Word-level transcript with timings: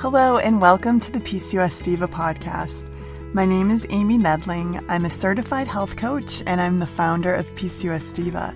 Hello, 0.00 0.38
and 0.38 0.60
welcome 0.60 1.00
to 1.00 1.10
the 1.10 1.18
PCOS 1.18 1.82
Diva 1.82 2.06
podcast. 2.06 2.88
My 3.34 3.44
name 3.44 3.68
is 3.72 3.84
Amy 3.90 4.16
Medling. 4.16 4.80
I'm 4.88 5.04
a 5.04 5.10
certified 5.10 5.66
health 5.66 5.96
coach, 5.96 6.40
and 6.46 6.60
I'm 6.60 6.78
the 6.78 6.86
founder 6.86 7.34
of 7.34 7.52
PCOS 7.56 8.14
Diva. 8.14 8.54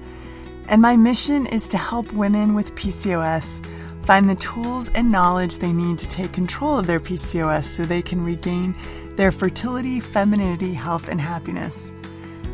And 0.69 0.81
my 0.81 0.97
mission 0.97 1.47
is 1.47 1.67
to 1.71 1.77
help 1.77 2.13
women 2.13 2.55
with 2.55 2.77
PCOS 2.77 3.61
find 4.05 4.27
the 4.27 4.37
tools 4.37 4.89
and 4.91 5.11
knowledge 5.11 5.59
they 5.59 5.73
need 5.73 5.99
to 5.99 6.09
take 6.09 6.33
control 6.33 6.79
of 6.79 6.87
their 6.87 7.01
PCOS 7.01 7.65
so 7.65 7.85
they 7.85 8.03
can 8.03 8.25
regain 8.25 8.73
their 9.17 9.33
fertility, 9.33 9.99
femininity, 9.99 10.73
health, 10.73 11.09
and 11.09 11.21
happiness. 11.21 11.93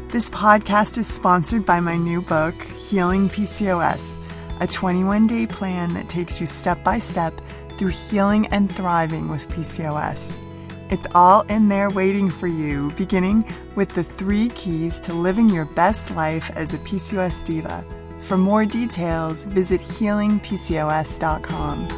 This 0.08 0.30
podcast 0.30 0.96
is 0.96 1.06
sponsored 1.06 1.66
by 1.66 1.80
my 1.80 1.98
new 1.98 2.22
book, 2.22 2.54
Healing 2.62 3.28
PCOS, 3.28 4.18
a 4.60 4.66
21 4.66 5.26
day 5.26 5.46
plan 5.46 5.92
that 5.92 6.08
takes 6.08 6.40
you 6.40 6.46
step 6.46 6.82
by 6.82 6.98
step 6.98 7.38
through 7.78 7.90
healing 7.90 8.46
and 8.48 8.70
thriving 8.70 9.28
with 9.28 9.48
PCOS. 9.48 10.36
It's 10.90 11.06
all 11.14 11.42
in 11.42 11.68
there 11.68 11.90
waiting 11.90 12.28
for 12.28 12.48
you, 12.48 12.90
beginning 12.96 13.44
with 13.76 13.90
the 13.90 14.02
three 14.02 14.48
keys 14.50 14.98
to 15.00 15.12
living 15.12 15.48
your 15.48 15.64
best 15.64 16.10
life 16.10 16.50
as 16.56 16.74
a 16.74 16.78
PCOS 16.78 17.44
diva. 17.44 17.84
For 18.20 18.36
more 18.36 18.64
details, 18.64 19.44
visit 19.44 19.80
healingpcos.com. 19.80 21.88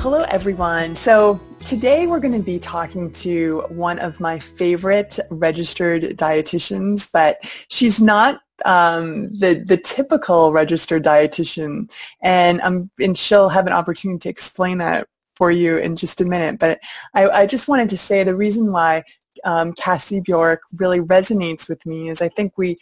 Hello, 0.00 0.24
everyone. 0.28 0.94
So, 0.94 1.40
today 1.64 2.06
we're 2.06 2.20
going 2.20 2.32
to 2.32 2.44
be 2.44 2.58
talking 2.58 3.10
to 3.12 3.64
one 3.68 3.98
of 3.98 4.20
my 4.20 4.38
favorite 4.38 5.18
registered 5.30 6.02
dietitians, 6.16 7.10
but 7.12 7.38
she's 7.68 8.00
not 8.00 8.40
um, 8.64 9.28
the 9.38 9.62
the 9.66 9.76
typical 9.76 10.52
registered 10.52 11.04
dietitian, 11.04 11.90
and 12.22 12.60
um, 12.62 12.90
and 13.00 13.16
she'll 13.16 13.48
have 13.48 13.66
an 13.66 13.72
opportunity 13.72 14.18
to 14.20 14.28
explain 14.28 14.78
that 14.78 15.08
for 15.36 15.50
you 15.50 15.76
in 15.78 15.96
just 15.96 16.20
a 16.20 16.24
minute. 16.24 16.58
But 16.58 16.80
I, 17.14 17.28
I 17.28 17.46
just 17.46 17.68
wanted 17.68 17.88
to 17.90 17.96
say 17.96 18.24
the 18.24 18.34
reason 18.34 18.72
why 18.72 19.04
um, 19.44 19.72
Cassie 19.72 20.20
Bjork 20.20 20.60
really 20.76 21.00
resonates 21.00 21.68
with 21.68 21.86
me 21.86 22.08
is 22.08 22.20
I 22.20 22.28
think 22.28 22.58
we 22.58 22.78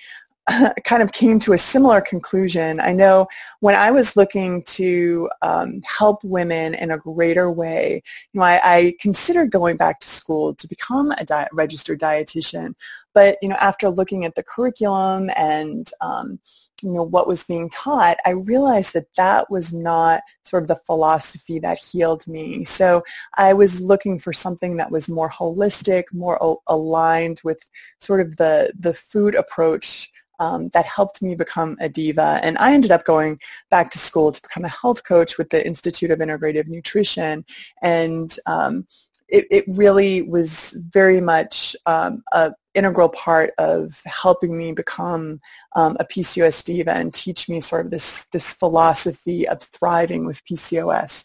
kind 0.85 1.03
of 1.03 1.13
came 1.13 1.39
to 1.41 1.53
a 1.53 1.59
similar 1.59 2.01
conclusion. 2.01 2.79
I 2.81 2.93
know 2.93 3.27
when 3.61 3.75
I 3.75 3.91
was 3.91 4.17
looking 4.17 4.63
to 4.65 5.29
um, 5.43 5.83
help 5.83 6.23
women 6.23 6.75
in 6.75 6.91
a 6.91 6.99
greater 6.99 7.51
way, 7.51 8.03
you 8.33 8.41
know, 8.41 8.45
I, 8.45 8.61
I 8.63 8.95
considered 9.01 9.51
going 9.51 9.77
back 9.77 9.99
to 10.01 10.09
school 10.09 10.55
to 10.55 10.69
become 10.69 11.11
a 11.13 11.25
di- 11.25 11.49
registered 11.53 12.01
dietitian. 12.01 12.75
But 13.13 13.39
you 13.43 13.49
know, 13.49 13.57
after 13.57 13.89
looking 13.89 14.25
at 14.25 14.35
the 14.35 14.43
curriculum 14.43 15.31
and 15.37 15.91
um, 16.01 16.39
you 16.83 16.93
know 16.93 17.03
what 17.03 17.27
was 17.27 17.45
being 17.45 17.71
taught, 17.71 18.19
I 18.25 18.31
realized 18.31 18.93
that 18.93 19.07
that 19.17 19.51
was 19.51 19.73
not 19.73 20.21
sort 20.45 20.63
of 20.63 20.69
the 20.69 20.77
philosophy 20.77 21.59
that 21.61 21.79
healed 21.79 22.27
me. 22.29 22.63
So 22.65 23.03
I 23.37 23.55
was 23.55 23.81
looking 23.81 24.19
for 24.19 24.35
something 24.35 24.77
that 24.77 24.91
was 24.91 25.09
more 25.09 25.31
holistic, 25.31 26.05
more 26.13 26.41
o- 26.43 26.63
aligned 26.67 27.41
with 27.43 27.59
sort 28.01 28.21
of 28.21 28.37
the 28.37 28.73
the 28.79 28.93
food 28.95 29.35
approach 29.35 30.13
um, 30.39 30.69
that 30.69 30.87
helped 30.87 31.23
me 31.23 31.35
become 31.35 31.77
a 31.81 31.89
diva. 31.89 32.41
And 32.43 32.57
I 32.59 32.73
ended 32.73 32.91
up 32.91 33.05
going 33.05 33.41
back 33.71 33.91
to 33.93 33.99
school 33.99 34.33
to 34.33 34.43
become 34.43 34.65
a 34.65 34.69
health 34.69 35.05
coach 35.05 35.39
with 35.39 35.51
the 35.51 35.67
Institute 35.67 36.11
of 36.11 36.19
Integrative 36.19 36.67
Nutrition. 36.67 37.45
And 37.83 38.35
um, 38.47 38.87
it, 39.29 39.47
it, 39.51 39.65
really 39.69 40.23
was 40.23 40.73
very 40.91 41.21
much 41.21 41.75
um, 41.87 42.23
an 42.33 42.55
integral 42.75 43.09
part 43.09 43.53
of 43.59 44.01
helping 44.05 44.57
me 44.57 44.73
become 44.73 45.41
um, 45.75 45.97
a 45.99 46.05
PCOS 46.05 46.63
diva 46.63 46.93
and 46.93 47.13
teach 47.13 47.49
me 47.49 47.59
sort 47.59 47.87
of 47.87 47.91
this, 47.91 48.27
this 48.31 48.55
philosophy 48.55 49.49
of 49.49 49.61
thriving 49.63 50.27
with 50.27 50.45
PCOS. 50.45 51.25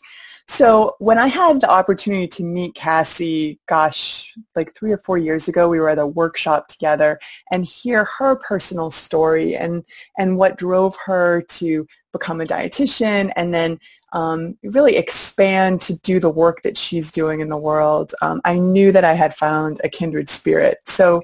So 0.51 0.97
when 0.99 1.17
I 1.17 1.27
had 1.27 1.61
the 1.61 1.71
opportunity 1.71 2.27
to 2.27 2.43
meet 2.43 2.75
Cassie, 2.75 3.57
gosh, 3.67 4.35
like 4.53 4.75
three 4.75 4.91
or 4.91 4.97
four 4.97 5.17
years 5.17 5.47
ago, 5.47 5.69
we 5.69 5.79
were 5.79 5.87
at 5.87 5.97
a 5.97 6.05
workshop 6.05 6.67
together 6.67 7.21
and 7.51 7.63
hear 7.63 8.03
her 8.19 8.35
personal 8.35 8.91
story 8.91 9.55
and, 9.55 9.85
and 10.17 10.37
what 10.37 10.57
drove 10.57 10.97
her 11.05 11.41
to 11.43 11.87
become 12.11 12.41
a 12.41 12.45
dietitian 12.45 13.31
and 13.37 13.53
then 13.53 13.79
um, 14.11 14.57
really 14.61 14.97
expand 14.97 15.79
to 15.83 15.95
do 15.99 16.19
the 16.19 16.29
work 16.29 16.63
that 16.63 16.77
she's 16.77 17.11
doing 17.11 17.39
in 17.39 17.47
the 17.47 17.55
world. 17.55 18.13
Um, 18.21 18.41
I 18.43 18.59
knew 18.59 18.91
that 18.91 19.05
I 19.05 19.13
had 19.13 19.33
found 19.33 19.79
a 19.85 19.89
kindred 19.89 20.29
spirit. 20.29 20.79
So 20.85 21.23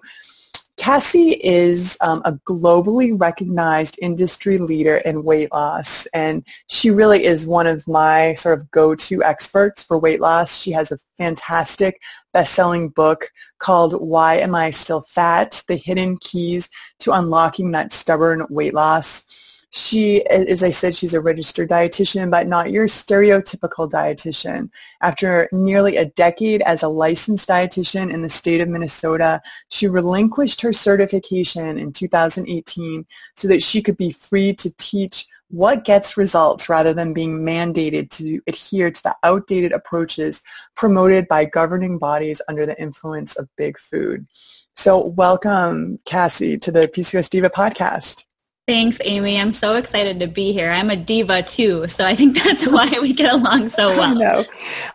Cassie 0.77 1.31
is 1.43 1.97
um, 2.01 2.21
a 2.23 2.33
globally 2.33 3.19
recognized 3.19 3.97
industry 3.99 4.59
leader 4.59 4.97
in 4.97 5.23
weight 5.23 5.51
loss, 5.51 6.05
and 6.07 6.45
she 6.67 6.91
really 6.91 7.25
is 7.25 7.47
one 7.47 7.65
of 7.65 7.87
my 7.87 8.35
sort 8.35 8.59
of 8.59 8.69
go-to 8.69 9.23
experts 9.23 9.81
for 9.81 9.97
weight 9.97 10.21
loss. 10.21 10.55
She 10.55 10.71
has 10.71 10.91
a 10.91 10.99
fantastic 11.17 11.99
best-selling 12.31 12.89
book 12.89 13.31
called 13.57 13.93
Why 13.93 14.35
Am 14.35 14.53
I 14.53 14.69
Still 14.69 15.01
Fat? 15.01 15.63
The 15.67 15.77
Hidden 15.77 16.17
Keys 16.17 16.69
to 16.99 17.11
Unlocking 17.11 17.71
That 17.71 17.91
Stubborn 17.91 18.45
Weight 18.49 18.75
Loss 18.75 19.56
she, 19.69 20.25
as 20.27 20.63
I 20.63 20.69
said, 20.69 20.95
she's 20.95 21.13
a 21.13 21.21
registered 21.21 21.69
dietitian, 21.69 22.31
but 22.31 22.47
not 22.47 22.71
your 22.71 22.87
stereotypical 22.87 23.89
dietitian. 23.89 24.69
After 25.01 25.49
nearly 25.51 25.97
a 25.97 26.05
decade 26.05 26.61
as 26.61 26.83
a 26.83 26.87
licensed 26.87 27.49
dietitian 27.49 28.11
in 28.11 28.21
the 28.21 28.29
state 28.29 28.61
of 28.61 28.69
Minnesota, 28.69 29.41
she 29.69 29.87
relinquished 29.87 30.61
her 30.61 30.71
certification 30.71 31.77
in 31.77 31.91
2018 31.91 33.05
so 33.35 33.47
that 33.49 33.61
she 33.61 33.81
could 33.81 33.97
be 33.97 34.11
free 34.11 34.53
to 34.53 34.71
teach 34.77 35.27
what 35.49 35.85
gets 35.85 36.17
results 36.17 36.69
rather 36.69 36.93
than 36.93 37.13
being 37.13 37.39
mandated 37.39 38.09
to 38.09 38.41
adhere 38.47 38.91
to 38.91 39.03
the 39.03 39.15
outdated 39.23 39.71
approaches 39.71 40.41
promoted 40.75 41.27
by 41.27 41.45
governing 41.45 41.97
bodies 41.97 42.41
under 42.47 42.65
the 42.65 42.79
influence 42.81 43.35
of 43.35 43.47
big 43.57 43.77
food. 43.77 44.27
So 44.75 45.07
welcome, 45.07 45.99
Cassie, 46.05 46.57
to 46.59 46.71
the 46.71 46.87
PCOS 46.87 47.29
Diva 47.29 47.49
podcast. 47.49 48.26
Thanks, 48.67 48.97
Amy. 49.05 49.39
I'm 49.39 49.53
so 49.53 49.75
excited 49.75 50.19
to 50.19 50.27
be 50.27 50.51
here. 50.51 50.69
I'm 50.69 50.89
a 50.89 50.97
diva 50.97 51.41
too, 51.41 51.87
so 51.87 52.05
I 52.05 52.15
think 52.15 52.43
that's 52.43 52.67
why 52.67 52.99
we 53.01 53.13
get 53.13 53.33
along 53.33 53.69
so 53.69 53.95
well. 53.95 54.01
I 54.01 54.13
know. 54.13 54.45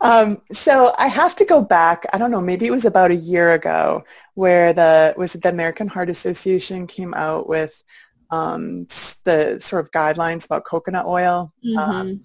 Um, 0.03 0.43
so 0.53 0.95
I 0.99 1.09
have 1.09 1.35
to 1.37 1.47
go 1.47 1.63
back. 1.63 2.05
I 2.13 2.19
don't 2.19 2.31
know. 2.31 2.43
Maybe 2.43 2.67
it 2.67 2.71
was 2.71 2.85
about 2.85 3.11
a 3.11 3.17
year 3.17 3.55
ago 3.55 4.05
where 4.35 4.75
the 4.75 5.15
was 5.17 5.35
it 5.35 5.41
the 5.41 5.49
American 5.49 5.89
Heart 5.89 6.11
Association 6.11 6.87
came 6.87 7.15
out 7.15 7.49
with 7.49 7.83
um, 8.31 8.89
the 9.25 9.59
sort 9.61 9.87
of 9.87 9.91
guidelines 9.91 10.45
about 10.45 10.65
coconut 10.65 11.07
oil. 11.07 11.51
Mm-hmm. 11.65 11.79
Um, 11.79 12.21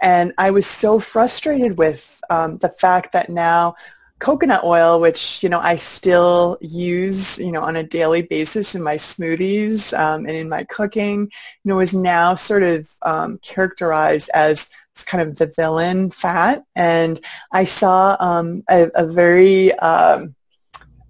and 0.00 0.32
I 0.38 0.52
was 0.52 0.68
so 0.68 1.00
frustrated 1.00 1.78
with 1.78 2.20
um, 2.30 2.58
the 2.58 2.68
fact 2.68 3.12
that 3.12 3.28
now 3.28 3.74
coconut 4.22 4.62
oil, 4.62 5.00
which, 5.00 5.42
you 5.42 5.48
know, 5.48 5.58
I 5.58 5.74
still 5.74 6.56
use, 6.60 7.40
you 7.40 7.50
know, 7.50 7.60
on 7.60 7.74
a 7.74 7.82
daily 7.82 8.22
basis 8.22 8.76
in 8.76 8.80
my 8.80 8.94
smoothies 8.94 9.92
um, 9.98 10.26
and 10.26 10.36
in 10.36 10.48
my 10.48 10.62
cooking, 10.62 11.22
you 11.64 11.68
know, 11.68 11.80
is 11.80 11.92
now 11.92 12.36
sort 12.36 12.62
of 12.62 12.88
um, 13.02 13.38
characterized 13.38 14.30
as 14.32 14.68
kind 15.06 15.28
of 15.28 15.38
the 15.38 15.48
villain 15.48 16.12
fat. 16.12 16.64
And 16.76 17.18
I 17.52 17.64
saw 17.64 18.16
um, 18.20 18.62
a, 18.70 18.90
a, 18.94 19.06
very 19.06 19.72
um, 19.78 20.36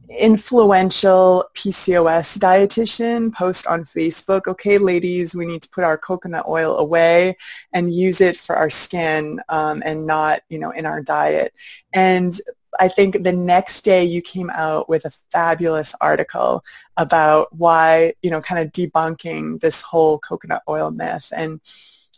influential 0.08 1.44
PCOS 1.54 2.38
dietitian 2.38 3.30
post 3.34 3.66
on 3.66 3.84
Facebook, 3.84 4.46
okay, 4.46 4.78
ladies, 4.78 5.34
we 5.34 5.44
need 5.44 5.60
to 5.60 5.68
put 5.68 5.84
our 5.84 5.98
coconut 5.98 6.46
oil 6.48 6.78
away 6.78 7.36
and 7.74 7.94
use 7.94 8.22
it 8.22 8.38
for 8.38 8.56
our 8.56 8.70
skin 8.70 9.38
um, 9.50 9.82
and 9.84 10.06
not, 10.06 10.40
you 10.48 10.58
know, 10.58 10.70
in 10.70 10.86
our 10.86 11.02
diet. 11.02 11.52
And 11.92 12.40
I 12.80 12.88
think 12.88 13.22
the 13.22 13.32
next 13.32 13.82
day 13.82 14.04
you 14.04 14.22
came 14.22 14.50
out 14.50 14.88
with 14.88 15.04
a 15.04 15.12
fabulous 15.30 15.94
article 16.00 16.64
about 16.96 17.54
why, 17.56 18.14
you 18.22 18.30
know, 18.30 18.40
kind 18.40 18.64
of 18.64 18.72
debunking 18.72 19.60
this 19.60 19.82
whole 19.82 20.18
coconut 20.18 20.62
oil 20.68 20.90
myth. 20.90 21.32
And 21.34 21.60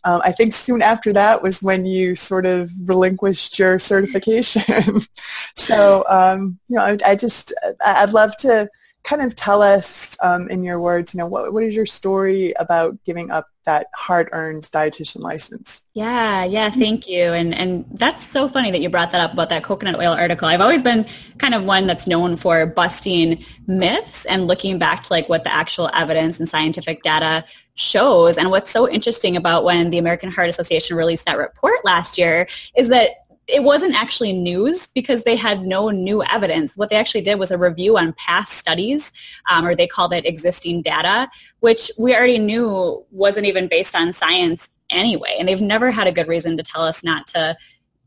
um, 0.05 0.21
I 0.25 0.33
think 0.33 0.53
soon 0.53 0.83
after 0.83 1.13
that 1.15 1.43
was 1.43 1.63
when 1.63 1.87
you 1.87 2.15
sort 2.15 2.47
of 2.47 2.71
relinquished 2.85 3.59
your 3.59 3.79
certification. 3.79 5.01
so, 5.57 6.05
um, 6.09 6.59
you 6.69 6.77
know, 6.77 6.83
I, 6.83 6.99
I 7.05 7.15
just, 7.15 7.55
I'd 7.85 8.13
love 8.13 8.37
to 8.39 8.69
kind 9.05 9.23
of 9.23 9.35
tell 9.37 9.61
us 9.61 10.17
um, 10.23 10.49
in 10.49 10.65
your 10.65 10.81
words, 10.81 11.15
you 11.15 11.19
know, 11.19 11.27
what, 11.27 11.53
what 11.53 11.63
is 11.63 11.77
your 11.77 11.87
story 11.87 12.55
about 12.59 12.97
giving 13.05 13.31
up 13.31 13.47
that 13.67 13.87
hard-earned 13.95 14.63
dietitian 14.65 15.21
license? 15.21 15.83
Yeah, 15.95 16.45
yeah, 16.45 16.71
thank 16.71 17.07
you. 17.07 17.33
And 17.33 17.55
and 17.55 17.85
that's 17.93 18.27
so 18.27 18.49
funny 18.49 18.71
that 18.71 18.81
you 18.81 18.89
brought 18.89 19.11
that 19.13 19.21
up 19.21 19.33
about 19.35 19.49
that 19.51 19.63
coconut 19.63 19.97
oil 19.97 20.13
article. 20.13 20.49
I've 20.49 20.61
always 20.61 20.83
been 20.83 21.07
kind 21.39 21.55
of 21.55 21.65
one 21.65 21.87
that's 21.87 22.07
known 22.07 22.37
for 22.37 22.67
busting 22.67 23.45
myths 23.67 24.25
and 24.27 24.47
looking 24.47 24.79
back 24.79 25.03
to 25.05 25.13
like 25.13 25.29
what 25.29 25.45
the 25.45 25.53
actual 25.53 25.91
evidence 25.95 26.41
and 26.41 26.49
scientific 26.49 27.03
data 27.03 27.45
shows. 27.75 28.37
And 28.37 28.51
what's 28.51 28.71
so 28.71 28.89
interesting 28.89 29.37
about 29.37 29.65
when 29.65 29.91
the 29.91 29.99
American 29.99 30.31
Heart 30.31 30.49
Association 30.49 30.97
released 30.97 31.25
that 31.27 31.39
report 31.39 31.85
last 31.85 32.19
year 32.19 32.47
is 32.77 32.89
that 32.89 33.24
it 33.47 33.63
wasn't 33.63 33.95
actually 33.95 34.33
news 34.33 34.89
because 34.95 35.25
they 35.25 35.37
had 35.37 35.67
no 35.67 35.91
new 35.91 36.23
evidence. 36.25 36.73
What 36.77 36.91
they 36.91 36.97
actually 36.97 37.21
did 37.21 37.39
was 37.39 37.51
a 37.51 37.59
review 37.59 37.99
on 37.99 38.15
past 38.15 38.53
studies, 38.53 39.13
um, 39.51 39.67
or 39.67 39.75
they 39.75 39.87
called 39.87 40.13
it 40.13 40.27
existing 40.27 40.83
data, 40.83 41.29
which 41.61 41.91
we 41.99 42.15
already 42.15 42.39
knew 42.39 43.05
wasn't 43.11 43.47
even 43.47 43.69
based 43.69 43.95
on 43.95 44.13
science 44.13 44.69
anyway. 44.91 45.37
And 45.39 45.49
they've 45.49 45.61
never 45.61 45.91
had 45.91 46.07
a 46.07 46.13
good 46.13 46.29
reason 46.29 46.57
to 46.57 46.63
tell 46.63 46.83
us 46.83 47.03
not 47.03 47.27
to 47.29 47.57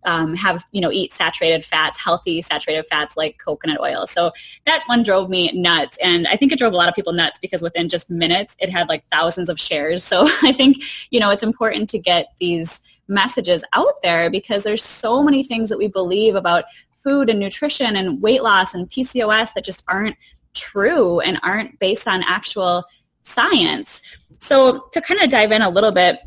um, 0.06 0.36
have 0.36 0.66
you 0.72 0.82
know 0.82 0.92
eat 0.92 1.14
saturated 1.14 1.66
fats, 1.66 2.00
healthy 2.04 2.42
saturated 2.42 2.86
fats 2.90 3.18
like 3.18 3.38
coconut 3.44 3.80
oil. 3.80 4.08
So 4.08 4.32
that 4.66 4.84
one 4.88 5.04
drove 5.04 5.30
me 5.30 5.52
nuts, 5.54 5.98
and 6.02 6.28
I 6.28 6.36
think 6.36 6.52
it 6.52 6.60
drove 6.60 6.74
a 6.74 6.78
lot 6.78 6.90
of 6.90 6.96
people 6.96 7.14
nuts 7.14 7.40
because 7.40 7.62
within 7.62 7.90
just 7.90 8.10
minutes 8.10 8.56
it 8.60 8.70
had 8.70 8.90
like 8.90 9.04
thousands 9.12 9.50
of 9.50 9.60
shares. 9.60 10.04
So 10.04 10.28
I 10.44 10.54
think 10.54 10.78
you 11.10 11.20
know 11.20 11.30
it's 11.32 11.44
important 11.44 11.90
to 11.90 12.00
get 12.00 12.28
these 12.40 12.80
messages 13.08 13.64
out 13.74 14.02
there 14.02 14.30
because 14.30 14.64
there's 14.64 14.84
so 14.84 15.24
many 15.24 15.44
things 15.44 15.70
that 15.70 15.78
we 15.78 15.88
believe 15.88 16.36
about 16.36 16.66
food 17.04 17.30
and 17.30 17.40
nutrition 17.40 17.96
and 17.96 18.22
weight 18.22 18.44
loss 18.44 18.74
and 18.74 18.90
PCOS 18.90 19.54
that 19.54 19.64
just 19.64 19.84
aren't 19.88 20.18
true 20.54 21.20
and 21.22 21.40
aren't 21.44 21.80
based 21.80 22.08
on 22.08 22.24
actual 22.28 22.84
science. 23.24 24.02
So 24.40 24.88
to 24.92 25.02
kind 25.02 25.22
of 25.22 25.30
dive 25.30 25.52
in 25.52 25.62
a 25.62 25.70
little 25.70 25.92
bit, 25.92 26.20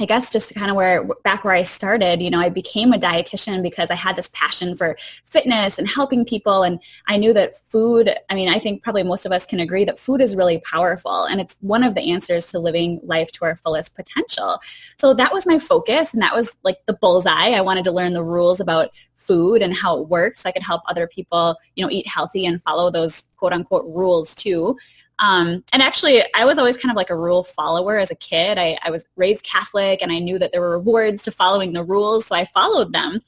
I 0.00 0.06
guess 0.06 0.30
just 0.30 0.52
kind 0.56 0.70
of 0.70 0.76
where 0.76 1.04
back 1.22 1.44
where 1.44 1.54
I 1.54 1.62
started, 1.62 2.20
you 2.20 2.28
know, 2.28 2.40
I 2.40 2.48
became 2.48 2.92
a 2.92 2.98
dietitian 2.98 3.62
because 3.62 3.90
I 3.90 3.94
had 3.94 4.16
this 4.16 4.28
passion 4.32 4.76
for 4.76 4.96
fitness 5.24 5.78
and 5.78 5.86
helping 5.86 6.24
people 6.24 6.64
and 6.64 6.80
I 7.06 7.16
knew 7.16 7.32
that 7.32 7.60
food, 7.70 8.12
I 8.28 8.34
mean, 8.34 8.48
I 8.48 8.58
think 8.58 8.82
probably 8.82 9.04
most 9.04 9.24
of 9.24 9.30
us 9.30 9.46
can 9.46 9.60
agree 9.60 9.84
that 9.84 10.00
food 10.00 10.20
is 10.20 10.34
really 10.34 10.60
powerful 10.68 11.26
and 11.26 11.40
it's 11.40 11.56
one 11.60 11.84
of 11.84 11.94
the 11.94 12.10
answers 12.10 12.48
to 12.48 12.58
living 12.58 12.98
life 13.04 13.30
to 13.32 13.44
our 13.44 13.54
fullest 13.54 13.94
potential. 13.94 14.58
So 14.98 15.14
that 15.14 15.32
was 15.32 15.46
my 15.46 15.60
focus 15.60 16.12
and 16.12 16.20
that 16.22 16.34
was 16.34 16.50
like 16.64 16.78
the 16.86 16.94
bullseye. 16.94 17.50
I 17.50 17.60
wanted 17.60 17.84
to 17.84 17.92
learn 17.92 18.14
the 18.14 18.24
rules 18.24 18.58
about 18.58 18.90
food 19.24 19.62
and 19.62 19.74
how 19.74 20.00
it 20.00 20.08
works. 20.08 20.46
I 20.46 20.52
could 20.52 20.62
help 20.62 20.82
other 20.86 21.06
people, 21.06 21.56
you 21.74 21.84
know, 21.84 21.90
eat 21.90 22.06
healthy 22.06 22.46
and 22.46 22.62
follow 22.62 22.90
those 22.90 23.22
quote 23.36 23.52
unquote 23.52 23.86
rules 23.86 24.34
too. 24.34 24.76
Um, 25.20 25.64
and 25.72 25.80
actually, 25.80 26.22
I 26.34 26.44
was 26.44 26.58
always 26.58 26.76
kind 26.76 26.90
of 26.90 26.96
like 26.96 27.10
a 27.10 27.16
rule 27.16 27.44
follower 27.44 27.98
as 27.98 28.10
a 28.10 28.16
kid. 28.16 28.58
I, 28.58 28.76
I, 28.82 28.90
was 28.90 29.04
raised 29.14 29.44
Catholic, 29.44 30.02
and 30.02 30.10
I 30.10 30.18
knew 30.18 30.40
that 30.40 30.50
there 30.50 30.60
were 30.60 30.72
rewards 30.72 31.22
to 31.24 31.30
following 31.30 31.72
the 31.72 31.84
rules, 31.84 32.26
so 32.26 32.34
I 32.34 32.46
followed 32.46 32.92
them. 32.92 33.20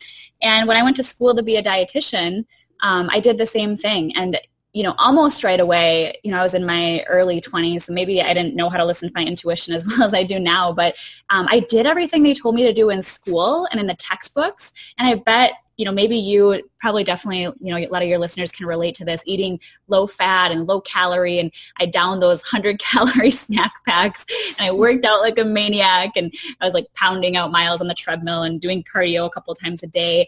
And 0.42 0.66
when 0.66 0.76
I 0.76 0.82
went 0.82 0.96
to 0.96 1.04
school 1.04 1.34
to 1.34 1.44
be 1.44 1.56
a 1.56 1.62
dietitian, 1.62 2.44
um, 2.82 3.08
I 3.12 3.20
did 3.20 3.38
the 3.38 3.46
same 3.46 3.76
thing. 3.76 4.16
And 4.16 4.40
you 4.72 4.82
know, 4.82 4.94
almost 4.98 5.42
right 5.42 5.58
away, 5.58 6.12
you 6.22 6.30
know, 6.30 6.38
I 6.38 6.42
was 6.42 6.52
in 6.52 6.66
my 6.66 7.02
early 7.08 7.40
20s, 7.40 7.84
so 7.84 7.94
maybe 7.94 8.20
I 8.20 8.34
didn't 8.34 8.54
know 8.54 8.68
how 8.68 8.76
to 8.76 8.84
listen 8.84 9.08
to 9.08 9.14
my 9.14 9.24
intuition 9.24 9.72
as 9.72 9.86
well 9.98 10.02
as 10.02 10.12
I 10.12 10.22
do 10.22 10.38
now, 10.38 10.70
but 10.70 10.96
um, 11.30 11.46
I 11.48 11.60
did 11.60 11.86
everything 11.86 12.22
they 12.22 12.34
told 12.34 12.56
me 12.56 12.62
to 12.64 12.74
do 12.74 12.90
in 12.90 13.02
school 13.02 13.66
and 13.70 13.80
in 13.80 13.86
the 13.86 13.94
textbooks. 13.94 14.72
And 14.98 15.08
I 15.08 15.14
bet 15.14 15.52
you 15.76 15.84
know, 15.84 15.92
maybe 15.92 16.16
you 16.16 16.62
probably 16.78 17.04
definitely, 17.04 17.42
you 17.42 17.54
know, 17.60 17.76
a 17.76 17.86
lot 17.88 18.02
of 18.02 18.08
your 18.08 18.18
listeners 18.18 18.50
can 18.50 18.66
relate 18.66 18.94
to 18.96 19.04
this, 19.04 19.20
eating 19.26 19.60
low 19.88 20.06
fat 20.06 20.50
and 20.50 20.66
low 20.66 20.80
calorie. 20.80 21.38
And 21.38 21.50
I 21.78 21.86
downed 21.86 22.22
those 22.22 22.40
100 22.52 22.78
calorie 22.78 23.30
snack 23.30 23.72
packs 23.86 24.24
and 24.58 24.66
I 24.66 24.72
worked 24.72 25.04
out 25.04 25.20
like 25.20 25.38
a 25.38 25.44
maniac 25.44 26.12
and 26.16 26.32
I 26.60 26.64
was 26.64 26.74
like 26.74 26.86
pounding 26.94 27.36
out 27.36 27.52
miles 27.52 27.80
on 27.80 27.88
the 27.88 27.94
treadmill 27.94 28.42
and 28.42 28.60
doing 28.60 28.84
cardio 28.84 29.26
a 29.26 29.30
couple 29.30 29.54
times 29.54 29.82
a 29.82 29.86
day. 29.86 30.26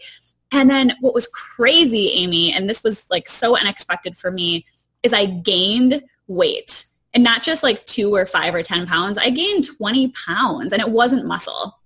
And 0.51 0.69
then 0.69 0.95
what 0.99 1.13
was 1.13 1.27
crazy, 1.27 2.09
Amy, 2.09 2.51
and 2.51 2.69
this 2.69 2.83
was 2.83 3.05
like 3.09 3.29
so 3.29 3.57
unexpected 3.57 4.17
for 4.17 4.31
me, 4.31 4.65
is 5.03 5.13
I 5.13 5.25
gained 5.25 6.03
weight. 6.27 6.85
And 7.13 7.23
not 7.23 7.43
just 7.43 7.63
like 7.63 7.85
two 7.87 8.13
or 8.13 8.25
five 8.25 8.53
or 8.53 8.61
10 8.61 8.85
pounds. 8.85 9.17
I 9.17 9.31
gained 9.31 9.65
20 9.77 10.09
pounds 10.09 10.71
and 10.73 10.81
it 10.81 10.89
wasn't 10.89 11.25
muscle. 11.25 11.79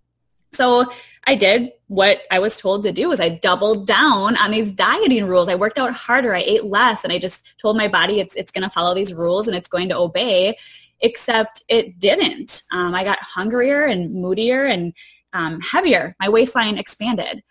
So 0.52 0.92
I 1.26 1.36
did 1.36 1.72
what 1.94 2.22
I 2.32 2.40
was 2.40 2.60
told 2.60 2.82
to 2.84 2.92
do 2.92 3.10
was 3.10 3.20
I 3.20 3.30
doubled 3.30 3.86
down 3.86 4.36
on 4.38 4.50
these 4.50 4.72
dieting 4.72 5.28
rules. 5.28 5.48
I 5.48 5.54
worked 5.54 5.78
out 5.78 5.94
harder. 5.94 6.34
I 6.34 6.40
ate 6.40 6.66
less 6.66 7.04
and 7.04 7.14
I 7.14 7.20
just 7.20 7.54
told 7.62 7.78
my 7.78 7.88
body 7.88 8.20
it's, 8.20 8.34
it's 8.36 8.52
going 8.52 8.64
to 8.64 8.70
follow 8.70 8.96
these 8.96 9.14
rules 9.14 9.48
and 9.48 9.56
it's 9.56 9.70
going 9.70 9.90
to 9.90 9.98
obey, 9.98 10.58
except 11.02 11.64
it 11.68 12.00
didn't. 12.00 12.64
Um, 12.72 12.96
I 12.96 13.04
got 13.04 13.20
hungrier 13.20 13.86
and 13.86 14.12
moodier 14.12 14.66
and 14.66 14.92
um, 15.34 15.62
heavier. 15.62 16.16
My 16.20 16.30
waistline 16.30 16.80
expanded. 16.80 17.44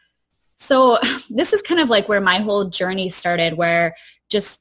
So 0.59 0.99
this 1.31 1.53
is 1.53 1.63
kind 1.63 1.81
of 1.81 1.89
like 1.89 2.09
where 2.09 2.21
my 2.21 2.39
whole 2.39 2.65
journey 2.65 3.11
started 3.11 3.55
where 3.55 3.95
just 4.29 4.59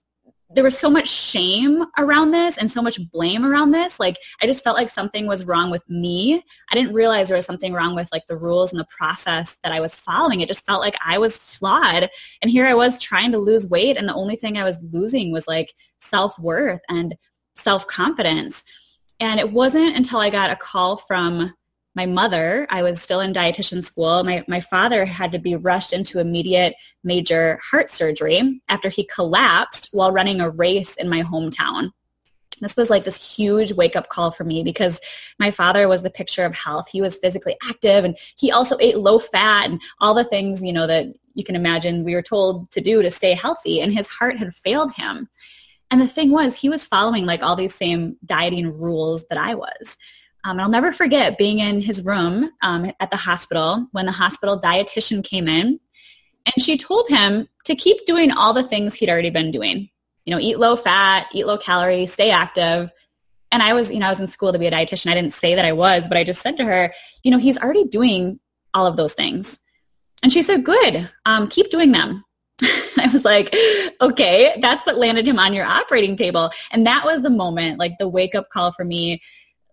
there 0.54 0.64
was 0.64 0.78
so 0.78 0.90
much 0.90 1.08
shame 1.08 1.86
around 1.98 2.32
this 2.32 2.58
and 2.58 2.70
so 2.70 2.82
much 2.82 3.00
blame 3.12 3.46
around 3.46 3.72
this. 3.72 4.00
Like 4.00 4.18
I 4.42 4.46
just 4.46 4.64
felt 4.64 4.78
like 4.78 4.90
something 4.90 5.26
was 5.26 5.46
wrong 5.46 5.72
with 5.72 5.88
me. 5.90 6.44
I 6.72 6.76
didn't 6.76 6.94
realize 6.94 7.28
there 7.28 7.38
was 7.38 7.46
something 7.46 7.74
wrong 7.74 7.96
with 7.96 8.10
like 8.12 8.28
the 8.28 8.38
rules 8.38 8.72
and 8.72 8.80
the 8.80 8.88
process 8.96 9.56
that 9.64 9.72
I 9.72 9.80
was 9.80 9.96
following. 9.96 10.42
It 10.42 10.50
just 10.50 10.66
felt 10.66 10.82
like 10.82 10.96
I 11.06 11.18
was 11.18 11.38
flawed. 11.38 12.10
And 12.42 12.52
here 12.52 12.66
I 12.66 12.74
was 12.74 13.00
trying 13.00 13.32
to 13.32 13.38
lose 13.38 13.68
weight 13.68 13.98
and 13.98 14.08
the 14.08 14.14
only 14.14 14.36
thing 14.36 14.58
I 14.58 14.64
was 14.64 14.78
losing 14.92 15.32
was 15.32 15.48
like 15.48 15.74
self-worth 16.02 16.82
and 16.90 17.16
self-confidence. 17.56 18.64
And 19.20 19.40
it 19.40 19.52
wasn't 19.52 19.96
until 19.96 20.20
I 20.20 20.30
got 20.30 20.52
a 20.52 20.56
call 20.56 20.98
from 20.98 21.54
my 21.94 22.06
mother, 22.06 22.66
I 22.70 22.84
was 22.84 23.02
still 23.02 23.20
in 23.20 23.34
dietitian 23.34 23.84
school. 23.84 24.24
My, 24.24 24.44
my 24.48 24.62
father 24.62 25.06
had 25.06 25.32
to 25.34 25.40
be 25.40 25.56
rushed 25.56 25.92
into 25.92 26.20
immediate 26.20 26.76
major 27.04 27.60
heart 27.70 27.92
surgery 27.92 28.62
after 28.70 28.90
he 28.90 29.04
collapsed 29.14 29.90
while 29.92 30.12
running 30.12 30.40
a 30.40 30.50
race 30.50 30.96
in 30.96 31.10
my 31.10 31.22
hometown. 31.24 31.92
This 32.62 32.78
was 32.78 32.90
like 32.90 33.04
this 33.04 33.36
huge 33.36 33.74
wake 33.74 33.96
up 33.96 34.08
call 34.08 34.32
for 34.32 34.44
me 34.44 34.64
because 34.64 35.00
my 35.40 35.52
father 35.52 35.88
was 35.88 36.04
the 36.04 36.12
picture 36.12 36.46
of 36.46 36.54
health. 36.54 36.88
He 36.90 37.02
was 37.02 37.18
physically 37.18 37.58
active 37.68 38.06
and 38.06 38.18
he 38.38 38.52
also 38.52 38.78
ate 38.80 38.98
low 38.98 39.20
fat 39.20 39.70
and 39.70 39.82
all 40.00 40.14
the 40.14 40.24
things, 40.24 40.62
you 40.62 40.72
know, 40.72 40.88
that 40.88 41.08
you 41.34 41.44
can 41.44 41.56
imagine 41.56 42.04
we 42.04 42.14
were 42.14 42.22
told 42.22 42.70
to 42.72 42.80
do 42.80 43.02
to 43.02 43.12
stay 43.12 43.34
healthy 43.34 43.82
and 43.82 43.92
his 43.92 44.08
heart 44.08 44.38
had 44.38 44.54
failed 44.54 44.94
him. 44.94 45.28
And 45.90 46.00
the 46.00 46.08
thing 46.08 46.32
was, 46.32 46.58
he 46.58 46.70
was 46.70 46.86
following 46.86 47.26
like 47.26 47.44
all 47.44 47.56
these 47.56 47.76
same 47.76 48.16
dieting 48.24 48.78
rules 48.78 49.26
that 49.30 49.38
I 49.38 49.56
was. 49.56 49.98
Um, 50.44 50.60
I'll 50.60 50.70
never 50.70 50.92
forget 50.92 51.38
being 51.38 51.60
in 51.60 51.82
his 51.82 52.04
room 52.04 52.50
um, 52.62 52.92
at 53.00 53.12
the 53.12 53.18
hospital 53.18 53.88
when 53.92 54.06
the 54.06 54.12
hospital 54.12 54.60
dietitian 54.60 55.24
came 55.24 55.48
in 55.48 55.80
and 56.46 56.64
she 56.64 56.78
told 56.78 57.08
him 57.10 57.48
to 57.66 57.76
keep 57.76 58.06
doing 58.06 58.32
all 58.32 58.54
the 58.54 58.64
things 58.64 58.96
he'd 58.96 59.10
already 59.10 59.30
been 59.30 59.52
doing. 59.52 59.90
You 60.26 60.32
know, 60.32 60.40
eat 60.40 60.60
low 60.60 60.76
fat, 60.76 61.28
eat 61.34 61.46
low 61.46 61.58
calorie, 61.58 62.08
stay 62.08 62.32
active. 62.32 62.92
And 63.52 63.62
I 63.62 63.74
was, 63.74 63.92
you 63.92 64.00
know, 64.00 64.08
I 64.08 64.10
was 64.10 64.20
in 64.20 64.28
school 64.28 64.52
to 64.52 64.60
be 64.60 64.68
a 64.68 64.72
dietitian. 64.72 65.12
I 65.12 65.16
didn't 65.16 65.34
say 65.34 65.56
that 65.56 65.66
I 65.66 65.74
was, 65.74 66.08
but 66.08 66.18
I 66.18 66.24
just 66.24 66.42
said 66.42 66.58
to 66.58 66.66
her, 66.66 66.94
you 67.24 67.32
know, 67.32 67.38
he's 67.38 67.58
already 67.58 67.86
doing 67.86 68.40
all 68.74 68.88
of 68.88 68.98
those 68.98 69.14
things. 69.14 69.60
And 70.24 70.32
she 70.32 70.44
said, 70.44 70.64
good, 70.64 71.10
um, 71.26 71.48
keep 71.48 71.70
doing 71.70 71.92
them. 71.92 72.24
I 72.62 73.10
was 73.12 73.26
like, 73.26 73.56
okay, 74.02 74.56
that's 74.62 74.86
what 74.86 74.98
landed 74.98 75.28
him 75.28 75.40
on 75.40 75.54
your 75.54 75.66
operating 75.66 76.16
table. 76.16 76.52
And 76.72 76.86
that 76.86 77.04
was 77.04 77.22
the 77.22 77.30
moment, 77.30 77.80
like 77.80 77.94
the 78.00 78.08
wake 78.08 78.36
up 78.36 78.50
call 78.50 78.72
for 78.72 78.86
me 78.86 79.22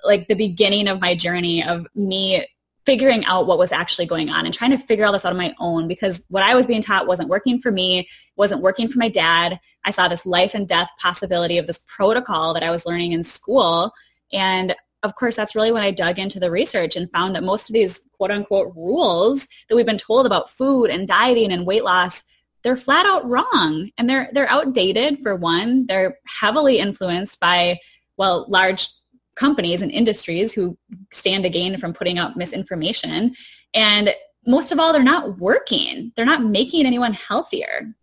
like 0.05 0.29
the 0.29 0.35
beginning 0.35 0.89
of 0.89 1.01
my 1.01 1.15
journey 1.15 1.65
of 1.65 1.87
me 1.95 2.45
figuring 2.89 3.23
out 3.27 3.47
what 3.47 3.59
was 3.59 3.71
actually 3.71 4.07
going 4.07 4.31
on 4.31 4.47
and 4.47 4.55
trying 4.55 4.71
to 4.71 4.79
figure 4.79 5.05
all 5.05 5.13
this 5.13 5.23
out 5.23 5.33
on 5.33 5.37
my 5.37 5.55
own 5.61 5.87
because 5.87 6.23
what 6.29 6.43
I 6.43 6.55
was 6.55 6.67
being 6.67 6.81
taught 6.81 7.07
wasn't 7.07 7.29
working 7.29 7.61
for 7.61 7.71
me, 7.71 8.09
wasn't 8.37 8.63
working 8.63 8.89
for 8.89 8.99
my 8.99 9.11
dad. 9.11 9.61
I 9.85 9.91
saw 9.91 10.09
this 10.09 10.25
life 10.25 10.55
and 10.55 10.67
death 10.67 10.89
possibility 10.99 11.59
of 11.59 11.67
this 11.67 11.81
protocol 11.87 12.55
that 12.55 12.63
I 12.63 12.71
was 12.71 12.87
learning 12.87 13.13
in 13.13 13.25
school. 13.25 13.93
And 14.33 14.75
of 15.03 15.15
course, 15.17 15.37
that's 15.37 15.55
really 15.55 15.71
when 15.71 15.83
I 15.83 15.91
dug 15.91 16.19
into 16.19 16.41
the 16.41 16.51
research 16.51 16.97
and 16.97 17.13
found 17.13 17.37
that 17.37 17.45
most 17.45 17.69
of 17.69 17.75
these 17.75 18.01
quote 18.13 18.31
unquote 18.31 18.73
rules 18.75 19.47
that 19.69 19.77
we've 19.77 19.85
been 19.85 19.99
told 19.99 20.25
about 20.25 20.49
food 20.49 20.87
and 20.87 21.07
dieting 21.07 21.53
and 21.53 21.67
weight 21.67 21.85
loss, 21.85 22.23
they're 22.63 22.75
flat 22.75 23.05
out 23.05 23.29
wrong. 23.29 23.91
And 23.99 24.09
they're, 24.09 24.31
they're 24.33 24.51
outdated 24.51 25.19
for 25.23 25.37
one. 25.37 25.87
They're 25.87 26.19
heavily 26.27 26.79
influenced 26.79 27.39
by, 27.39 27.81
well, 28.17 28.47
large 28.49 28.89
companies 29.39 29.83
and 29.83 29.91
industries 29.91 30.53
who 30.53 30.77
stand 31.13 31.45
to 31.45 31.51
gain 31.51 31.79
from 31.79 31.93
putting 31.93 32.19
out 32.19 32.37
misinformation. 32.37 33.35
And 33.75 34.15
most 34.47 34.73
of 34.73 34.81
all, 34.81 34.93
they're 34.93 35.03
not 35.03 35.39
working. 35.39 36.13
They're 36.17 36.27
not 36.27 36.43
making 36.43 36.87
anyone 36.87 37.13
healthier. 37.13 37.95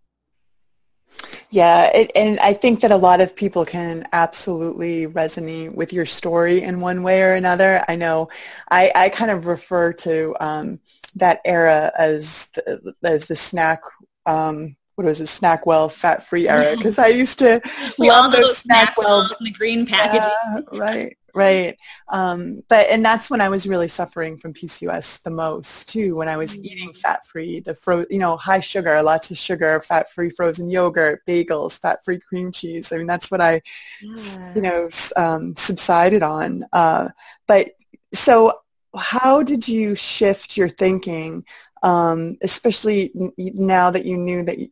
Yeah, 1.49 1.85
it, 1.93 2.11
and 2.15 2.39
I 2.39 2.53
think 2.53 2.81
that 2.81 2.91
a 2.91 2.97
lot 2.97 3.21
of 3.21 3.35
people 3.35 3.65
can 3.65 4.05
absolutely 4.11 5.07
resonate 5.07 5.73
with 5.73 5.93
your 5.93 6.05
story 6.05 6.61
in 6.61 6.81
one 6.81 7.03
way 7.03 7.21
or 7.21 7.33
another. 7.33 7.83
I 7.87 7.95
know 7.95 8.29
I, 8.69 8.91
I 8.95 9.09
kind 9.09 9.31
of 9.31 9.47
refer 9.47 9.93
to 9.93 10.35
um, 10.39 10.79
that 11.15 11.39
era 11.45 11.91
as 11.97 12.47
the, 12.55 12.93
as 13.03 13.25
the 13.25 13.35
snack 13.35 13.81
um, 14.25 14.75
what 14.95 15.05
was 15.05 15.19
it, 15.21 15.25
Snackwell 15.25 15.91
fat 15.91 16.25
free 16.25 16.47
era 16.47 16.75
because 16.75 16.97
I 16.97 17.07
used 17.07 17.39
to 17.39 17.61
love 17.99 18.31
those 18.31 18.63
Snackwell 18.63 19.29
in 19.39 19.45
the 19.45 19.51
green 19.51 19.85
packaging. 19.85 20.31
Yeah, 20.71 20.79
right, 20.79 21.17
right. 21.35 21.77
Um, 22.07 22.63
but 22.67 22.89
and 22.89 23.05
that's 23.05 23.29
when 23.29 23.41
I 23.41 23.49
was 23.49 23.67
really 23.67 23.87
suffering 23.87 24.37
from 24.37 24.53
PCOS 24.53 25.21
the 25.23 25.29
most 25.29 25.89
too. 25.89 26.15
When 26.15 26.27
I 26.27 26.37
was 26.37 26.53
mm-hmm. 26.53 26.65
eating 26.65 26.93
fat 26.93 27.25
free, 27.27 27.59
the 27.59 27.75
fro, 27.75 28.05
you 28.09 28.19
know, 28.19 28.37
high 28.37 28.61
sugar, 28.61 29.01
lots 29.03 29.29
of 29.31 29.37
sugar, 29.37 29.81
fat 29.81 30.11
free 30.11 30.29
frozen 30.29 30.69
yogurt, 30.69 31.21
bagels, 31.27 31.79
fat 31.79 32.03
free 32.03 32.19
cream 32.19 32.51
cheese. 32.51 32.91
I 32.91 32.97
mean, 32.97 33.07
that's 33.07 33.29
what 33.29 33.41
I, 33.41 33.61
yeah. 34.01 34.55
you 34.55 34.61
know, 34.61 34.89
um, 35.15 35.55
subsided 35.55 36.23
on. 36.23 36.63
Uh, 36.73 37.09
but 37.47 37.71
so, 38.13 38.61
how 38.95 39.43
did 39.43 39.67
you 39.67 39.93
shift 39.93 40.57
your 40.57 40.69
thinking? 40.69 41.43
um, 41.85 42.37
especially 42.41 43.11
now 43.37 43.91
that 43.91 44.05
you 44.05 44.17
knew 44.17 44.43
that 44.43 44.57
you, 44.57 44.69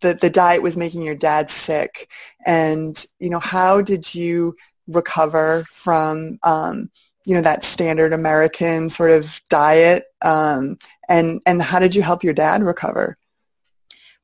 the, 0.00 0.14
the 0.14 0.30
diet 0.30 0.62
was 0.62 0.76
making 0.76 1.02
your 1.02 1.16
dad 1.16 1.50
sick. 1.50 2.08
And, 2.46 3.04
you 3.18 3.30
know, 3.30 3.40
how 3.40 3.82
did 3.82 4.14
you 4.14 4.54
recover 4.88 5.64
from 5.68 6.38
um, 6.42 6.90
you 7.24 7.34
know, 7.34 7.42
that 7.42 7.62
standard 7.62 8.12
American 8.12 8.88
sort 8.88 9.10
of 9.10 9.40
diet? 9.48 10.04
Um, 10.22 10.78
and, 11.08 11.40
and 11.46 11.62
how 11.62 11.78
did 11.78 11.94
you 11.94 12.02
help 12.02 12.24
your 12.24 12.34
dad 12.34 12.62
recover? 12.62 13.16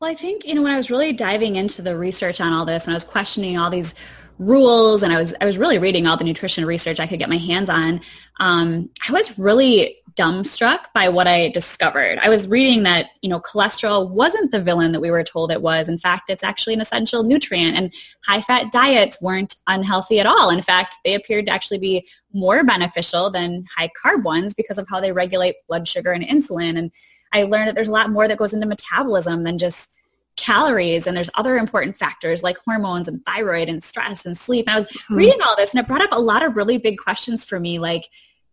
Well, 0.01 0.11
I 0.11 0.15
think, 0.15 0.45
you 0.45 0.55
know, 0.55 0.63
when 0.63 0.73
I 0.73 0.77
was 0.77 0.91
really 0.91 1.13
diving 1.13 1.57
into 1.57 1.83
the 1.83 1.97
research 1.97 2.41
on 2.41 2.53
all 2.53 2.65
this, 2.65 2.87
when 2.87 2.95
I 2.95 2.97
was 2.97 3.05
questioning 3.05 3.59
all 3.59 3.71
these 3.71 3.95
rules 4.39 5.03
and 5.03 5.13
I 5.13 5.19
was 5.19 5.35
I 5.41 5.47
was 5.47 5.59
really 5.59 5.79
reading 5.79 6.07
all 6.07 6.17
the 6.17 6.23
nutrition 6.23 6.65
research 6.65 7.01
I 7.01 7.09
could 7.09 7.19
get 7.19 7.29
my 7.29 7.39
hands 7.39 7.69
on. 7.69 8.01
Um, 8.39 8.91
I 9.09 9.13
was 9.13 9.37
really 9.37 9.98
dumbstruck 10.19 10.81
by 10.95 11.09
what 11.09 11.29
I 11.29 11.49
discovered. 11.51 12.19
I 12.19 12.29
was 12.29 12.49
reading 12.49 12.83
that 12.83 13.11
you 13.23 13.29
know 13.29 13.41
cholesterol 13.41 14.11
wasn't 14.11 14.51
the 14.51 14.61
villain 14.61 14.93
that 14.93 15.01
we 15.01 15.11
were 15.11 15.23
told 15.23 15.53
it 15.53 15.63
was. 15.63 15.89
In 15.89 15.99
fact, 15.99 16.29
it's 16.29 16.43
actually 16.43 16.75
an 16.75 16.81
essential 16.81 17.23
nutrient, 17.23 17.77
and 17.77 17.93
high 18.27 18.41
fat 18.41 18.73
diets 18.73 19.21
weren't 19.23 19.57
unhealthy 19.69 20.19
at 20.19 20.27
all. 20.27 20.51
In 20.51 20.63
fact, 20.63 20.97
they 21.05 21.15
appeared 21.15 21.47
to 21.47 21.53
actually 21.53 21.79
be 21.79 22.07
more 22.33 22.65
beneficial 22.65 23.31
than 23.31 23.65
high 23.77 23.91
carb 24.05 24.25
ones 24.25 24.55
because 24.55 24.79
of 24.79 24.87
how 24.89 25.01
they 25.01 25.13
regulate 25.13 25.55
blood 25.69 25.87
sugar 25.87 26.13
and 26.13 26.25
insulin. 26.25 26.77
And 26.77 26.91
I 27.33 27.45
learned 27.45 27.69
that 27.69 27.75
there's 27.75 27.89
a 27.89 27.93
lot 27.93 28.11
more 28.11 28.27
that 28.27 28.39
goes 28.39 28.53
into 28.53 28.67
metabolism 28.67 29.45
than 29.45 29.59
just 29.59 29.89
calories 30.37 31.07
and 31.07 31.17
there's 31.17 31.31
other 31.35 31.57
important 31.57 31.97
factors 31.97 32.45
like 32.45 32.57
hormones 32.65 33.09
and 33.09 33.25
thyroid 33.27 33.69
and 33.69 33.83
stress 33.83 34.25
and 34.25 34.39
sleep. 34.39 34.67
And 34.69 34.77
I 34.77 34.79
was 34.79 34.87
mm-hmm. 34.87 35.15
reading 35.17 35.43
all 35.45 35.57
this 35.57 35.73
and 35.73 35.81
it 35.81 35.89
brought 35.89 36.03
up 36.03 36.13
a 36.13 36.21
lot 36.21 36.45
of 36.45 36.57
really 36.57 36.79
big 36.79 36.97
questions 36.97 37.45
for 37.45 37.59
me 37.59 37.79
like, 37.79 38.09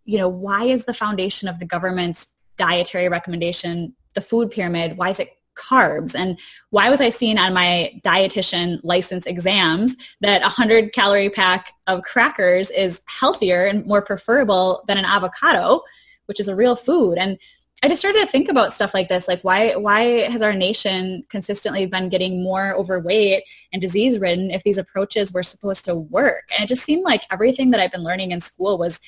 you 0.06 0.18
know, 0.18 0.30
why 0.30 0.66
is 0.66 0.86
the 0.86 0.94
foundation 0.94 1.48
of 1.48 1.60
the 1.60 1.66
government's 1.66 2.28
dietary 2.58 3.10
recommendation 3.10 3.94
the 4.14 4.22
food 4.22 4.50
pyramid? 4.50 4.98
Why 4.98 5.10
is 5.10 5.20
it 5.20 5.32
carbs? 5.56 6.16
And 6.16 6.40
why 6.70 6.90
was 6.90 7.02
I 7.02 7.10
seeing 7.10 7.38
on 7.38 7.54
my 7.54 8.00
dietitian 8.06 8.80
license 8.84 9.26
exams 9.26 9.96
that 10.22 10.42
a 10.42 10.46
100 10.46 10.94
calorie 10.94 11.30
pack 11.30 11.72
of 11.88 12.04
crackers 12.04 12.70
is 12.72 13.02
healthier 13.06 13.66
and 13.66 13.86
more 13.86 14.02
preferable 14.02 14.84
than 14.88 14.98
an 14.98 15.06
avocado, 15.06 15.82
which 16.26 16.40
is 16.40 16.48
a 16.48 16.56
real 16.56 16.76
food? 16.76 17.18
And 17.18 17.38
I 17.84 17.88
just 17.90 18.00
started 18.00 18.22
to 18.22 18.32
think 18.32 18.50
about 18.50 18.74
stuff 18.74 18.94
like 18.94 19.10
this, 19.10 19.28
like 19.28 19.44
why 19.44 19.76
why 19.76 20.22
has 20.30 20.42
our 20.42 20.54
nation 20.54 21.24
consistently 21.30 21.86
been 21.86 22.10
getting 22.10 22.42
more 22.42 22.74
overweight 22.74 23.44
and 23.74 23.82
disease 23.82 24.18
ridden 24.18 24.50
if 24.50 24.64
these 24.64 24.78
approaches 24.78 25.34
were 25.34 25.44
supposed 25.44 25.84
to 25.86 25.96
work? 25.96 26.46
And 26.54 26.64
it 26.64 26.68
just 26.68 26.84
seemed 26.84 27.04
like 27.04 27.24
everything 27.32 27.72
that 27.72 27.82
I've 27.82 27.92
been 27.92 28.04
learning 28.04 28.32
in 28.32 28.40
school 28.42 28.78
was 28.78 29.00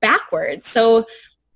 backwards. 0.00 0.68
So 0.68 1.06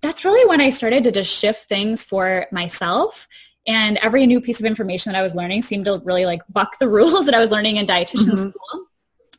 that's 0.01 0.25
really 0.25 0.49
when 0.49 0.61
I 0.61 0.71
started 0.71 1.05
to 1.05 1.13
just 1.13 1.33
shift 1.33 1.69
things 1.69 2.03
for 2.03 2.47
myself. 2.53 3.29
And 3.67 3.99
every 3.99 4.27
new 4.27 4.41
piece 4.41 4.61
of 4.61 4.67
information 4.67 5.13
that 5.13 5.19
I 5.19 5.23
was 5.23 5.35
learning 5.35 5.63
seemed 5.63 5.85
to 5.85 6.01
really 6.05 6.27
like 6.27 6.41
buck 6.49 6.79
the 6.79 6.89
rules 6.99 7.27
that 7.27 7.35
I 7.35 7.41
was 7.41 7.51
learning 7.51 7.77
in 7.77 7.87
dietitian 7.87 8.27
mm-hmm. 8.27 8.51
school. 8.51 8.87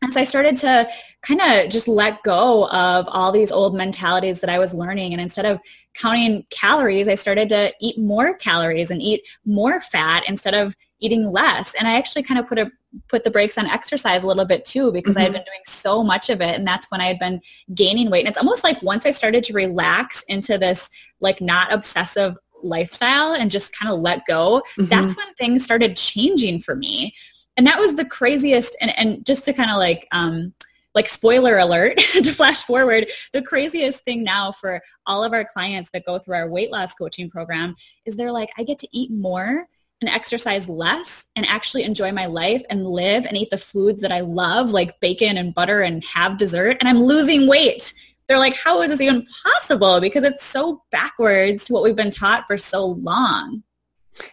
And 0.03 0.11
so 0.11 0.19
I 0.19 0.23
started 0.23 0.57
to 0.57 0.89
kind 1.21 1.41
of 1.41 1.69
just 1.69 1.87
let 1.87 2.23
go 2.23 2.67
of 2.69 3.07
all 3.09 3.31
these 3.31 3.51
old 3.51 3.75
mentalities 3.75 4.41
that 4.41 4.49
I 4.49 4.57
was 4.57 4.73
learning. 4.73 5.13
And 5.13 5.21
instead 5.21 5.45
of 5.45 5.59
counting 5.93 6.43
calories, 6.49 7.07
I 7.07 7.15
started 7.15 7.49
to 7.49 7.71
eat 7.79 7.99
more 7.99 8.33
calories 8.33 8.89
and 8.89 8.99
eat 8.99 9.21
more 9.45 9.79
fat 9.79 10.23
instead 10.27 10.55
of 10.55 10.75
eating 11.01 11.31
less. 11.31 11.73
And 11.77 11.87
I 11.87 11.95
actually 11.97 12.23
kind 12.23 12.39
of 12.39 12.47
put 12.47 12.59
a 12.59 12.71
put 13.07 13.23
the 13.23 13.31
brakes 13.31 13.57
on 13.57 13.67
exercise 13.67 14.23
a 14.23 14.27
little 14.27 14.45
bit 14.45 14.65
too 14.65 14.91
because 14.91 15.11
mm-hmm. 15.11 15.19
I 15.19 15.21
had 15.23 15.29
mm-hmm. 15.29 15.37
been 15.39 15.45
doing 15.45 15.61
so 15.65 16.03
much 16.03 16.29
of 16.29 16.41
it 16.41 16.55
and 16.55 16.67
that's 16.67 16.89
when 16.91 17.01
I 17.01 17.05
had 17.05 17.19
been 17.19 17.41
gaining 17.73 18.09
weight. 18.09 18.21
And 18.21 18.29
it's 18.29 18.37
almost 18.37 18.63
like 18.63 18.81
once 18.81 19.05
I 19.05 19.11
started 19.11 19.43
to 19.45 19.53
relax 19.53 20.23
into 20.27 20.57
this 20.57 20.89
like 21.19 21.41
not 21.41 21.71
obsessive 21.73 22.37
lifestyle 22.63 23.33
and 23.33 23.49
just 23.49 23.75
kind 23.77 23.91
of 23.91 23.99
let 23.99 24.25
go, 24.25 24.61
mm-hmm. 24.77 24.89
that's 24.89 25.15
when 25.15 25.33
things 25.35 25.63
started 25.63 25.95
changing 25.95 26.59
for 26.59 26.75
me 26.75 27.13
and 27.57 27.67
that 27.67 27.79
was 27.79 27.95
the 27.95 28.05
craziest 28.05 28.75
and, 28.81 28.97
and 28.97 29.25
just 29.25 29.45
to 29.45 29.53
kind 29.53 29.71
of 29.71 29.77
like 29.77 30.07
um, 30.11 30.53
like 30.95 31.07
spoiler 31.07 31.57
alert 31.57 31.97
to 32.13 32.31
flash 32.31 32.63
forward 32.63 33.07
the 33.33 33.41
craziest 33.41 34.03
thing 34.03 34.23
now 34.23 34.51
for 34.51 34.81
all 35.05 35.23
of 35.23 35.33
our 35.33 35.45
clients 35.45 35.89
that 35.93 36.05
go 36.05 36.17
through 36.17 36.35
our 36.35 36.49
weight 36.49 36.71
loss 36.71 36.93
coaching 36.93 37.29
program 37.29 37.75
is 38.05 38.15
they're 38.15 38.31
like 38.31 38.49
i 38.57 38.63
get 38.63 38.77
to 38.77 38.87
eat 38.91 39.11
more 39.11 39.67
and 40.01 40.09
exercise 40.09 40.67
less 40.67 41.23
and 41.35 41.45
actually 41.47 41.83
enjoy 41.83 42.11
my 42.11 42.25
life 42.25 42.63
and 42.69 42.87
live 42.87 43.25
and 43.25 43.37
eat 43.37 43.49
the 43.49 43.57
foods 43.57 44.01
that 44.01 44.11
i 44.11 44.19
love 44.19 44.71
like 44.71 44.99
bacon 44.99 45.37
and 45.37 45.53
butter 45.53 45.81
and 45.81 46.03
have 46.03 46.37
dessert 46.37 46.77
and 46.79 46.89
i'm 46.89 47.01
losing 47.01 47.47
weight 47.47 47.93
they're 48.27 48.37
like 48.37 48.55
how 48.55 48.81
is 48.81 48.89
this 48.89 49.01
even 49.01 49.25
possible 49.43 50.01
because 50.01 50.23
it's 50.23 50.43
so 50.43 50.83
backwards 50.91 51.65
to 51.65 51.73
what 51.73 51.83
we've 51.83 51.95
been 51.95 52.11
taught 52.11 52.45
for 52.47 52.57
so 52.57 52.85
long 52.85 53.63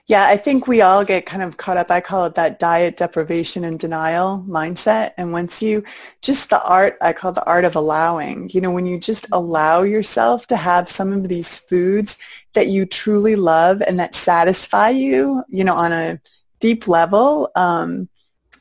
yeah, 0.06 0.26
I 0.26 0.36
think 0.36 0.66
we 0.66 0.82
all 0.82 1.04
get 1.04 1.26
kind 1.26 1.42
of 1.42 1.56
caught 1.56 1.76
up. 1.76 1.90
I 1.90 2.00
call 2.00 2.26
it 2.26 2.34
that 2.34 2.58
diet 2.58 2.96
deprivation 2.96 3.64
and 3.64 3.78
denial 3.78 4.44
mindset. 4.48 5.12
And 5.16 5.32
once 5.32 5.62
you 5.62 5.84
just 6.20 6.50
the 6.50 6.62
art, 6.62 6.98
I 7.00 7.12
call 7.12 7.32
the 7.32 7.44
art 7.44 7.64
of 7.64 7.76
allowing, 7.76 8.50
you 8.50 8.60
know, 8.60 8.70
when 8.70 8.86
you 8.86 8.98
just 8.98 9.26
allow 9.32 9.82
yourself 9.82 10.46
to 10.48 10.56
have 10.56 10.88
some 10.88 11.12
of 11.12 11.28
these 11.28 11.60
foods 11.60 12.18
that 12.58 12.66
you 12.66 12.84
truly 12.84 13.36
love 13.36 13.80
and 13.82 14.00
that 14.00 14.16
satisfy 14.16 14.88
you, 14.88 15.44
you 15.46 15.62
know, 15.62 15.76
on 15.76 15.92
a 15.92 16.20
deep 16.58 16.88
level, 16.88 17.52
um, 17.54 18.08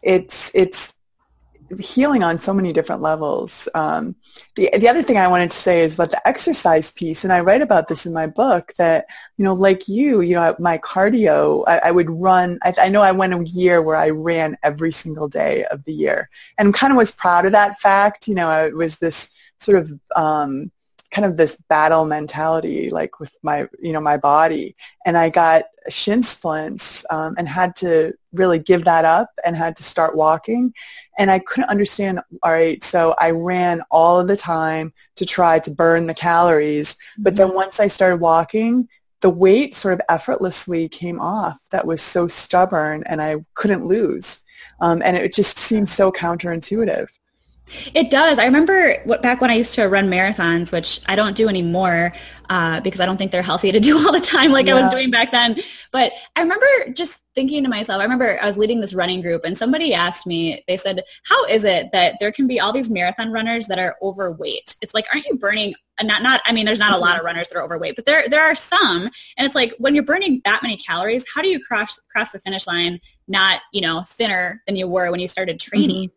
it's, 0.04 0.52
it's 0.54 0.94
healing 1.80 2.22
on 2.22 2.40
so 2.40 2.54
many 2.54 2.72
different 2.72 3.02
levels. 3.02 3.68
Um, 3.74 4.16
the 4.56 4.70
the 4.78 4.88
other 4.88 5.02
thing 5.02 5.18
I 5.18 5.28
wanted 5.28 5.50
to 5.50 5.58
say 5.58 5.82
is 5.82 5.96
about 5.96 6.12
the 6.12 6.28
exercise 6.28 6.92
piece, 6.92 7.24
and 7.24 7.34
I 7.34 7.42
write 7.42 7.64
about 7.64 7.88
this 7.88 8.06
in 8.06 8.14
my 8.14 8.28
book. 8.28 8.72
That 8.78 9.08
you 9.38 9.44
know, 9.44 9.56
like 9.56 9.88
you, 9.88 10.22
you 10.22 10.36
know, 10.36 10.56
my 10.60 10.78
cardio, 10.78 11.64
I, 11.68 11.80
I 11.86 11.92
would 11.92 12.10
run. 12.10 12.60
I, 12.64 12.74
I, 12.80 12.90
know 12.90 13.02
I 13.02 13.12
went 13.12 13.34
a 13.34 13.44
year 13.44 13.82
where 13.82 13.98
I 13.98 14.12
ran 14.12 14.58
every 14.64 14.92
single 14.92 15.28
day 15.28 15.66
of 15.66 15.84
the 15.86 15.94
year, 15.94 16.30
and 16.60 16.74
kind 16.74 16.94
of 16.94 16.98
was 16.98 17.12
proud 17.12 17.46
of 17.46 17.52
that 17.52 17.80
fact. 17.80 18.28
You 18.28 18.36
know, 18.36 18.50
it 18.64 18.76
was 18.76 18.98
this 18.98 19.30
sort 19.60 19.80
of 19.80 19.92
um, 20.16 20.72
kind 21.12 21.26
of 21.26 21.38
this 21.38 21.58
battle 21.70 22.06
mentality, 22.06 22.90
like 22.90 23.20
with 23.20 23.32
my, 23.42 23.68
you 23.82 23.94
know, 23.94 24.02
my 24.02 24.18
body. 24.18 24.76
And 25.06 25.18
I 25.18 25.30
got 25.30 25.66
shin 25.90 26.24
splints 26.24 27.06
um, 27.10 27.36
and 27.38 27.48
had 27.48 27.76
to 27.78 28.14
really 28.34 28.60
give 28.60 28.86
that 28.86 29.06
up 29.06 29.30
and 29.46 29.56
had 29.56 29.76
to 29.78 29.84
start 29.84 30.16
walking. 30.16 30.74
And 31.18 31.32
I 31.32 31.40
couldn't 31.40 31.70
understand, 31.70 32.22
all 32.44 32.52
right, 32.52 32.84
so 32.84 33.16
I 33.20 33.32
ran 33.32 33.82
all 33.90 34.20
of 34.20 34.28
the 34.28 34.38
time 34.38 34.94
to 35.16 35.26
try 35.26 35.60
to 35.60 35.72
burn 35.72 36.08
the 36.08 36.14
calories. 36.14 36.96
But 37.18 37.36
then 37.36 37.48
mm-hmm. 37.48 37.56
once 37.56 37.80
I 37.80 37.88
started 37.88 38.18
walking, 38.18 38.88
the 39.22 39.30
weight 39.30 39.76
sort 39.76 39.96
of 39.96 40.02
effortlessly 40.10 40.88
came 40.88 41.20
off 41.20 41.58
that 41.72 41.88
was 41.88 42.02
so 42.02 42.28
stubborn 42.28 43.04
and 43.08 43.22
I 43.22 43.38
couldn't 43.56 43.86
lose. 43.86 44.40
Um, 44.80 45.02
and 45.04 45.18
it 45.18 45.34
just 45.34 45.58
seemed 45.58 45.90
so 45.90 46.12
counterintuitive. 46.12 47.08
It 47.94 48.10
does. 48.10 48.40
I 48.40 48.46
remember 48.46 48.96
what, 49.04 49.22
back 49.22 49.42
when 49.42 49.52
I 49.52 49.56
used 49.56 49.74
to 49.74 49.88
run 49.88 50.10
marathons, 50.10 50.72
which 50.72 51.02
I 51.08 51.16
don't 51.16 51.36
do 51.36 51.50
anymore 51.50 52.14
uh, 52.50 52.80
because 52.82 53.02
I 53.02 53.06
don't 53.06 53.18
think 53.18 53.32
they're 53.32 53.42
healthy 53.42 53.72
to 53.72 53.80
do 53.80 53.98
all 53.98 54.12
the 54.12 54.22
time 54.22 54.52
like 54.52 54.68
yeah. 54.68 54.76
I 54.76 54.82
was 54.82 54.92
doing 54.92 55.12
back 55.12 55.32
then. 55.32 55.60
But 55.92 56.14
I 56.36 56.42
remember 56.42 56.66
just 56.94 57.20
thinking 57.36 57.64
to 57.64 57.70
myself, 57.70 58.00
I 58.00 58.04
remember 58.04 58.40
I 58.42 58.48
was 58.48 58.58
leading 58.58 58.80
this 58.80 58.94
running 58.94 59.22
group 59.22 59.44
and 59.44 59.58
somebody 59.58 59.94
asked 59.94 60.26
me, 60.26 60.64
they 60.68 60.78
said, 60.78 61.04
how 61.24 61.46
is 61.46 61.64
it 61.64 61.92
that 61.92 62.16
there 62.20 62.32
can 62.32 62.48
be 62.48 62.60
all 62.60 62.72
these 62.72 62.90
marathon 62.90 63.32
runners 63.32 63.68
that 63.68 63.80
are 63.80 63.96
overweight? 64.02 64.76
It's 64.82 64.94
like, 64.94 65.06
aren't 65.14 65.26
you 65.26 65.38
burning, 65.38 65.76
not, 66.02 66.24
not, 66.24 66.42
I 66.46 66.54
mean, 66.54 66.66
there's 66.66 66.80
not 66.80 66.94
a 66.94 66.98
lot 66.98 67.20
of 67.20 67.26
runners 67.26 67.50
that 67.50 67.58
are 67.58 67.64
overweight, 67.64 67.96
but 67.96 68.06
there, 68.06 68.28
there 68.28 68.42
are 68.42 68.56
some. 68.56 69.10
And 69.38 69.46
it's 69.46 69.56
like, 69.56 69.74
when 69.78 69.94
you're 69.94 70.04
burning 70.04 70.42
that 70.46 70.64
many 70.64 70.78
calories, 70.78 71.26
how 71.34 71.42
do 71.42 71.50
you 71.50 71.64
cross, 71.64 72.00
cross 72.12 72.32
the 72.32 72.40
finish 72.40 72.66
line 72.66 73.00
not, 73.28 73.62
you 73.74 73.82
know, 73.82 74.04
thinner 74.04 74.64
than 74.66 74.76
you 74.76 74.88
were 74.88 75.12
when 75.12 75.20
you 75.20 75.28
started 75.28 75.60
training? 75.60 76.10
Mm-hmm. 76.10 76.17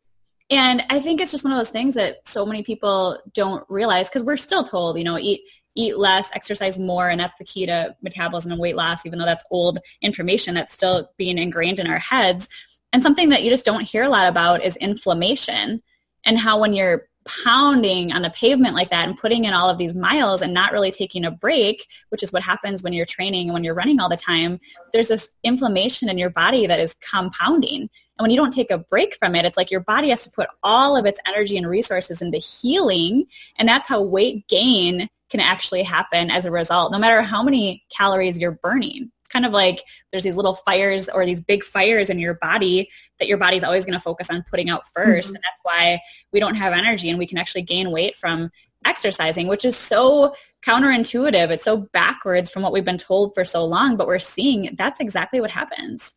And 0.50 0.84
I 0.90 0.98
think 1.00 1.20
it's 1.20 1.30
just 1.30 1.44
one 1.44 1.52
of 1.52 1.58
those 1.58 1.70
things 1.70 1.94
that 1.94 2.26
so 2.26 2.44
many 2.44 2.62
people 2.62 3.18
don't 3.34 3.64
realize 3.68 4.08
because 4.08 4.24
we're 4.24 4.36
still 4.36 4.64
told, 4.64 4.98
you 4.98 5.04
know, 5.04 5.18
eat 5.18 5.42
eat 5.76 5.96
less, 5.96 6.28
exercise 6.34 6.78
more, 6.78 7.10
and 7.10 7.20
that's 7.20 7.38
the 7.38 7.44
key 7.44 7.64
to 7.64 7.94
metabolism 8.02 8.50
and 8.50 8.60
weight 8.60 8.74
loss, 8.74 9.06
even 9.06 9.18
though 9.18 9.24
that's 9.24 9.44
old 9.52 9.78
information 10.02 10.52
that's 10.52 10.74
still 10.74 11.08
being 11.16 11.38
ingrained 11.38 11.78
in 11.78 11.86
our 11.86 11.98
heads. 11.98 12.48
And 12.92 13.00
something 13.02 13.28
that 13.28 13.44
you 13.44 13.50
just 13.50 13.64
don't 13.64 13.88
hear 13.88 14.02
a 14.02 14.08
lot 14.08 14.28
about 14.28 14.64
is 14.64 14.74
inflammation 14.76 15.80
and 16.26 16.38
how 16.38 16.58
when 16.58 16.72
you're 16.72 17.08
pounding 17.26 18.12
on 18.12 18.22
the 18.22 18.30
pavement 18.30 18.74
like 18.74 18.90
that 18.90 19.06
and 19.06 19.18
putting 19.18 19.44
in 19.44 19.54
all 19.54 19.68
of 19.68 19.78
these 19.78 19.94
miles 19.94 20.42
and 20.42 20.54
not 20.54 20.72
really 20.72 20.90
taking 20.90 21.24
a 21.24 21.30
break, 21.30 21.86
which 22.08 22.22
is 22.22 22.32
what 22.32 22.42
happens 22.42 22.82
when 22.82 22.92
you're 22.92 23.06
training 23.06 23.48
and 23.48 23.54
when 23.54 23.64
you're 23.64 23.74
running 23.74 24.00
all 24.00 24.08
the 24.08 24.16
time, 24.16 24.58
there's 24.92 25.08
this 25.08 25.28
inflammation 25.44 26.08
in 26.08 26.18
your 26.18 26.30
body 26.30 26.66
that 26.66 26.80
is 26.80 26.94
compounding. 27.00 27.82
And 27.82 28.24
when 28.24 28.30
you 28.30 28.36
don't 28.36 28.52
take 28.52 28.70
a 28.70 28.78
break 28.78 29.16
from 29.16 29.34
it, 29.34 29.44
it's 29.44 29.56
like 29.56 29.70
your 29.70 29.80
body 29.80 30.10
has 30.10 30.22
to 30.22 30.30
put 30.30 30.48
all 30.62 30.96
of 30.96 31.06
its 31.06 31.20
energy 31.26 31.56
and 31.56 31.68
resources 31.68 32.20
into 32.22 32.38
healing. 32.38 33.26
And 33.56 33.68
that's 33.68 33.88
how 33.88 34.02
weight 34.02 34.46
gain 34.48 35.08
can 35.30 35.40
actually 35.40 35.82
happen 35.82 36.30
as 36.30 36.44
a 36.44 36.50
result, 36.50 36.92
no 36.92 36.98
matter 36.98 37.22
how 37.22 37.42
many 37.42 37.84
calories 37.96 38.38
you're 38.38 38.58
burning. 38.62 39.10
Kind 39.30 39.46
of 39.46 39.52
like 39.52 39.82
there's 40.10 40.24
these 40.24 40.36
little 40.36 40.54
fires 40.54 41.08
or 41.08 41.24
these 41.24 41.40
big 41.40 41.64
fires 41.64 42.10
in 42.10 42.18
your 42.18 42.34
body 42.34 42.90
that 43.18 43.28
your 43.28 43.38
body's 43.38 43.62
always 43.62 43.84
going 43.84 43.94
to 43.94 44.00
focus 44.00 44.28
on 44.30 44.44
putting 44.50 44.70
out 44.70 44.82
1st 44.96 45.06
mm-hmm. 45.06 45.34
And 45.34 45.44
that's 45.44 45.60
why 45.62 46.00
we 46.32 46.40
don't 46.40 46.56
have 46.56 46.72
energy 46.72 47.08
and 47.08 47.18
we 47.18 47.26
can 47.26 47.38
actually 47.38 47.62
gain 47.62 47.90
weight 47.90 48.16
from 48.16 48.50
exercising, 48.84 49.46
which 49.46 49.64
is 49.64 49.76
so 49.76 50.34
counterintuitive. 50.64 51.50
It's 51.50 51.64
so 51.64 51.76
backwards 51.76 52.50
from 52.50 52.62
what 52.62 52.72
we've 52.72 52.84
been 52.84 52.98
told 52.98 53.34
for 53.34 53.44
so 53.44 53.64
long, 53.64 53.96
but 53.96 54.06
we're 54.06 54.18
seeing 54.18 54.74
that's 54.76 55.00
exactly 55.00 55.40
what 55.40 55.50
happens. 55.50 56.14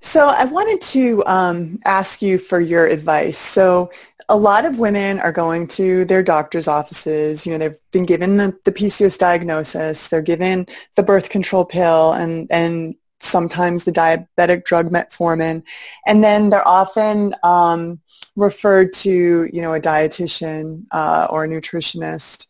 So 0.00 0.28
I 0.28 0.44
wanted 0.44 0.80
to 0.92 1.24
um, 1.26 1.80
ask 1.84 2.22
you 2.22 2.38
for 2.38 2.60
your 2.60 2.86
advice. 2.86 3.36
So 3.36 3.90
a 4.28 4.36
lot 4.36 4.66
of 4.66 4.78
women 4.78 5.18
are 5.20 5.32
going 5.32 5.66
to 5.66 6.04
their 6.04 6.22
doctor's 6.22 6.68
offices. 6.68 7.46
You 7.46 7.52
know, 7.52 7.58
they've 7.58 7.78
been 7.92 8.04
given 8.04 8.36
the, 8.36 8.56
the 8.64 8.72
PCOS 8.72 9.18
diagnosis. 9.18 10.08
They're 10.08 10.22
given 10.22 10.66
the 10.96 11.02
birth 11.02 11.30
control 11.30 11.64
pill 11.64 12.12
and, 12.12 12.46
and 12.50 12.94
sometimes 13.20 13.84
the 13.84 13.92
diabetic 13.92 14.64
drug 14.64 14.90
metformin. 14.90 15.62
And 16.06 16.22
then 16.22 16.50
they're 16.50 16.66
often 16.66 17.34
um, 17.42 18.00
referred 18.36 18.92
to, 18.94 19.48
you 19.52 19.62
know, 19.62 19.72
a 19.72 19.80
dietitian 19.80 20.84
uh, 20.90 21.26
or 21.30 21.44
a 21.44 21.48
nutritionist 21.48 22.46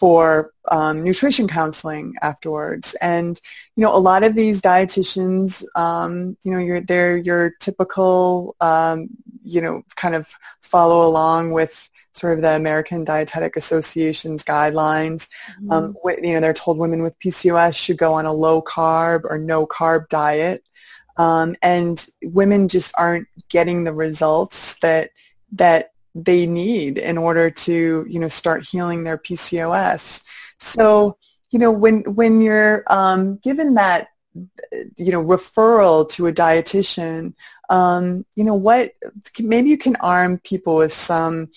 for 0.00 0.52
um, 0.70 1.04
nutrition 1.04 1.46
counseling 1.46 2.14
afterwards. 2.22 2.96
And, 3.02 3.38
you 3.76 3.84
know, 3.84 3.94
a 3.94 3.98
lot 3.98 4.22
of 4.22 4.34
these 4.34 4.62
dietitians, 4.62 5.62
um, 5.76 6.36
you 6.42 6.50
know, 6.50 6.58
you're, 6.58 6.80
they're 6.80 7.18
your 7.18 7.52
typical, 7.60 8.56
um, 8.60 9.10
you 9.42 9.60
know, 9.60 9.82
kind 9.96 10.14
of 10.14 10.28
follow 10.60 11.06
along 11.06 11.52
with 11.52 11.90
sort 12.12 12.34
of 12.34 12.42
the 12.42 12.56
American 12.56 13.04
Dietetic 13.04 13.56
Association's 13.56 14.44
guidelines. 14.44 15.28
Mm-hmm. 15.62 15.72
Um, 15.72 15.96
you 16.22 16.34
know, 16.34 16.40
they're 16.40 16.52
told 16.52 16.78
women 16.78 17.02
with 17.02 17.18
PCOS 17.20 17.76
should 17.76 17.98
go 17.98 18.14
on 18.14 18.26
a 18.26 18.32
low 18.32 18.60
carb 18.62 19.22
or 19.24 19.38
no 19.38 19.66
carb 19.66 20.08
diet. 20.08 20.64
Um, 21.16 21.54
and 21.62 22.04
women 22.22 22.68
just 22.68 22.92
aren't 22.96 23.28
getting 23.48 23.84
the 23.84 23.92
results 23.92 24.74
that 24.80 25.10
that 25.52 25.92
they 26.14 26.46
need 26.46 26.98
in 26.98 27.18
order 27.18 27.50
to, 27.50 28.06
you 28.08 28.18
know, 28.18 28.28
start 28.28 28.66
healing 28.66 29.04
their 29.04 29.18
PCOS. 29.18 30.22
So, 30.58 31.16
you 31.50 31.58
know, 31.58 31.70
when 31.70 32.02
when 32.14 32.40
you're 32.40 32.84
um, 32.88 33.36
given 33.36 33.74
that, 33.74 34.08
you 34.96 35.12
know, 35.12 35.22
referral 35.22 36.08
to 36.10 36.26
a 36.26 36.32
dietitian, 36.32 37.34
um, 37.68 38.24
you 38.34 38.44
know, 38.44 38.54
what 38.54 38.92
maybe 39.38 39.70
you 39.70 39.78
can 39.78 39.96
arm 39.96 40.38
people 40.38 40.76
with 40.76 40.92
some, 40.92 41.48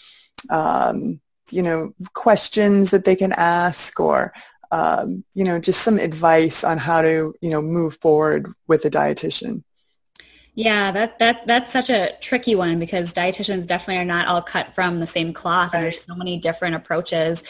um, 0.49 1.19
you 1.51 1.61
know, 1.61 1.93
questions 2.13 2.91
that 2.91 3.05
they 3.05 3.15
can 3.15 3.33
ask 3.33 3.99
or 3.99 4.33
um, 4.73 5.23
you 5.35 5.43
know, 5.43 5.59
just 5.59 5.83
some 5.83 5.99
advice 5.99 6.63
on 6.63 6.79
how 6.79 7.03
to, 7.03 7.35
you 7.41 7.49
know, 7.51 7.61
move 7.61 7.95
forward 7.97 8.51
with 8.67 8.83
a 8.85 8.89
dietitian. 8.89 9.63
Yeah, 10.55 10.91
that 10.91 11.19
that 11.19 11.45
that's 11.45 11.71
such 11.71 11.91
a 11.91 12.13
tricky 12.21 12.55
one 12.55 12.79
because 12.79 13.13
dietitians 13.13 13.67
definitely 13.67 14.01
are 14.01 14.05
not 14.05 14.27
all 14.27 14.41
cut 14.41 14.73
from 14.73 14.97
the 14.97 15.07
same 15.07 15.31
cloth. 15.31 15.73
Right. 15.73 15.79
And 15.79 15.85
there's 15.85 16.03
so 16.03 16.15
many 16.15 16.37
different 16.37 16.75
approaches. 16.75 17.43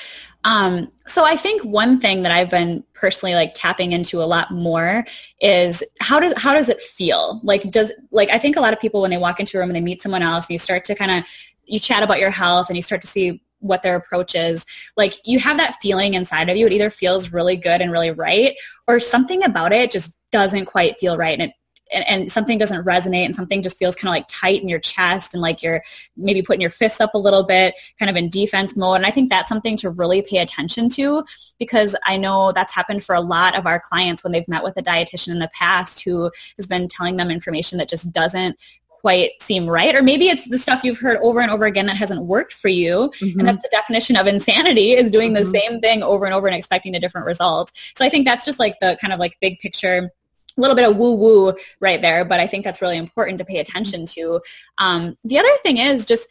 Um, 0.45 0.91
so 1.07 1.23
I 1.23 1.37
think 1.37 1.63
one 1.63 1.99
thing 1.99 2.23
that 2.23 2.31
I've 2.31 2.49
been 2.49 2.83
personally 2.93 3.33
like 3.33 3.53
tapping 3.53 3.93
into 3.93 4.21
a 4.21 4.25
lot 4.25 4.51
more 4.51 5.05
is 5.39 5.83
how 6.01 6.19
does 6.19 6.33
how 6.37 6.53
does 6.53 6.69
it 6.69 6.81
feel? 6.81 7.39
Like 7.43 7.71
does 7.71 7.91
like 8.11 8.29
I 8.29 8.37
think 8.37 8.57
a 8.57 8.61
lot 8.61 8.73
of 8.73 8.79
people 8.79 9.01
when 9.01 9.11
they 9.11 9.17
walk 9.17 9.39
into 9.39 9.57
a 9.57 9.59
room 9.59 9.69
and 9.69 9.75
they 9.75 9.81
meet 9.81 10.01
someone 10.01 10.23
else, 10.23 10.49
you 10.49 10.59
start 10.59 10.85
to 10.85 10.95
kind 10.95 11.11
of 11.11 11.23
you 11.65 11.79
chat 11.79 12.03
about 12.03 12.19
your 12.19 12.31
health 12.31 12.69
and 12.69 12.75
you 12.75 12.83
start 12.83 13.01
to 13.01 13.07
see 13.07 13.41
what 13.59 13.81
their 13.81 13.95
approach 13.95 14.35
is 14.35 14.65
like 14.97 15.15
you 15.25 15.39
have 15.39 15.55
that 15.55 15.77
feeling 15.81 16.15
inside 16.15 16.49
of 16.49 16.57
you 16.57 16.67
it 16.67 16.73
either 16.73 16.89
feels 16.89 17.31
really 17.31 17.55
good 17.55 17.79
and 17.79 17.93
really 17.93 18.11
right 18.11 18.55
or 18.89 18.99
something 18.99 19.41
about 19.45 19.71
it 19.71 19.89
just 19.89 20.11
doesn't 20.31 20.65
quite 20.65 20.99
feel 20.99 21.15
right 21.15 21.39
and 21.39 21.49
it 21.49 21.55
and, 21.93 22.07
and 22.07 22.31
something 22.31 22.57
doesn't 22.57 22.85
resonate 22.85 23.25
and 23.25 23.35
something 23.35 23.61
just 23.61 23.77
feels 23.77 23.95
kind 23.95 24.09
of 24.09 24.13
like 24.13 24.25
tight 24.27 24.61
in 24.61 24.69
your 24.69 24.79
chest 24.79 25.33
and 25.33 25.41
like 25.41 25.61
you're 25.61 25.83
maybe 26.17 26.41
putting 26.41 26.61
your 26.61 26.69
fists 26.69 26.99
up 26.99 27.13
a 27.13 27.17
little 27.17 27.43
bit, 27.43 27.75
kind 27.99 28.09
of 28.09 28.15
in 28.15 28.29
defense 28.29 28.75
mode. 28.75 28.97
And 28.97 29.05
I 29.05 29.11
think 29.11 29.29
that's 29.29 29.49
something 29.49 29.77
to 29.77 29.89
really 29.89 30.21
pay 30.21 30.37
attention 30.37 30.89
to 30.89 31.23
because 31.59 31.95
I 32.05 32.17
know 32.17 32.51
that's 32.51 32.73
happened 32.73 33.03
for 33.03 33.15
a 33.15 33.21
lot 33.21 33.57
of 33.57 33.65
our 33.65 33.79
clients 33.79 34.23
when 34.23 34.33
they've 34.33 34.47
met 34.47 34.63
with 34.63 34.77
a 34.77 34.83
dietitian 34.83 35.29
in 35.29 35.39
the 35.39 35.51
past 35.53 36.03
who 36.03 36.31
has 36.57 36.67
been 36.67 36.87
telling 36.87 37.17
them 37.17 37.29
information 37.29 37.77
that 37.77 37.89
just 37.89 38.11
doesn't 38.11 38.57
quite 39.03 39.31
seem 39.41 39.67
right 39.67 39.95
or 39.95 40.01
maybe 40.01 40.29
it's 40.29 40.47
the 40.47 40.57
stuff 40.57 40.81
you've 40.81 40.97
heard 40.97 41.17
over 41.17 41.41
and 41.41 41.51
over 41.51 41.65
again 41.65 41.85
that 41.87 41.97
hasn't 41.97 42.23
worked 42.23 42.53
for 42.53 42.69
you 42.69 43.11
mm-hmm. 43.19 43.37
and 43.37 43.49
that's 43.49 43.61
the 43.61 43.67
definition 43.69 44.15
of 44.15 44.27
insanity 44.27 44.93
is 44.93 45.11
doing 45.11 45.33
mm-hmm. 45.33 45.51
the 45.51 45.59
same 45.59 45.81
thing 45.81 46.01
over 46.01 46.23
and 46.23 46.33
over 46.33 46.47
and 46.47 46.55
expecting 46.55 46.95
a 46.95 46.99
different 47.01 47.27
result 47.27 47.69
so 47.97 48.05
i 48.05 48.07
think 48.07 48.25
that's 48.25 48.45
just 48.45 48.59
like 48.59 48.79
the 48.79 48.97
kind 49.01 49.11
of 49.11 49.19
like 49.19 49.35
big 49.41 49.59
picture 49.59 50.09
a 50.57 50.61
little 50.61 50.75
bit 50.75 50.89
of 50.89 50.97
woo 50.97 51.15
woo 51.15 51.53
right 51.79 52.01
there, 52.01 52.25
but 52.25 52.39
I 52.39 52.47
think 52.47 52.63
that's 52.63 52.81
really 52.81 52.97
important 52.97 53.37
to 53.39 53.45
pay 53.45 53.59
attention 53.59 54.05
to. 54.07 54.41
Um, 54.77 55.17
the 55.23 55.39
other 55.39 55.55
thing 55.63 55.77
is 55.77 56.05
just 56.05 56.27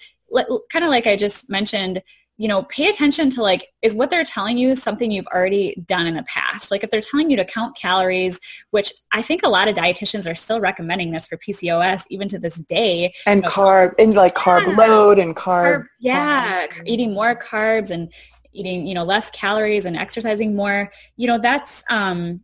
kind 0.70 0.84
of 0.84 0.90
like 0.90 1.06
I 1.06 1.16
just 1.16 1.50
mentioned, 1.50 2.02
you 2.38 2.48
know, 2.48 2.62
pay 2.64 2.88
attention 2.88 3.30
to 3.30 3.42
like, 3.42 3.68
is 3.82 3.94
what 3.94 4.10
they're 4.10 4.24
telling 4.24 4.58
you 4.58 4.74
something 4.74 5.10
you've 5.10 5.26
already 5.28 5.76
done 5.86 6.06
in 6.06 6.14
the 6.14 6.22
past? 6.24 6.70
Like 6.70 6.82
if 6.82 6.90
they're 6.90 7.02
telling 7.02 7.30
you 7.30 7.36
to 7.36 7.44
count 7.44 7.76
calories, 7.76 8.40
which 8.70 8.92
I 9.12 9.22
think 9.22 9.42
a 9.42 9.48
lot 9.48 9.68
of 9.68 9.76
dietitians 9.76 10.30
are 10.30 10.34
still 10.34 10.60
recommending 10.60 11.12
this 11.12 11.26
for 11.26 11.36
PCOS 11.36 12.04
even 12.08 12.28
to 12.28 12.38
this 12.38 12.56
day. 12.56 13.14
And 13.26 13.38
you 13.38 13.42
know, 13.42 13.48
carb, 13.48 13.94
and 13.98 14.14
like 14.14 14.34
carb 14.34 14.66
yeah, 14.66 14.74
load 14.74 15.18
and 15.18 15.36
carb. 15.36 15.64
carb 15.64 15.86
yeah, 16.00 16.66
carb. 16.66 16.82
eating 16.86 17.12
more 17.12 17.36
carbs 17.36 17.90
and 17.90 18.12
eating, 18.52 18.86
you 18.86 18.94
know, 18.94 19.04
less 19.04 19.30
calories 19.30 19.84
and 19.84 19.96
exercising 19.96 20.56
more. 20.56 20.90
You 21.16 21.28
know, 21.28 21.38
that's, 21.38 21.84
um, 21.90 22.40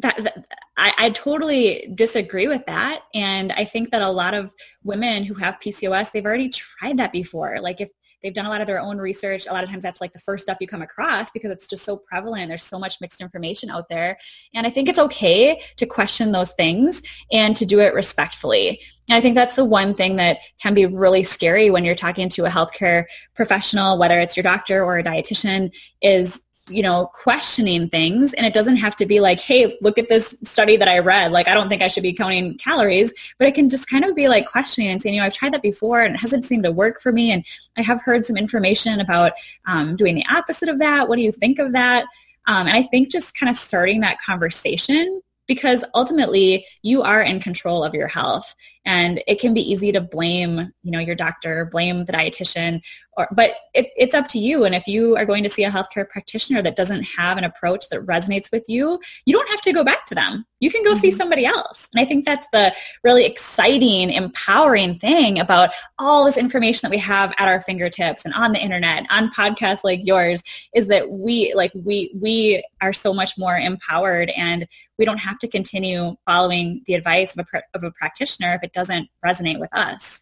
that, 0.00 0.22
that 0.22 0.44
I, 0.76 0.92
I, 0.98 1.10
totally 1.10 1.92
disagree 1.94 2.48
with 2.48 2.64
that. 2.66 3.02
And 3.14 3.52
I 3.52 3.64
think 3.64 3.90
that 3.90 4.02
a 4.02 4.08
lot 4.08 4.34
of 4.34 4.54
women 4.82 5.24
who 5.24 5.34
have 5.34 5.58
PCOS, 5.60 6.12
they've 6.12 6.24
already 6.24 6.48
tried 6.48 6.98
that 6.98 7.12
before. 7.12 7.58
Like 7.60 7.80
if 7.80 7.90
they've 8.22 8.34
done 8.34 8.46
a 8.46 8.48
lot 8.48 8.60
of 8.60 8.66
their 8.66 8.80
own 8.80 8.98
research, 8.98 9.46
a 9.46 9.52
lot 9.52 9.62
of 9.62 9.70
times 9.70 9.82
that's 9.82 10.00
like 10.00 10.12
the 10.12 10.18
first 10.18 10.42
stuff 10.42 10.58
you 10.60 10.66
come 10.66 10.82
across 10.82 11.30
because 11.30 11.50
it's 11.50 11.66
just 11.66 11.84
so 11.84 11.96
prevalent. 11.96 12.48
There's 12.48 12.62
so 12.62 12.78
much 12.78 13.00
mixed 13.00 13.20
information 13.20 13.70
out 13.70 13.88
there. 13.88 14.18
And 14.54 14.66
I 14.66 14.70
think 14.70 14.88
it's 14.88 14.98
okay 14.98 15.60
to 15.76 15.86
question 15.86 16.32
those 16.32 16.52
things 16.52 17.02
and 17.32 17.56
to 17.56 17.66
do 17.66 17.80
it 17.80 17.94
respectfully. 17.94 18.80
And 19.08 19.16
I 19.16 19.20
think 19.20 19.34
that's 19.34 19.56
the 19.56 19.64
one 19.64 19.94
thing 19.94 20.16
that 20.16 20.38
can 20.62 20.74
be 20.74 20.86
really 20.86 21.24
scary 21.24 21.70
when 21.70 21.84
you're 21.84 21.94
talking 21.94 22.28
to 22.30 22.44
a 22.44 22.50
healthcare 22.50 23.04
professional, 23.34 23.98
whether 23.98 24.18
it's 24.20 24.36
your 24.36 24.44
doctor 24.44 24.84
or 24.84 24.98
a 24.98 25.04
dietitian, 25.04 25.72
is 26.00 26.40
you 26.70 26.82
know, 26.82 27.06
questioning 27.12 27.88
things. 27.88 28.32
And 28.34 28.46
it 28.46 28.52
doesn't 28.52 28.76
have 28.76 28.96
to 28.96 29.06
be 29.06 29.20
like, 29.20 29.40
hey, 29.40 29.76
look 29.82 29.98
at 29.98 30.08
this 30.08 30.34
study 30.44 30.76
that 30.76 30.88
I 30.88 31.00
read. 31.00 31.32
Like, 31.32 31.48
I 31.48 31.54
don't 31.54 31.68
think 31.68 31.82
I 31.82 31.88
should 31.88 32.02
be 32.02 32.12
counting 32.12 32.56
calories. 32.58 33.12
But 33.38 33.48
it 33.48 33.54
can 33.54 33.68
just 33.68 33.88
kind 33.88 34.04
of 34.04 34.14
be 34.14 34.28
like 34.28 34.46
questioning 34.46 34.90
and 34.90 35.02
saying, 35.02 35.14
you 35.14 35.20
know, 35.20 35.26
I've 35.26 35.34
tried 35.34 35.52
that 35.54 35.62
before 35.62 36.02
and 36.02 36.14
it 36.14 36.18
hasn't 36.18 36.44
seemed 36.44 36.64
to 36.64 36.72
work 36.72 37.00
for 37.00 37.12
me. 37.12 37.32
And 37.32 37.44
I 37.76 37.82
have 37.82 38.00
heard 38.02 38.26
some 38.26 38.36
information 38.36 39.00
about 39.00 39.32
um, 39.66 39.96
doing 39.96 40.14
the 40.14 40.24
opposite 40.30 40.68
of 40.68 40.78
that. 40.78 41.08
What 41.08 41.16
do 41.16 41.22
you 41.22 41.32
think 41.32 41.58
of 41.58 41.72
that? 41.72 42.04
Um, 42.46 42.66
and 42.66 42.76
I 42.76 42.82
think 42.82 43.10
just 43.10 43.38
kind 43.38 43.50
of 43.50 43.56
starting 43.56 44.00
that 44.00 44.20
conversation 44.22 45.20
because 45.46 45.84
ultimately 45.94 46.64
you 46.82 47.02
are 47.02 47.20
in 47.20 47.40
control 47.40 47.82
of 47.82 47.92
your 47.92 48.06
health 48.06 48.54
and 48.84 49.22
it 49.26 49.40
can 49.40 49.52
be 49.52 49.60
easy 49.60 49.92
to 49.92 50.00
blame 50.00 50.72
you 50.82 50.90
know 50.90 50.98
your 50.98 51.14
doctor 51.14 51.66
blame 51.66 52.04
the 52.04 52.12
dietitian 52.12 52.80
or, 53.20 53.28
but 53.32 53.56
it, 53.74 53.88
it's 53.96 54.14
up 54.14 54.28
to 54.28 54.38
you. 54.38 54.64
And 54.64 54.74
if 54.74 54.86
you 54.86 55.16
are 55.16 55.26
going 55.26 55.42
to 55.42 55.50
see 55.50 55.64
a 55.64 55.70
healthcare 55.70 56.08
practitioner 56.08 56.62
that 56.62 56.76
doesn't 56.76 57.02
have 57.02 57.38
an 57.38 57.44
approach 57.44 57.88
that 57.88 58.00
resonates 58.06 58.50
with 58.52 58.64
you 58.68 58.98
you 59.26 59.36
don't 59.36 59.48
have 59.50 59.60
to 59.62 59.72
go 59.72 59.84
back 59.84 60.06
to 60.06 60.14
them. 60.14 60.44
You 60.60 60.70
can 60.70 60.82
go 60.84 60.92
mm-hmm. 60.92 61.00
see 61.00 61.10
somebody 61.10 61.44
else. 61.44 61.88
And 61.92 62.00
i 62.00 62.04
think 62.04 62.24
that's 62.24 62.46
the 62.52 62.74
really 63.04 63.24
exciting 63.24 64.10
empowering 64.10 64.98
thing 64.98 65.38
about 65.38 65.70
all 65.98 66.24
this 66.24 66.36
information 66.36 66.80
that 66.82 66.90
we 66.90 66.98
have 66.98 67.34
at 67.38 67.48
our 67.48 67.60
fingertips 67.60 68.24
and 68.24 68.34
on 68.34 68.52
the 68.52 68.60
internet 68.60 69.06
on 69.10 69.30
podcasts 69.32 69.84
like 69.84 70.00
yours 70.04 70.42
is 70.74 70.86
that 70.88 71.10
we 71.10 71.52
like 71.54 71.72
we 71.74 72.12
we 72.14 72.62
are 72.80 72.92
so 72.92 73.12
much 73.12 73.36
more 73.36 73.56
empowered 73.56 74.30
and 74.30 74.66
we 74.98 75.06
don't 75.06 75.18
have 75.18 75.38
to 75.38 75.48
continue 75.48 76.14
following 76.26 76.82
the 76.86 76.94
advice 76.94 77.34
of 77.34 77.46
a, 77.54 77.62
of 77.74 77.82
a 77.82 77.90
practitioner 77.92 78.54
if 78.54 78.62
it 78.62 78.69
doesn't 78.72 79.08
resonate 79.24 79.58
with 79.58 79.74
us. 79.74 80.20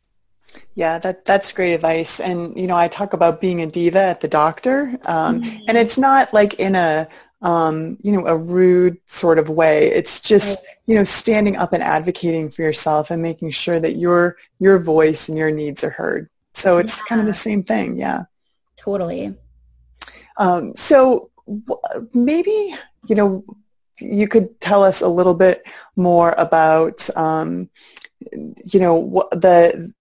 Yeah, 0.75 0.99
that 1.01 1.25
that's 1.25 1.53
great 1.53 1.75
advice. 1.75 2.21
And 2.21 2.57
you 2.57 2.67
know, 2.67 2.77
I 2.77 2.89
talk 2.89 3.13
about 3.13 3.41
being 3.41 3.61
a 3.63 3.67
diva 3.67 4.01
at 4.01 4.21
the 4.21 4.29
doctor, 4.29 4.99
um, 5.05 5.43
mm-hmm. 5.43 5.65
and 5.69 5.77
it's 5.77 5.99
not 5.99 6.33
like 6.33 6.55
in 6.55 6.75
a 6.75 7.09
um, 7.43 7.99
you 8.03 8.13
know 8.13 8.27
a 8.27 8.37
rude 8.37 8.99
sort 9.07 9.39
of 9.39 9.49
way. 9.49 9.89
It's 9.89 10.21
just 10.21 10.65
you 10.87 10.95
know 10.95 11.05
standing 11.05 11.57
up 11.57 11.73
and 11.73 11.83
advocating 11.83 12.51
for 12.51 12.63
yourself 12.63 13.11
and 13.11 13.23
making 13.23 13.51
sure 13.51 13.79
that 13.79 13.97
your 13.97 14.37
your 14.59 14.79
voice 14.79 15.29
and 15.29 15.37
your 15.37 15.51
needs 15.51 15.85
are 15.85 15.91
heard. 15.91 16.31
So 16.55 16.79
it's 16.79 16.97
yeah. 16.97 17.05
kind 17.09 17.21
of 17.21 17.27
the 17.27 17.35
same 17.35 17.63
thing. 17.63 17.99
Yeah, 17.99 18.25
totally. 18.77 19.35
Um, 20.39 20.75
so 20.77 21.31
w- 21.47 22.09
maybe 22.15 22.75
you 23.07 23.15
know 23.15 23.45
you 24.01 24.29
could 24.29 24.61
tell 24.61 24.83
us 24.83 25.01
a 25.01 25.09
little 25.09 25.35
bit 25.35 25.65
more 25.97 26.35
about, 26.39 27.09
um, 27.17 27.69
you 28.33 28.81
know, 28.81 29.29
the 29.33 29.93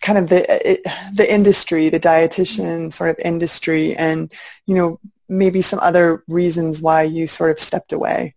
kind 0.00 0.18
of 0.18 0.28
the 0.28 0.80
the 1.14 1.32
industry, 1.32 1.88
the 1.88 2.00
dietitian 2.00 2.92
sort 2.92 3.10
of 3.10 3.16
industry, 3.24 3.96
and 3.96 4.32
you 4.66 4.74
know, 4.74 5.00
maybe 5.28 5.62
some 5.62 5.80
other 5.80 6.22
reasons 6.28 6.82
why 6.82 7.02
you 7.02 7.26
sort 7.26 7.50
of 7.50 7.60
stepped 7.60 7.92
away. 7.92 8.34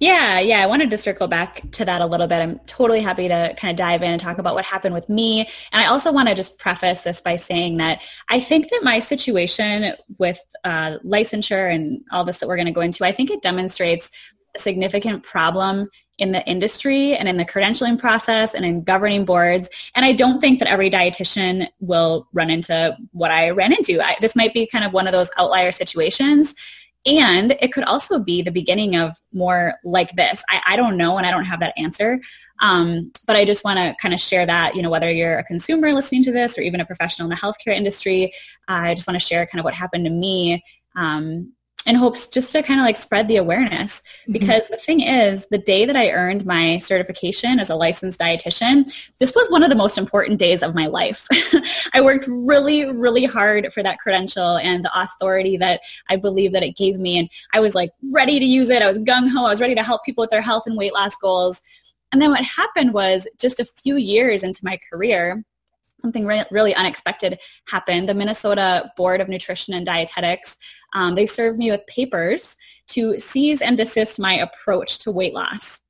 Yeah, 0.00 0.40
yeah. 0.40 0.60
I 0.60 0.66
wanted 0.66 0.90
to 0.90 0.98
circle 0.98 1.28
back 1.28 1.62
to 1.72 1.84
that 1.84 2.00
a 2.00 2.06
little 2.06 2.26
bit. 2.26 2.42
I'm 2.42 2.58
totally 2.66 3.00
happy 3.00 3.28
to 3.28 3.54
kind 3.56 3.70
of 3.70 3.76
dive 3.76 4.02
in 4.02 4.10
and 4.10 4.20
talk 4.20 4.38
about 4.38 4.54
what 4.54 4.64
happened 4.64 4.94
with 4.94 5.08
me. 5.08 5.40
And 5.40 5.82
I 5.82 5.86
also 5.86 6.12
want 6.12 6.28
to 6.28 6.34
just 6.34 6.58
preface 6.58 7.02
this 7.02 7.20
by 7.20 7.36
saying 7.36 7.76
that 7.76 8.02
I 8.28 8.40
think 8.40 8.70
that 8.70 8.80
my 8.82 8.98
situation 8.98 9.94
with 10.18 10.40
uh, 10.64 10.98
licensure 11.04 11.72
and 11.72 12.02
all 12.10 12.24
this 12.24 12.38
that 12.38 12.48
we're 12.48 12.56
going 12.56 12.66
to 12.66 12.72
go 12.72 12.80
into, 12.80 13.04
I 13.04 13.12
think 13.12 13.30
it 13.30 13.40
demonstrates 13.40 14.10
a 14.56 14.58
significant 14.58 15.22
problem 15.22 15.88
in 16.18 16.32
the 16.32 16.46
industry 16.46 17.16
and 17.16 17.28
in 17.28 17.36
the 17.36 17.44
credentialing 17.44 17.98
process 17.98 18.54
and 18.54 18.64
in 18.64 18.82
governing 18.84 19.24
boards. 19.24 19.68
And 19.94 20.04
I 20.04 20.12
don't 20.12 20.40
think 20.40 20.58
that 20.60 20.68
every 20.68 20.88
dietitian 20.90 21.66
will 21.80 22.28
run 22.32 22.50
into 22.50 22.96
what 23.12 23.30
I 23.30 23.50
ran 23.50 23.72
into. 23.72 24.00
I, 24.00 24.16
this 24.20 24.36
might 24.36 24.54
be 24.54 24.66
kind 24.66 24.84
of 24.84 24.92
one 24.92 25.06
of 25.06 25.12
those 25.12 25.30
outlier 25.38 25.72
situations. 25.72 26.54
And 27.06 27.56
it 27.60 27.72
could 27.72 27.84
also 27.84 28.18
be 28.18 28.42
the 28.42 28.52
beginning 28.52 28.96
of 28.96 29.20
more 29.32 29.74
like 29.84 30.14
this. 30.16 30.42
I, 30.48 30.62
I 30.68 30.76
don't 30.76 30.96
know 30.96 31.18
and 31.18 31.26
I 31.26 31.30
don't 31.30 31.44
have 31.44 31.60
that 31.60 31.74
answer. 31.76 32.20
Um, 32.60 33.12
but 33.26 33.34
I 33.34 33.44
just 33.44 33.64
want 33.64 33.78
to 33.78 33.96
kind 34.00 34.14
of 34.14 34.20
share 34.20 34.46
that, 34.46 34.76
you 34.76 34.82
know, 34.82 34.90
whether 34.90 35.10
you're 35.10 35.38
a 35.38 35.44
consumer 35.44 35.92
listening 35.92 36.22
to 36.24 36.32
this 36.32 36.56
or 36.56 36.60
even 36.60 36.80
a 36.80 36.86
professional 36.86 37.26
in 37.26 37.30
the 37.30 37.36
healthcare 37.36 37.74
industry, 37.74 38.32
uh, 38.68 38.86
I 38.86 38.94
just 38.94 39.08
want 39.08 39.20
to 39.20 39.26
share 39.26 39.44
kind 39.46 39.58
of 39.58 39.64
what 39.64 39.74
happened 39.74 40.04
to 40.04 40.10
me 40.10 40.62
um, 40.96 41.52
in 41.86 41.94
hopes 41.94 42.26
just 42.26 42.52
to 42.52 42.62
kind 42.62 42.80
of 42.80 42.86
like 42.86 42.96
spread 42.96 43.28
the 43.28 43.36
awareness. 43.36 44.00
Mm-hmm. 44.00 44.32
Because 44.32 44.62
mm-hmm. 44.62 44.74
the 44.74 44.80
thing 44.80 45.00
is, 45.00 45.46
the 45.50 45.58
day 45.58 45.84
that 45.84 45.96
I 45.96 46.10
earned 46.10 46.46
my 46.46 46.78
certification 46.78 47.60
as 47.60 47.70
a 47.70 47.74
licensed 47.74 48.18
dietitian, 48.18 48.90
this 49.18 49.34
was 49.34 49.50
one 49.50 49.62
of 49.62 49.70
the 49.70 49.76
most 49.76 49.98
important 49.98 50.38
days 50.38 50.62
of 50.62 50.74
my 50.74 50.86
life. 50.86 51.26
I 51.94 52.00
worked 52.00 52.26
really, 52.28 52.84
really 52.86 53.24
hard 53.24 53.72
for 53.72 53.82
that 53.82 53.98
credential 53.98 54.56
and 54.58 54.84
the 54.84 55.00
authority 55.00 55.56
that 55.58 55.80
I 56.08 56.16
believe 56.16 56.52
that 56.52 56.62
it 56.62 56.76
gave 56.76 56.98
me. 56.98 57.18
And 57.18 57.28
I 57.52 57.60
was 57.60 57.74
like 57.74 57.90
ready 58.10 58.38
to 58.38 58.46
use 58.46 58.70
it. 58.70 58.82
I 58.82 58.88
was 58.88 58.98
gung-ho. 58.98 59.44
I 59.44 59.50
was 59.50 59.60
ready 59.60 59.74
to 59.74 59.82
help 59.82 60.04
people 60.04 60.22
with 60.22 60.30
their 60.30 60.42
health 60.42 60.64
and 60.66 60.76
weight 60.76 60.94
loss 60.94 61.14
goals. 61.16 61.60
And 62.12 62.22
then 62.22 62.30
what 62.30 62.44
happened 62.44 62.94
was 62.94 63.26
just 63.40 63.60
a 63.60 63.64
few 63.64 63.96
years 63.96 64.42
into 64.44 64.64
my 64.64 64.78
career, 64.90 65.44
something 66.04 66.26
re- 66.26 66.44
really 66.50 66.74
unexpected 66.74 67.38
happened. 67.66 68.08
The 68.08 68.14
Minnesota 68.14 68.92
Board 68.94 69.22
of 69.22 69.28
Nutrition 69.28 69.72
and 69.72 69.86
Dietetics, 69.86 70.56
um, 70.94 71.14
they 71.14 71.26
served 71.26 71.58
me 71.58 71.70
with 71.70 71.86
papers 71.86 72.56
to 72.88 73.18
seize 73.18 73.62
and 73.62 73.76
desist 73.76 74.20
my 74.20 74.34
approach 74.34 74.98
to 75.00 75.10
weight 75.10 75.32
loss. 75.32 75.80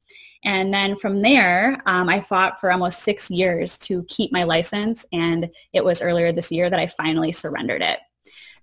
And 0.44 0.72
then 0.72 0.94
from 0.94 1.22
there, 1.22 1.82
um, 1.86 2.08
I 2.08 2.20
fought 2.20 2.60
for 2.60 2.70
almost 2.70 3.02
six 3.02 3.28
years 3.28 3.76
to 3.78 4.04
keep 4.04 4.30
my 4.30 4.44
license. 4.44 5.04
And 5.12 5.50
it 5.72 5.84
was 5.84 6.00
earlier 6.00 6.30
this 6.30 6.52
year 6.52 6.70
that 6.70 6.78
I 6.78 6.86
finally 6.86 7.32
surrendered 7.32 7.82
it. 7.82 7.98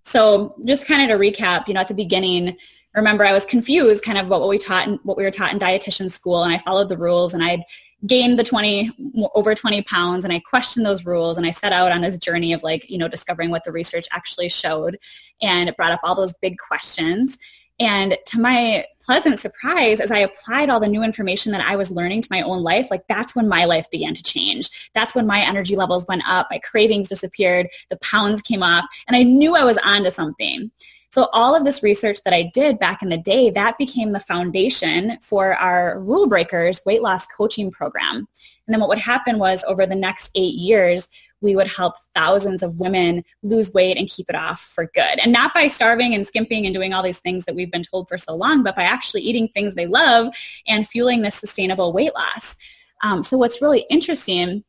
So 0.06 0.56
just 0.66 0.88
kind 0.88 1.02
of 1.02 1.10
to 1.10 1.24
recap, 1.24 1.68
you 1.68 1.74
know, 1.74 1.82
at 1.82 1.88
the 1.88 1.94
beginning, 1.94 2.56
remember 2.96 3.26
I 3.26 3.34
was 3.34 3.46
confused 3.46 4.04
kind 4.04 4.18
of 4.18 4.28
about 4.28 4.40
what 4.40 4.50
we 4.50 4.58
taught 4.58 4.88
and 4.88 5.00
what 5.04 5.18
we 5.18 5.24
were 5.24 5.32
taught 5.32 5.52
in 5.52 5.60
dietitian 5.60 6.10
school. 6.12 6.44
And 6.44 6.54
I 6.54 6.60
followed 6.60 6.88
the 6.88 6.98
rules 6.98 7.34
and 7.34 7.44
I'd 7.44 7.64
gained 8.08 8.40
the 8.40 8.44
20 8.44 8.90
over 9.36 9.54
20 9.54 9.84
pounds 9.84 10.24
and 10.24 10.34
i 10.34 10.40
questioned 10.40 10.84
those 10.84 11.06
rules 11.06 11.38
and 11.38 11.46
i 11.46 11.52
set 11.52 11.72
out 11.72 11.92
on 11.92 12.02
this 12.02 12.18
journey 12.18 12.52
of 12.52 12.64
like 12.64 12.90
you 12.90 12.98
know 12.98 13.08
discovering 13.08 13.52
what 13.52 13.64
the 13.64 13.72
research 13.72 14.08
actually 14.12 14.50
showed 14.50 14.98
and 15.42 15.70
it 15.70 15.78
brought 15.78 15.92
up 15.92 16.00
all 16.04 16.16
those 16.16 16.34
big 16.42 16.58
questions. 16.58 17.38
And 17.80 18.16
to 18.28 18.40
my 18.40 18.86
pleasant 19.04 19.40
surprise 19.40 20.00
as 20.00 20.12
i 20.12 20.20
applied 20.20 20.70
all 20.70 20.80
the 20.80 20.88
new 20.88 21.02
information 21.02 21.52
that 21.52 21.62
i 21.62 21.76
was 21.76 21.90
learning 21.90 22.22
to 22.22 22.28
my 22.30 22.44
own 22.44 22.62
life 22.62 22.88
like 22.92 23.02
that's 23.08 23.36
when 23.36 23.48
my 23.48 23.66
life 23.66 23.90
began 23.90 24.14
to 24.14 24.22
change. 24.22 24.70
That's 24.94 25.16
when 25.16 25.26
my 25.26 25.40
energy 25.40 25.76
levels 25.76 26.06
went 26.08 26.22
up 26.28 26.48
my 26.52 26.60
cravings 26.60 27.10
disappeared 27.10 27.68
the 27.90 27.98
pounds 27.98 28.44
came 28.44 28.62
off 28.62 28.86
and 29.08 29.18
i 29.18 29.24
knew 29.24 29.56
i 29.56 29.64
was 29.64 29.78
onto 29.84 30.12
something 30.12 30.70
so 31.14 31.28
all 31.34 31.56
of 31.56 31.66
this 31.66 31.84
research 31.84 32.24
that 32.24 32.34
I 32.34 32.50
did 32.54 32.80
back 32.80 33.04
in 33.04 33.10
the 33.10 33.18
day, 33.18 33.50
that 33.50 33.78
became 33.78 34.14
the 34.14 34.20
foundation 34.20 35.18
for 35.22 35.54
our 35.56 36.00
Rule 36.00 36.28
Breakers 36.28 36.82
weight 36.86 37.02
loss 37.02 37.28
coaching 37.28 37.70
program. 37.70 38.16
And 38.16 38.74
then 38.74 38.80
what 38.80 38.88
would 38.90 39.00
happen 39.00 39.38
was 39.38 39.64
over 39.68 39.86
the 39.86 39.96
next 39.96 40.32
eight 40.36 40.56
years, 40.56 41.10
we 41.42 41.56
would 41.56 41.68
help 41.68 41.96
thousands 42.16 42.64
of 42.64 42.80
women 42.80 43.24
lose 43.44 43.74
weight 43.74 43.98
and 43.98 44.08
keep 44.08 44.30
it 44.30 44.36
off 44.36 44.62
for 44.62 44.90
good. 44.94 45.20
And 45.22 45.34
not 45.34 45.54
by 45.54 45.68
starving 45.68 46.16
and 46.16 46.26
skimping 46.26 46.66
and 46.66 46.74
doing 46.74 46.94
all 46.94 47.04
these 47.04 47.20
things 47.20 47.44
that 47.46 47.56
we've 47.56 47.72
been 47.72 47.84
told 47.84 48.08
for 48.08 48.18
so 48.18 48.34
long, 48.34 48.64
but 48.64 48.76
by 48.76 48.84
actually 48.84 49.22
eating 49.24 49.50
things 49.50 49.76
they 49.76 49.88
love 49.88 50.34
and 50.68 50.88
fueling 50.88 51.24
this 51.24 51.36
sustainable 51.36 51.92
weight 51.92 52.14
loss. 52.16 52.56
Um, 53.04 53.22
so 53.24 53.38
what's 53.38 53.62
really 53.62 53.86
interesting 53.90 54.64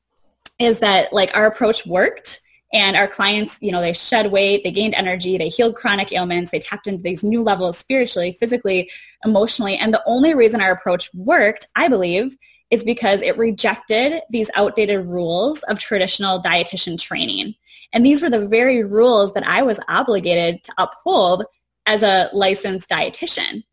is 0.58 0.80
that 0.80 1.12
like 1.12 1.36
our 1.36 1.46
approach 1.46 1.86
worked 1.86 2.40
and 2.72 2.96
our 2.96 3.06
clients, 3.06 3.58
you 3.60 3.70
know, 3.70 3.80
they 3.80 3.92
shed 3.92 4.32
weight, 4.32 4.64
they 4.64 4.70
gained 4.70 4.94
energy, 4.94 5.36
they 5.36 5.48
healed 5.48 5.76
chronic 5.76 6.12
ailments, 6.12 6.50
they 6.50 6.58
tapped 6.58 6.86
into 6.86 7.02
these 7.02 7.22
new 7.22 7.42
levels 7.42 7.76
spiritually, 7.76 8.36
physically, 8.40 8.90
emotionally. 9.24 9.76
And 9.76 9.92
the 9.92 10.02
only 10.06 10.34
reason 10.34 10.62
our 10.62 10.72
approach 10.72 11.10
worked, 11.12 11.66
I 11.76 11.88
believe, 11.88 12.36
is 12.70 12.82
because 12.82 13.20
it 13.20 13.36
rejected 13.36 14.22
these 14.30 14.48
outdated 14.54 15.04
rules 15.06 15.62
of 15.64 15.78
traditional 15.78 16.42
dietitian 16.42 16.98
training. 16.98 17.54
And 17.92 18.06
these 18.06 18.22
were 18.22 18.30
the 18.30 18.48
very 18.48 18.82
rules 18.82 19.34
that 19.34 19.46
I 19.46 19.60
was 19.62 19.78
obligated 19.88 20.64
to 20.64 20.72
uphold 20.78 21.44
as 21.84 22.02
a 22.02 22.30
licensed 22.32 22.88
dietitian. 22.88 23.64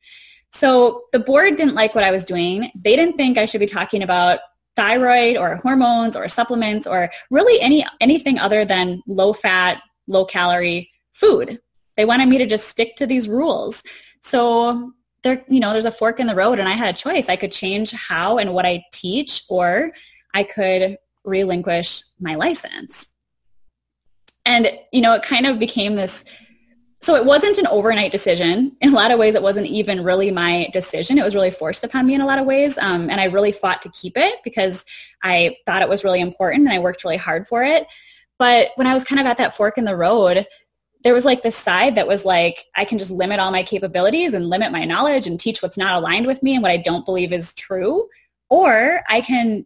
So 0.51 1.03
the 1.13 1.19
board 1.19 1.55
didn't 1.55 1.75
like 1.75 1.95
what 1.95 2.03
I 2.03 2.11
was 2.11 2.25
doing. 2.25 2.71
They 2.75 2.97
didn't 2.97 3.15
think 3.15 3.37
I 3.37 3.45
should 3.45 3.59
be 3.59 3.65
talking 3.65 4.03
about 4.03 4.39
thyroid 4.79 5.35
or 5.35 5.57
hormones 5.57 6.15
or 6.15 6.29
supplements 6.29 6.87
or 6.87 7.09
really 7.29 7.59
any 7.59 7.85
anything 7.99 8.39
other 8.39 8.63
than 8.63 9.01
low 9.07 9.33
fat, 9.33 9.81
low 10.07 10.23
calorie 10.23 10.89
food. 11.11 11.59
They 11.97 12.05
wanted 12.05 12.29
me 12.29 12.37
to 12.37 12.45
just 12.45 12.69
stick 12.69 12.95
to 12.95 13.05
these 13.05 13.27
rules. 13.27 13.83
So 14.23 14.93
there, 15.23 15.43
you 15.49 15.59
know, 15.59 15.73
there's 15.73 15.83
a 15.83 15.91
fork 15.91 16.21
in 16.21 16.27
the 16.27 16.35
road 16.35 16.59
and 16.59 16.69
I 16.69 16.73
had 16.73 16.95
a 16.95 16.97
choice. 16.97 17.27
I 17.27 17.35
could 17.35 17.51
change 17.51 17.91
how 17.91 18.37
and 18.37 18.53
what 18.53 18.65
I 18.65 18.85
teach 18.93 19.43
or 19.49 19.91
I 20.33 20.43
could 20.43 20.97
relinquish 21.25 22.01
my 22.21 22.35
license. 22.35 23.07
And, 24.45 24.71
you 24.93 25.01
know, 25.01 25.13
it 25.13 25.23
kind 25.23 25.45
of 25.45 25.59
became 25.59 25.97
this 25.97 26.23
so 27.01 27.15
it 27.15 27.25
wasn't 27.25 27.57
an 27.57 27.67
overnight 27.67 28.11
decision. 28.11 28.75
In 28.81 28.89
a 28.89 28.95
lot 28.95 29.11
of 29.11 29.19
ways, 29.19 29.35
it 29.35 29.41
wasn't 29.41 29.67
even 29.67 30.03
really 30.03 30.31
my 30.31 30.69
decision. 30.73 31.17
It 31.17 31.23
was 31.23 31.33
really 31.33 31.51
forced 31.51 31.83
upon 31.83 32.05
me 32.05 32.13
in 32.13 32.21
a 32.21 32.25
lot 32.25 32.39
of 32.39 32.45
ways. 32.45 32.77
Um, 32.77 33.09
and 33.09 33.21
I 33.21 33.25
really 33.25 33.53
fought 33.53 33.81
to 33.83 33.89
keep 33.89 34.17
it 34.17 34.35
because 34.43 34.83
I 35.23 35.55
thought 35.65 35.81
it 35.81 35.87
was 35.87 36.03
really 36.03 36.19
important 36.19 36.65
and 36.65 36.73
I 36.73 36.79
worked 36.79 37.05
really 37.05 37.17
hard 37.17 37.47
for 37.47 37.63
it. 37.63 37.87
But 38.37 38.71
when 38.75 38.87
I 38.87 38.93
was 38.93 39.05
kind 39.05 39.19
of 39.19 39.27
at 39.27 39.37
that 39.37 39.55
fork 39.55 39.77
in 39.77 39.85
the 39.85 39.95
road, 39.95 40.45
there 41.03 41.13
was 41.13 41.23
like 41.23 41.41
this 41.41 41.55
side 41.55 41.95
that 41.95 42.07
was 42.07 42.25
like, 42.25 42.65
I 42.75 42.83
can 42.83 42.97
just 42.97 43.11
limit 43.11 43.39
all 43.39 43.51
my 43.51 43.63
capabilities 43.63 44.33
and 44.33 44.49
limit 44.49 44.73
my 44.73 44.83
knowledge 44.83 45.27
and 45.27 45.39
teach 45.39 45.61
what's 45.61 45.77
not 45.77 45.95
aligned 45.95 46.27
with 46.27 46.43
me 46.43 46.55
and 46.55 46.61
what 46.61 46.71
I 46.71 46.77
don't 46.77 47.05
believe 47.05 47.31
is 47.31 47.53
true. 47.53 48.09
Or 48.49 49.01
I 49.07 49.21
can 49.21 49.65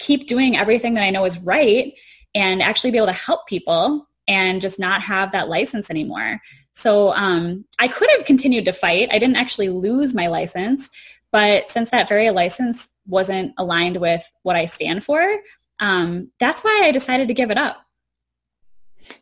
keep 0.00 0.26
doing 0.26 0.56
everything 0.56 0.94
that 0.94 1.04
I 1.04 1.10
know 1.10 1.24
is 1.24 1.38
right 1.38 1.92
and 2.34 2.60
actually 2.60 2.90
be 2.90 2.96
able 2.96 3.06
to 3.06 3.12
help 3.12 3.46
people 3.46 4.08
and 4.26 4.60
just 4.60 4.78
not 4.78 5.02
have 5.02 5.30
that 5.32 5.48
license 5.48 5.90
anymore. 5.90 6.40
So 6.74 7.14
um, 7.14 7.64
I 7.78 7.88
could 7.88 8.10
have 8.16 8.24
continued 8.24 8.64
to 8.66 8.72
fight. 8.72 9.08
I 9.12 9.18
didn't 9.18 9.36
actually 9.36 9.68
lose 9.68 10.12
my 10.12 10.26
license, 10.26 10.90
but 11.30 11.70
since 11.70 11.90
that 11.90 12.08
very 12.08 12.30
license 12.30 12.88
wasn't 13.06 13.54
aligned 13.58 13.98
with 13.98 14.30
what 14.42 14.56
I 14.56 14.66
stand 14.66 15.04
for, 15.04 15.40
um, 15.80 16.30
that's 16.38 16.62
why 16.62 16.82
I 16.84 16.90
decided 16.90 17.28
to 17.28 17.34
give 17.34 17.50
it 17.50 17.58
up. 17.58 17.84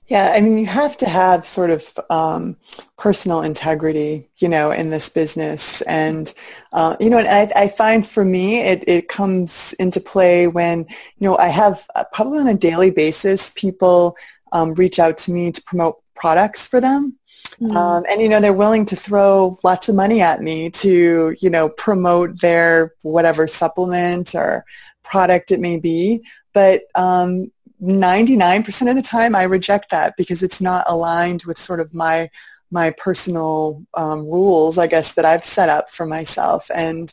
Yeah, 0.06 0.32
I 0.34 0.40
mean, 0.40 0.58
you 0.58 0.66
have 0.66 0.96
to 0.98 1.08
have 1.08 1.46
sort 1.46 1.70
of 1.70 1.98
um, 2.10 2.56
personal 2.96 3.42
integrity, 3.42 4.28
you 4.36 4.48
know, 4.48 4.70
in 4.70 4.90
this 4.90 5.08
business. 5.08 5.80
And, 5.82 6.32
uh, 6.72 6.96
you 7.00 7.10
know, 7.10 7.18
and 7.18 7.28
I, 7.28 7.50
I, 7.62 7.68
find 7.68 8.06
for 8.06 8.24
me, 8.24 8.60
it, 8.60 8.84
it 8.86 9.08
comes 9.08 9.72
into 9.74 10.00
play 10.00 10.46
when, 10.46 10.80
you 11.18 11.28
know, 11.28 11.36
I 11.36 11.48
have 11.48 11.86
uh, 11.96 12.04
probably 12.12 12.38
on 12.38 12.48
a 12.48 12.54
daily 12.54 12.90
basis, 12.90 13.50
people 13.50 14.16
um, 14.52 14.74
reach 14.74 14.98
out 14.98 15.18
to 15.18 15.32
me 15.32 15.50
to 15.50 15.62
promote 15.62 16.00
products 16.14 16.66
for 16.66 16.80
them. 16.80 17.18
Mm. 17.60 17.76
Um, 17.76 18.04
and, 18.08 18.20
you 18.20 18.28
know, 18.28 18.40
they're 18.40 18.52
willing 18.52 18.84
to 18.86 18.96
throw 18.96 19.58
lots 19.62 19.88
of 19.88 19.94
money 19.94 20.20
at 20.20 20.42
me 20.42 20.70
to, 20.70 21.36
you 21.40 21.50
know, 21.50 21.68
promote 21.68 22.40
their 22.40 22.94
whatever 23.02 23.46
supplement 23.48 24.34
or 24.34 24.64
product 25.02 25.50
it 25.50 25.60
may 25.60 25.78
be. 25.78 26.22
But 26.52 26.82
um, 26.94 27.50
99% 27.82 28.90
of 28.90 28.96
the 28.96 29.02
time 29.02 29.34
I 29.34 29.42
reject 29.42 29.90
that 29.90 30.14
because 30.16 30.42
it's 30.42 30.60
not 30.60 30.84
aligned 30.86 31.44
with 31.44 31.58
sort 31.58 31.80
of 31.80 31.92
my 31.92 32.30
my 32.72 32.90
personal 32.90 33.84
um, 33.92 34.20
rules, 34.20 34.78
I 34.78 34.86
guess, 34.86 35.12
that 35.12 35.26
I've 35.26 35.44
set 35.44 35.68
up 35.68 35.90
for 35.90 36.06
myself. 36.06 36.70
And 36.74 37.12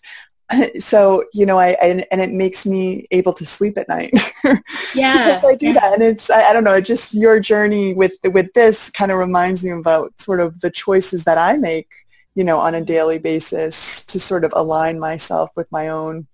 so 0.79 1.23
you 1.33 1.45
know 1.45 1.59
I, 1.59 1.77
I, 1.81 2.05
and 2.11 2.21
it 2.21 2.31
makes 2.31 2.65
me 2.65 3.05
able 3.11 3.33
to 3.33 3.45
sleep 3.45 3.77
at 3.77 3.87
night 3.87 4.13
yeah 4.95 5.41
i 5.45 5.55
do 5.55 5.67
yeah. 5.67 5.73
that 5.73 5.93
and 5.93 6.03
it's 6.03 6.29
I, 6.29 6.49
I, 6.49 6.53
don't 6.53 6.63
know 6.63 6.81
just 6.81 7.13
your 7.13 7.39
journey 7.39 7.93
with 7.93 8.13
with 8.23 8.53
this 8.53 8.89
kind 8.89 9.11
of 9.11 9.17
reminds 9.17 9.63
me 9.63 9.71
about 9.71 10.19
sort 10.19 10.39
of 10.39 10.59
the 10.61 10.71
choices 10.71 11.23
that 11.25 11.37
i 11.37 11.57
make 11.57 11.87
you 12.35 12.43
know 12.43 12.59
on 12.59 12.75
a 12.75 12.81
daily 12.81 13.19
basis 13.19 14.03
to 14.05 14.19
sort 14.19 14.43
of 14.43 14.53
align 14.55 14.99
myself 14.99 15.49
with 15.55 15.71
my 15.71 15.89
own 15.89 16.27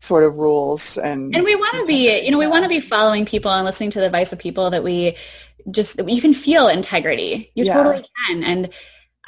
sort 0.00 0.22
of 0.22 0.36
rules 0.36 0.96
and 0.96 1.34
and 1.34 1.44
we 1.44 1.56
want 1.56 1.74
to 1.74 1.84
be 1.84 2.24
you 2.24 2.30
know 2.30 2.38
we 2.38 2.46
want 2.46 2.64
to 2.64 2.68
be 2.68 2.80
following 2.80 3.26
people 3.26 3.50
and 3.50 3.64
listening 3.64 3.90
to 3.90 3.98
the 3.98 4.06
advice 4.06 4.32
of 4.32 4.38
people 4.38 4.70
that 4.70 4.84
we 4.84 5.16
just 5.70 6.00
you 6.06 6.20
can 6.20 6.32
feel 6.32 6.68
integrity 6.68 7.50
you 7.56 7.64
yeah. 7.64 7.74
totally 7.74 8.04
can 8.26 8.44
and 8.44 8.70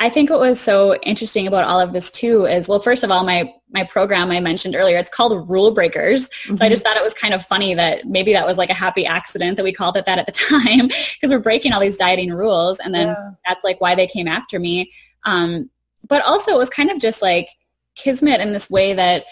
I 0.00 0.08
think 0.08 0.30
what 0.30 0.40
was 0.40 0.58
so 0.58 0.96
interesting 1.02 1.46
about 1.46 1.68
all 1.68 1.78
of 1.78 1.92
this 1.92 2.10
too 2.10 2.46
is, 2.46 2.68
well, 2.68 2.80
first 2.80 3.04
of 3.04 3.10
all, 3.10 3.22
my 3.22 3.52
my 3.68 3.84
program 3.84 4.30
I 4.30 4.40
mentioned 4.40 4.74
earlier, 4.74 4.98
it's 4.98 5.10
called 5.10 5.48
Rule 5.48 5.72
Breakers. 5.72 6.24
Mm-hmm. 6.24 6.56
So 6.56 6.64
I 6.64 6.70
just 6.70 6.82
thought 6.82 6.96
it 6.96 7.02
was 7.04 7.12
kind 7.12 7.34
of 7.34 7.44
funny 7.44 7.74
that 7.74 8.06
maybe 8.06 8.32
that 8.32 8.46
was 8.46 8.56
like 8.56 8.70
a 8.70 8.74
happy 8.74 9.04
accident 9.04 9.58
that 9.58 9.62
we 9.62 9.74
called 9.74 9.98
it 9.98 10.06
that 10.06 10.18
at 10.18 10.24
the 10.24 10.32
time 10.48 10.88
because 10.88 11.28
we're 11.30 11.38
breaking 11.38 11.74
all 11.74 11.80
these 11.80 11.98
dieting 11.98 12.32
rules, 12.32 12.78
and 12.78 12.94
then 12.94 13.08
yeah. 13.08 13.30
that's 13.46 13.62
like 13.62 13.78
why 13.82 13.94
they 13.94 14.06
came 14.06 14.26
after 14.26 14.58
me. 14.58 14.90
Um, 15.26 15.68
but 16.08 16.24
also, 16.24 16.52
it 16.52 16.58
was 16.58 16.70
kind 16.70 16.90
of 16.90 16.98
just 16.98 17.20
like 17.20 17.50
kismet 17.94 18.40
in 18.40 18.54
this 18.54 18.70
way 18.70 18.94
that 18.94 19.26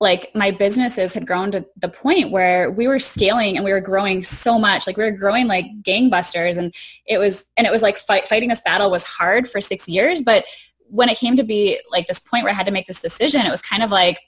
like 0.00 0.30
my 0.34 0.50
businesses 0.50 1.12
had 1.12 1.26
grown 1.26 1.52
to 1.52 1.64
the 1.76 1.88
point 1.88 2.30
where 2.30 2.70
we 2.70 2.88
were 2.88 2.98
scaling 2.98 3.56
and 3.56 3.64
we 3.64 3.72
were 3.72 3.80
growing 3.80 4.24
so 4.24 4.58
much 4.58 4.86
like 4.86 4.96
we 4.96 5.04
were 5.04 5.10
growing 5.10 5.46
like 5.46 5.66
gangbusters 5.82 6.56
and 6.56 6.74
it 7.06 7.18
was 7.18 7.44
and 7.56 7.66
it 7.66 7.72
was 7.72 7.82
like 7.82 7.98
fight, 7.98 8.26
fighting 8.26 8.48
this 8.48 8.62
battle 8.62 8.90
was 8.90 9.04
hard 9.04 9.48
for 9.48 9.60
six 9.60 9.86
years 9.86 10.22
but 10.22 10.44
when 10.88 11.08
it 11.08 11.18
came 11.18 11.36
to 11.36 11.44
be 11.44 11.78
like 11.90 12.08
this 12.08 12.20
point 12.20 12.42
where 12.42 12.52
i 12.52 12.56
had 12.56 12.66
to 12.66 12.72
make 12.72 12.86
this 12.86 13.02
decision 13.02 13.44
it 13.44 13.50
was 13.50 13.62
kind 13.62 13.82
of 13.82 13.90
like 13.90 14.18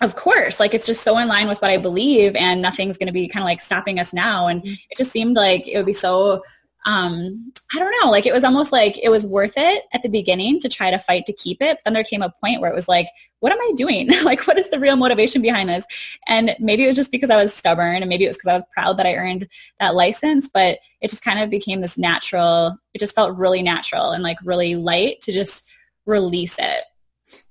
of 0.00 0.14
course 0.14 0.60
like 0.60 0.74
it's 0.74 0.86
just 0.86 1.02
so 1.02 1.18
in 1.18 1.28
line 1.28 1.48
with 1.48 1.60
what 1.60 1.70
i 1.70 1.76
believe 1.76 2.34
and 2.36 2.62
nothing's 2.62 2.96
going 2.96 3.08
to 3.08 3.12
be 3.12 3.28
kind 3.28 3.42
of 3.42 3.46
like 3.46 3.60
stopping 3.60 3.98
us 3.98 4.12
now 4.12 4.46
and 4.46 4.62
mm-hmm. 4.62 4.72
it 4.90 4.96
just 4.96 5.10
seemed 5.10 5.36
like 5.36 5.66
it 5.66 5.76
would 5.76 5.86
be 5.86 5.92
so 5.92 6.42
um, 6.86 7.52
I 7.74 7.78
don't 7.78 7.94
know, 8.00 8.10
like 8.10 8.26
it 8.26 8.32
was 8.32 8.44
almost 8.44 8.72
like 8.72 8.98
it 9.02 9.10
was 9.10 9.26
worth 9.26 9.54
it 9.56 9.84
at 9.92 10.02
the 10.02 10.08
beginning 10.08 10.60
to 10.60 10.68
try 10.68 10.90
to 10.90 10.98
fight 10.98 11.26
to 11.26 11.32
keep 11.32 11.60
it. 11.60 11.76
But 11.76 11.84
then 11.84 11.92
there 11.92 12.04
came 12.04 12.22
a 12.22 12.32
point 12.42 12.60
where 12.60 12.70
it 12.70 12.74
was 12.74 12.88
like, 12.88 13.06
what 13.40 13.52
am 13.52 13.60
I 13.60 13.72
doing? 13.76 14.08
like, 14.24 14.46
what 14.46 14.58
is 14.58 14.70
the 14.70 14.80
real 14.80 14.96
motivation 14.96 15.42
behind 15.42 15.68
this? 15.68 15.84
And 16.26 16.56
maybe 16.58 16.84
it 16.84 16.88
was 16.88 16.96
just 16.96 17.12
because 17.12 17.30
I 17.30 17.42
was 17.42 17.52
stubborn 17.52 17.96
and 17.96 18.08
maybe 18.08 18.24
it 18.24 18.28
was 18.28 18.38
because 18.38 18.50
I 18.50 18.54
was 18.54 18.64
proud 18.72 18.96
that 18.96 19.06
I 19.06 19.14
earned 19.14 19.46
that 19.78 19.94
license, 19.94 20.48
but 20.52 20.78
it 21.00 21.10
just 21.10 21.24
kind 21.24 21.38
of 21.38 21.50
became 21.50 21.82
this 21.82 21.98
natural, 21.98 22.78
it 22.94 22.98
just 22.98 23.14
felt 23.14 23.36
really 23.36 23.62
natural 23.62 24.12
and 24.12 24.22
like 24.22 24.38
really 24.42 24.74
light 24.74 25.20
to 25.22 25.32
just 25.32 25.68
release 26.06 26.56
it. 26.58 26.84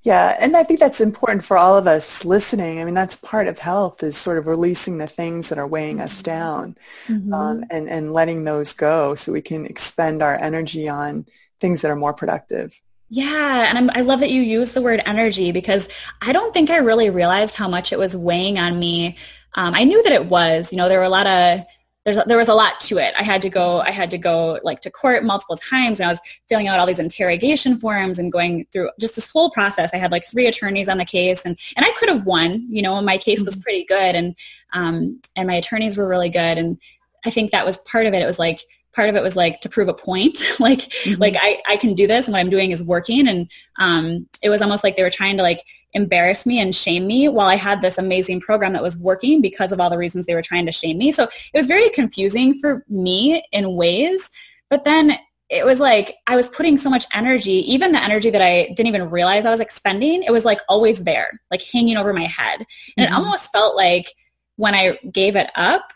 Yeah, 0.01 0.37
and 0.39 0.55
I 0.55 0.63
think 0.63 0.79
that's 0.79 1.01
important 1.01 1.43
for 1.43 1.57
all 1.57 1.77
of 1.77 1.85
us 1.85 2.23
listening. 2.23 2.79
I 2.79 2.85
mean, 2.85 2.93
that's 2.93 3.17
part 3.17 3.47
of 3.47 3.59
health 3.59 4.01
is 4.01 4.15
sort 4.15 4.37
of 4.37 4.47
releasing 4.47 4.97
the 4.97 5.07
things 5.07 5.49
that 5.49 5.57
are 5.57 5.67
weighing 5.67 5.99
us 5.99 6.21
mm-hmm. 6.21 6.31
down 6.31 6.77
mm-hmm. 7.07 7.33
um, 7.33 7.65
and, 7.69 7.89
and 7.89 8.13
letting 8.13 8.45
those 8.45 8.73
go 8.73 9.13
so 9.15 9.33
we 9.33 9.41
can 9.41 9.65
expend 9.65 10.23
our 10.23 10.35
energy 10.35 10.87
on 10.87 11.25
things 11.59 11.81
that 11.81 11.91
are 11.91 11.97
more 11.97 12.13
productive. 12.13 12.79
Yeah, 13.09 13.65
and 13.67 13.77
I'm, 13.77 13.89
i 13.95 14.01
love 14.01 14.19
that 14.19 14.29
you 14.29 14.41
use 14.41 14.71
the 14.71 14.81
word 14.81 15.01
energy 15.05 15.51
because 15.51 15.87
I 16.21 16.31
don't 16.31 16.53
think 16.53 16.69
I 16.69 16.77
really 16.77 17.09
realized 17.09 17.55
how 17.55 17.67
much 17.67 17.91
it 17.91 17.99
was 17.99 18.15
weighing 18.15 18.59
on 18.59 18.79
me. 18.79 19.17
Um, 19.55 19.73
I 19.73 19.83
knew 19.83 20.01
that 20.03 20.11
it 20.11 20.27
was. 20.27 20.71
You 20.71 20.77
know, 20.77 20.87
there 20.87 20.99
were 20.99 21.05
a 21.05 21.09
lot 21.09 21.27
of 21.27 21.65
there's 22.13 22.25
there 22.25 22.37
was 22.37 22.47
a 22.47 22.53
lot 22.53 22.79
to 22.81 22.97
it. 22.97 23.13
I 23.17 23.23
had 23.23 23.41
to 23.43 23.49
go 23.49 23.81
I 23.81 23.91
had 23.91 24.09
to 24.11 24.17
go 24.17 24.59
like 24.63 24.81
to 24.81 24.91
court 24.91 25.23
multiple 25.23 25.57
times 25.57 25.99
and 25.99 26.07
I 26.07 26.11
was 26.11 26.19
filling 26.47 26.67
out 26.67 26.79
all 26.79 26.85
these 26.85 26.99
interrogation 26.99 27.77
forms 27.77 28.19
and 28.19 28.31
going 28.31 28.65
through 28.71 28.89
just 28.99 29.15
this 29.15 29.29
whole 29.29 29.51
process. 29.51 29.91
I 29.93 29.97
had 29.97 30.11
like 30.11 30.25
three 30.25 30.47
attorneys 30.47 30.89
on 30.89 30.97
the 30.97 31.05
case 31.05 31.43
and 31.45 31.57
and 31.75 31.85
I 31.85 31.91
could 31.97 32.09
have 32.09 32.25
won, 32.25 32.65
you 32.69 32.81
know, 32.81 33.01
my 33.01 33.17
case 33.17 33.43
was 33.43 33.55
mm-hmm. 33.55 33.61
pretty 33.61 33.85
good 33.85 34.15
and 34.15 34.35
um 34.73 35.21
and 35.35 35.47
my 35.47 35.55
attorneys 35.55 35.97
were 35.97 36.07
really 36.07 36.29
good 36.29 36.57
and 36.57 36.77
I 37.25 37.29
think 37.29 37.51
that 37.51 37.65
was 37.65 37.77
part 37.79 38.05
of 38.05 38.13
it. 38.13 38.21
It 38.21 38.27
was 38.27 38.39
like 38.39 38.61
part 38.99 39.07
of 39.07 39.15
it 39.15 39.23
was 39.23 39.37
like 39.37 39.61
to 39.61 39.69
prove 39.69 39.87
a 39.87 39.93
point 39.93 40.43
like 40.59 40.79
mm-hmm. 40.79 41.21
like 41.21 41.37
I, 41.39 41.61
I 41.69 41.77
can 41.77 41.93
do 41.93 42.05
this 42.05 42.25
and 42.27 42.33
what 42.33 42.39
i'm 42.39 42.49
doing 42.49 42.71
is 42.71 42.83
working 42.83 43.29
and 43.29 43.49
um, 43.79 44.27
it 44.41 44.49
was 44.49 44.61
almost 44.61 44.83
like 44.83 44.97
they 44.97 45.03
were 45.03 45.09
trying 45.09 45.37
to 45.37 45.43
like 45.43 45.63
embarrass 45.93 46.45
me 46.45 46.59
and 46.59 46.75
shame 46.75 47.07
me 47.07 47.29
while 47.29 47.47
i 47.47 47.55
had 47.55 47.81
this 47.81 47.97
amazing 47.97 48.41
program 48.41 48.73
that 48.73 48.83
was 48.83 48.97
working 48.97 49.41
because 49.41 49.71
of 49.71 49.79
all 49.79 49.89
the 49.89 49.97
reasons 49.97 50.25
they 50.25 50.35
were 50.35 50.41
trying 50.41 50.65
to 50.65 50.71
shame 50.73 50.97
me 50.97 51.13
so 51.13 51.23
it 51.23 51.57
was 51.57 51.65
very 51.65 51.89
confusing 51.91 52.59
for 52.59 52.83
me 52.89 53.41
in 53.53 53.73
ways 53.75 54.29
but 54.69 54.83
then 54.83 55.17
it 55.47 55.65
was 55.65 55.79
like 55.79 56.17
I 56.27 56.35
was 56.35 56.47
putting 56.47 56.77
so 56.77 56.91
much 56.91 57.07
energy, 57.11 57.53
even 57.73 57.91
the 57.91 58.03
energy 58.03 58.29
that 58.29 58.41
I 58.41 58.67
didn't 58.75 58.85
even 58.85 59.09
realize 59.09 59.47
I 59.47 59.49
was 59.49 59.59
expending, 59.59 60.21
it 60.21 60.29
was 60.29 60.45
like 60.45 60.59
always 60.69 61.03
there, 61.03 61.41
like 61.49 61.63
hanging 61.63 61.97
over 61.97 62.13
my 62.13 62.25
head. 62.25 62.57
And 62.97 63.07
mm-hmm. 63.07 63.11
it 63.11 63.11
almost 63.11 63.51
felt 63.51 63.75
like 63.75 64.13
when 64.57 64.75
I 64.75 64.99
gave 65.11 65.35
it 65.35 65.49
up, 65.55 65.91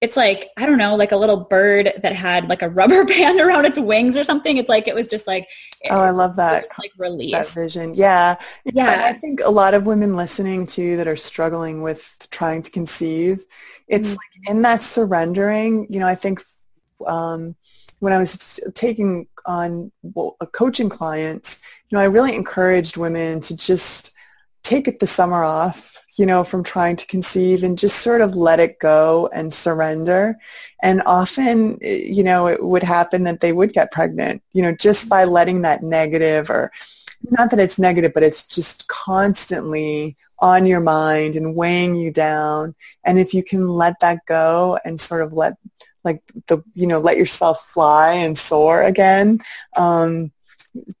it's 0.00 0.16
like 0.16 0.48
I 0.56 0.64
don't 0.66 0.78
know, 0.78 0.96
like 0.96 1.12
a 1.12 1.16
little 1.16 1.36
bird 1.36 1.92
that 1.98 2.14
had 2.14 2.48
like 2.48 2.62
a 2.62 2.68
rubber 2.68 3.04
band 3.06 3.40
around 3.40 3.66
its 3.66 3.78
wings 3.78 4.16
or 4.16 4.24
something. 4.24 4.56
It's 4.56 4.68
like 4.68 4.88
it 4.88 4.94
was 4.94 5.06
just 5.06 5.26
like 5.26 5.48
oh, 5.90 6.00
I 6.00 6.10
love 6.10 6.36
that 6.36 6.62
just, 6.62 6.78
like 6.78 6.92
release 6.96 7.32
that 7.32 7.48
vision. 7.48 7.94
Yeah, 7.94 8.36
yeah. 8.64 9.04
I 9.06 9.12
think 9.12 9.40
a 9.44 9.50
lot 9.50 9.74
of 9.74 9.84
women 9.84 10.16
listening 10.16 10.66
to 10.68 10.96
that 10.96 11.06
are 11.06 11.16
struggling 11.16 11.82
with 11.82 12.16
trying 12.30 12.62
to 12.62 12.70
conceive, 12.70 13.44
it's 13.88 14.10
mm-hmm. 14.10 14.16
like 14.16 14.56
in 14.56 14.62
that 14.62 14.82
surrendering. 14.82 15.86
You 15.90 16.00
know, 16.00 16.06
I 16.06 16.14
think 16.14 16.42
um, 17.06 17.54
when 17.98 18.12
I 18.12 18.18
was 18.18 18.58
taking 18.74 19.26
on 19.44 19.92
well, 20.02 20.36
coaching 20.52 20.88
clients, 20.88 21.60
you 21.90 21.96
know, 21.96 22.02
I 22.02 22.06
really 22.06 22.34
encouraged 22.34 22.96
women 22.96 23.40
to 23.42 23.56
just 23.56 24.09
take 24.62 24.88
it 24.88 25.00
the 25.00 25.06
summer 25.06 25.44
off 25.44 25.90
you 26.20 26.26
know, 26.26 26.44
from 26.44 26.62
trying 26.62 26.96
to 26.96 27.06
conceive 27.06 27.62
and 27.62 27.78
just 27.78 28.00
sort 28.00 28.20
of 28.20 28.34
let 28.34 28.60
it 28.60 28.78
go 28.78 29.30
and 29.32 29.54
surrender. 29.54 30.36
And 30.82 31.02
often, 31.06 31.78
you 31.80 32.22
know, 32.22 32.46
it 32.46 32.62
would 32.62 32.82
happen 32.82 33.24
that 33.24 33.40
they 33.40 33.52
would 33.52 33.72
get 33.72 33.90
pregnant, 33.90 34.42
you 34.52 34.60
know, 34.60 34.74
just 34.74 35.08
by 35.08 35.24
letting 35.24 35.62
that 35.62 35.82
negative 35.82 36.50
or 36.50 36.72
not 37.30 37.50
that 37.50 37.58
it's 37.58 37.78
negative, 37.78 38.12
but 38.12 38.22
it's 38.22 38.46
just 38.46 38.86
constantly 38.86 40.18
on 40.40 40.66
your 40.66 40.80
mind 40.80 41.36
and 41.36 41.54
weighing 41.54 41.94
you 41.94 42.10
down. 42.10 42.74
And 43.02 43.18
if 43.18 43.32
you 43.32 43.42
can 43.42 43.68
let 43.68 44.00
that 44.00 44.26
go 44.26 44.78
and 44.84 45.00
sort 45.00 45.22
of 45.22 45.32
let 45.32 45.56
like 46.04 46.22
the, 46.48 46.62
you 46.74 46.86
know, 46.86 46.98
let 46.98 47.16
yourself 47.18 47.66
fly 47.68 48.12
and 48.12 48.38
soar 48.38 48.82
again, 48.82 49.40
um, 49.76 50.32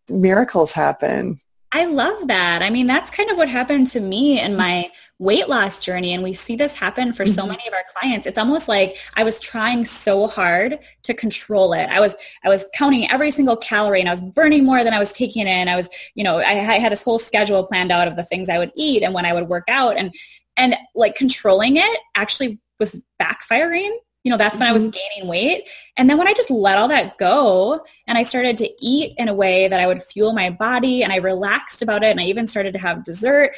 miracles 0.08 0.72
happen. 0.72 1.40
I 1.72 1.84
love 1.84 2.26
that. 2.26 2.62
I 2.62 2.70
mean, 2.70 2.88
that's 2.88 3.12
kind 3.12 3.30
of 3.30 3.36
what 3.36 3.48
happened 3.48 3.86
to 3.88 4.00
me 4.00 4.40
in 4.40 4.56
my 4.56 4.90
weight 5.20 5.48
loss 5.48 5.84
journey. 5.84 6.14
And 6.14 6.22
we 6.22 6.34
see 6.34 6.56
this 6.56 6.74
happen 6.74 7.12
for 7.12 7.24
mm-hmm. 7.24 7.34
so 7.34 7.46
many 7.46 7.64
of 7.68 7.72
our 7.72 7.84
clients. 7.94 8.26
It's 8.26 8.38
almost 8.38 8.66
like 8.66 8.96
I 9.14 9.22
was 9.22 9.38
trying 9.38 9.84
so 9.84 10.26
hard 10.26 10.80
to 11.04 11.14
control 11.14 11.72
it. 11.72 11.88
I 11.88 12.00
was, 12.00 12.16
I 12.42 12.48
was 12.48 12.66
counting 12.74 13.08
every 13.08 13.30
single 13.30 13.56
calorie 13.56 14.00
and 14.00 14.08
I 14.08 14.12
was 14.12 14.20
burning 14.20 14.64
more 14.64 14.82
than 14.82 14.92
I 14.92 14.98
was 14.98 15.12
taking 15.12 15.46
in. 15.46 15.68
I 15.68 15.76
was, 15.76 15.88
you 16.16 16.24
know, 16.24 16.38
I, 16.38 16.50
I 16.50 16.78
had 16.80 16.90
this 16.90 17.02
whole 17.02 17.20
schedule 17.20 17.64
planned 17.64 17.92
out 17.92 18.08
of 18.08 18.16
the 18.16 18.24
things 18.24 18.48
I 18.48 18.58
would 18.58 18.72
eat 18.74 19.04
and 19.04 19.14
when 19.14 19.24
I 19.24 19.32
would 19.32 19.48
work 19.48 19.64
out 19.68 19.96
and, 19.96 20.12
and 20.56 20.74
like 20.96 21.14
controlling 21.14 21.76
it 21.76 22.00
actually 22.16 22.58
was 22.80 23.00
backfiring 23.22 23.90
you 24.22 24.30
know, 24.30 24.36
that's 24.36 24.58
when 24.58 24.68
I 24.68 24.72
was 24.72 24.82
mm-hmm. 24.82 24.98
gaining 25.14 25.28
weight. 25.28 25.68
And 25.96 26.08
then 26.08 26.18
when 26.18 26.28
I 26.28 26.34
just 26.34 26.50
let 26.50 26.78
all 26.78 26.88
that 26.88 27.16
go 27.18 27.84
and 28.06 28.18
I 28.18 28.22
started 28.22 28.56
to 28.58 28.68
eat 28.80 29.14
in 29.16 29.28
a 29.28 29.34
way 29.34 29.68
that 29.68 29.80
I 29.80 29.86
would 29.86 30.02
fuel 30.02 30.32
my 30.32 30.50
body 30.50 31.02
and 31.02 31.12
I 31.12 31.16
relaxed 31.16 31.80
about 31.80 32.02
it 32.02 32.10
and 32.10 32.20
I 32.20 32.24
even 32.24 32.46
started 32.46 32.72
to 32.74 32.78
have 32.78 33.04
dessert, 33.04 33.52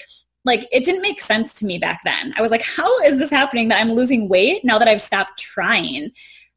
like 0.44 0.66
it 0.72 0.84
didn't 0.84 1.02
make 1.02 1.20
sense 1.20 1.54
to 1.54 1.66
me 1.66 1.78
back 1.78 2.00
then. 2.04 2.32
I 2.36 2.42
was 2.42 2.50
like, 2.50 2.62
how 2.62 3.00
is 3.00 3.18
this 3.18 3.30
happening 3.30 3.68
that 3.68 3.80
I'm 3.80 3.92
losing 3.92 4.28
weight 4.28 4.64
now 4.64 4.78
that 4.78 4.88
I've 4.88 5.02
stopped 5.02 5.40
trying? 5.40 6.10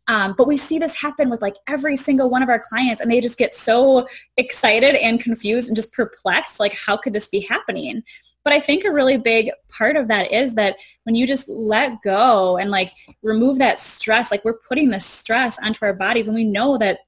Um, 0.08 0.36
but 0.38 0.48
we 0.48 0.58
see 0.58 0.78
this 0.78 0.96
happen 0.96 1.30
with 1.30 1.42
like 1.42 1.56
every 1.68 1.98
single 1.98 2.30
one 2.30 2.44
of 2.44 2.50
our 2.50 2.60
clients 2.60 3.02
and 3.02 3.10
they 3.10 3.20
just 3.20 3.38
get 3.38 3.54
so 3.54 4.08
excited 4.38 4.96
and 4.96 5.20
confused 5.20 5.68
and 5.68 5.76
just 5.76 5.94
perplexed 5.94 6.60
like 6.60 6.74
how 6.74 6.96
could 6.96 7.14
this 7.14 7.28
be 7.28 7.40
happening 7.40 8.04
but 8.46 8.54
I 8.54 8.60
think 8.60 8.86
a 8.86 8.94
really 8.94 9.18
big 9.18 9.50
part 9.70 9.98
of 9.98 10.08
that 10.08 10.32
is 10.32 10.54
that 10.54 10.78
when 11.04 11.16
you 11.16 11.26
just 11.26 11.50
let 11.50 12.02
go 12.04 12.58
and 12.58 12.70
like 12.70 12.92
remove 13.24 13.58
that 13.58 13.80
stress, 13.80 14.30
like 14.30 14.46
we're 14.46 14.60
putting 14.60 14.92
the 14.92 15.00
stress 15.00 15.58
onto 15.58 15.84
our 15.84 15.96
bodies 15.96 16.28
and 16.28 16.36
we 16.36 16.44
know 16.44 16.78
that 16.78 17.00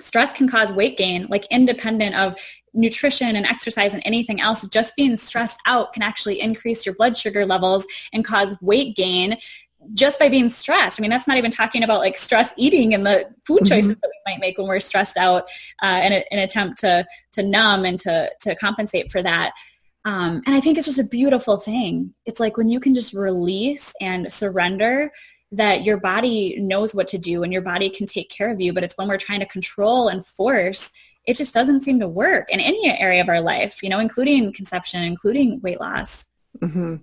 stress 0.00 0.32
can 0.32 0.48
cause 0.48 0.72
weight 0.72 0.98
gain, 0.98 1.28
like 1.30 1.46
independent 1.46 2.16
of 2.16 2.34
nutrition 2.74 3.36
and 3.36 3.46
exercise 3.46 3.94
and 3.94 4.02
anything 4.04 4.40
else. 4.40 4.66
Just 4.66 4.96
being 4.96 5.16
stressed 5.16 5.60
out 5.64 5.92
can 5.92 6.02
actually 6.02 6.40
increase 6.40 6.84
your 6.84 6.96
blood 6.96 7.16
sugar 7.16 7.46
levels 7.46 7.84
and 8.12 8.24
cause 8.24 8.56
weight 8.60 8.96
gain 8.96 9.38
just 9.94 10.18
by 10.18 10.28
being 10.28 10.50
stressed. 10.50 11.00
I 11.00 11.02
mean, 11.02 11.10
that's 11.10 11.26
not 11.26 11.36
even 11.36 11.50
talking 11.50 11.82
about 11.82 12.00
like 12.00 12.18
stress 12.18 12.52
eating 12.56 12.94
and 12.94 13.04
the 13.04 13.28
food 13.44 13.60
choices 13.60 13.92
mm-hmm. 13.92 14.00
that 14.00 14.10
we 14.10 14.32
might 14.32 14.40
make 14.40 14.58
when 14.58 14.66
we're 14.66 14.80
stressed 14.80 15.16
out 15.16 15.48
uh, 15.82 16.00
in, 16.04 16.12
a, 16.12 16.24
an 16.30 16.38
attempt 16.38 16.80
to, 16.80 17.06
to 17.32 17.42
numb 17.42 17.84
and 17.84 17.98
to, 18.00 18.30
to 18.42 18.54
compensate 18.56 19.10
for 19.10 19.22
that. 19.22 19.52
Um, 20.04 20.42
and 20.46 20.54
I 20.54 20.60
think 20.60 20.78
it's 20.78 20.86
just 20.86 20.98
a 20.98 21.04
beautiful 21.04 21.58
thing. 21.58 22.14
It's 22.24 22.40
like 22.40 22.56
when 22.56 22.68
you 22.68 22.80
can 22.80 22.94
just 22.94 23.12
release 23.12 23.92
and 24.00 24.32
surrender 24.32 25.10
that 25.52 25.84
your 25.84 25.96
body 25.96 26.56
knows 26.60 26.94
what 26.94 27.08
to 27.08 27.18
do 27.18 27.42
and 27.42 27.52
your 27.52 27.62
body 27.62 27.90
can 27.90 28.06
take 28.06 28.30
care 28.30 28.50
of 28.50 28.60
you. 28.60 28.72
But 28.72 28.84
it's 28.84 28.96
when 28.96 29.08
we're 29.08 29.18
trying 29.18 29.40
to 29.40 29.46
control 29.46 30.08
and 30.08 30.24
force, 30.24 30.90
it 31.26 31.36
just 31.36 31.52
doesn't 31.52 31.84
seem 31.84 32.00
to 32.00 32.08
work 32.08 32.50
in 32.50 32.60
any 32.60 32.96
area 32.98 33.20
of 33.20 33.28
our 33.28 33.40
life, 33.40 33.82
you 33.82 33.88
know, 33.88 33.98
including 33.98 34.52
conception, 34.52 35.02
including 35.02 35.60
weight 35.60 35.80
loss. 35.80 36.26
Mm-hmm. 36.60 36.96